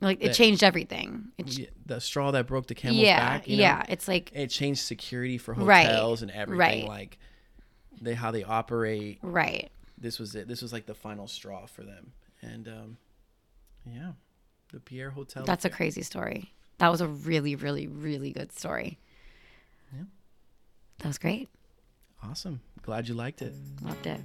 like 0.04 0.20
it 0.22 0.28
That- 0.28 0.36
changed 0.36 0.64
everything. 0.64 1.30
It, 1.38 1.58
yeah, 1.58 1.68
the 1.86 2.00
straw 2.02 2.32
that 2.32 2.48
broke 2.48 2.68
the 2.68 2.76
camel's 2.76 3.00
yeah, 3.02 3.20
back. 3.20 3.48
you 3.48 3.58
know? 3.58 3.64
yeah. 3.64 3.86
It's 3.90 4.08
like 4.08 4.32
it 4.34 4.48
changed 4.48 4.82
security 4.82 5.38
for 5.38 5.54
Right, 5.54 5.86
hotels 5.88 6.22
and 6.22 6.32
everything 6.32 6.58
right. 6.60 6.88
like 6.88 7.18
they 8.02 8.14
how 8.14 8.32
they 8.32 8.44
operate 8.44 9.20
right. 9.22 9.70
this 9.98 10.20
was 10.20 10.36
it 10.36 10.48
this 10.48 10.62
was 10.62 10.74
like 10.74 10.86
the 10.86 10.94
final 10.96 11.28
straw 11.28 11.66
for 11.66 11.84
them 11.84 12.12
and 12.42 12.68
um 12.68 12.98
Yeah. 13.86 14.12
The 14.72 14.80
Pierre 14.80 15.12
Hotel. 15.12 15.44
That's 15.46 15.66
a 15.66 15.70
crazy 15.70 16.02
story. 16.02 16.52
That 16.80 16.90
was 16.90 17.00
a 17.02 17.08
really, 17.08 17.56
really, 17.56 17.86
really 17.88 18.32
good 18.32 18.52
story. 18.52 18.98
Yeah. 19.96 20.06
That 21.00 21.08
was 21.08 21.18
great. 21.20 21.48
awesome. 22.24 22.60
Glad 22.82 23.08
you 23.08 23.14
liked 23.14 23.42
it. 23.44 23.54
Loved 23.84 24.08
it. 24.08 24.20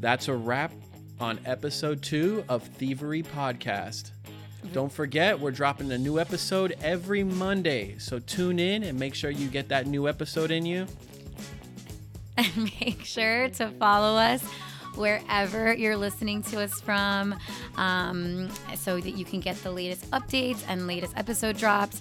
That's 0.00 0.26
a 0.28 0.34
wrap 0.34 0.72
on 1.20 1.38
episode 1.44 2.02
two 2.02 2.44
of 2.48 2.62
Thievery 2.62 3.22
Podcast. 3.22 4.10
Don't 4.72 4.92
forget, 4.92 5.38
we're 5.38 5.50
dropping 5.50 5.90
a 5.92 5.98
new 5.98 6.18
episode 6.18 6.76
every 6.82 7.24
Monday. 7.24 7.96
So 7.98 8.18
tune 8.18 8.58
in 8.58 8.82
and 8.82 8.98
make 8.98 9.14
sure 9.14 9.30
you 9.30 9.48
get 9.48 9.68
that 9.68 9.86
new 9.86 10.08
episode 10.08 10.50
in 10.50 10.66
you. 10.66 10.86
And 12.36 12.70
make 12.80 13.04
sure 13.04 13.48
to 13.48 13.68
follow 13.80 14.16
us 14.16 14.44
wherever 14.94 15.74
you're 15.74 15.96
listening 15.96 16.42
to 16.44 16.60
us 16.60 16.80
from 16.80 17.34
um, 17.76 18.48
so 18.76 19.00
that 19.00 19.10
you 19.10 19.24
can 19.24 19.40
get 19.40 19.56
the 19.64 19.72
latest 19.72 20.08
updates 20.12 20.62
and 20.68 20.86
latest 20.86 21.16
episode 21.16 21.56
drops. 21.56 22.00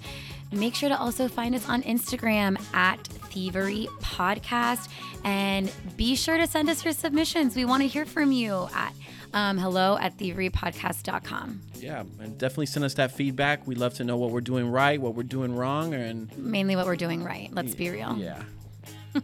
Make 0.52 0.76
sure 0.76 0.90
to 0.90 1.00
also 1.00 1.28
find 1.28 1.56
us 1.56 1.68
on 1.68 1.82
Instagram 1.84 2.62
at 2.74 3.04
Thievery 3.08 3.88
Podcast 4.00 4.90
and 5.24 5.72
be 5.98 6.16
sure 6.16 6.38
to 6.38 6.48
send 6.48 6.70
us 6.70 6.86
your 6.86 6.94
submissions. 6.94 7.56
We 7.56 7.66
want 7.66 7.82
to 7.84 7.88
hear 7.88 8.06
from 8.06 8.32
you 8.32 8.68
at 8.76 8.94
um, 9.34 9.58
hello 9.58 9.98
at 10.00 10.18
thieverypodcast.com. 10.18 11.62
Yeah, 11.76 12.04
and 12.20 12.38
definitely 12.38 12.66
send 12.68 12.86
us 12.86 12.94
that 12.96 13.12
feedback. 13.12 13.66
We'd 13.68 13.78
love 13.78 13.94
to 13.96 14.04
know 14.04 14.18
what 14.18 14.32
we're 14.32 14.42
doing 14.42 14.68
right, 14.70 15.00
what 15.00 15.16
we're 15.16 15.24
doing 15.24 15.56
wrong, 15.56 15.94
and 15.94 16.36
Mainly 16.38 16.76
what 16.76 16.86
we're 16.86 16.96
doing 16.96 17.24
right. 17.24 17.50
Let's 17.54 17.76
be 17.76 17.90
real. 17.90 18.18
yeah. 18.18 18.44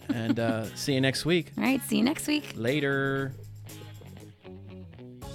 and 0.09 0.39
uh, 0.39 0.65
see 0.75 0.93
you 0.93 1.01
next 1.01 1.25
week. 1.25 1.51
All 1.57 1.63
right. 1.63 1.81
See 1.83 1.97
you 1.97 2.03
next 2.03 2.27
week. 2.27 2.53
Later. 2.55 3.33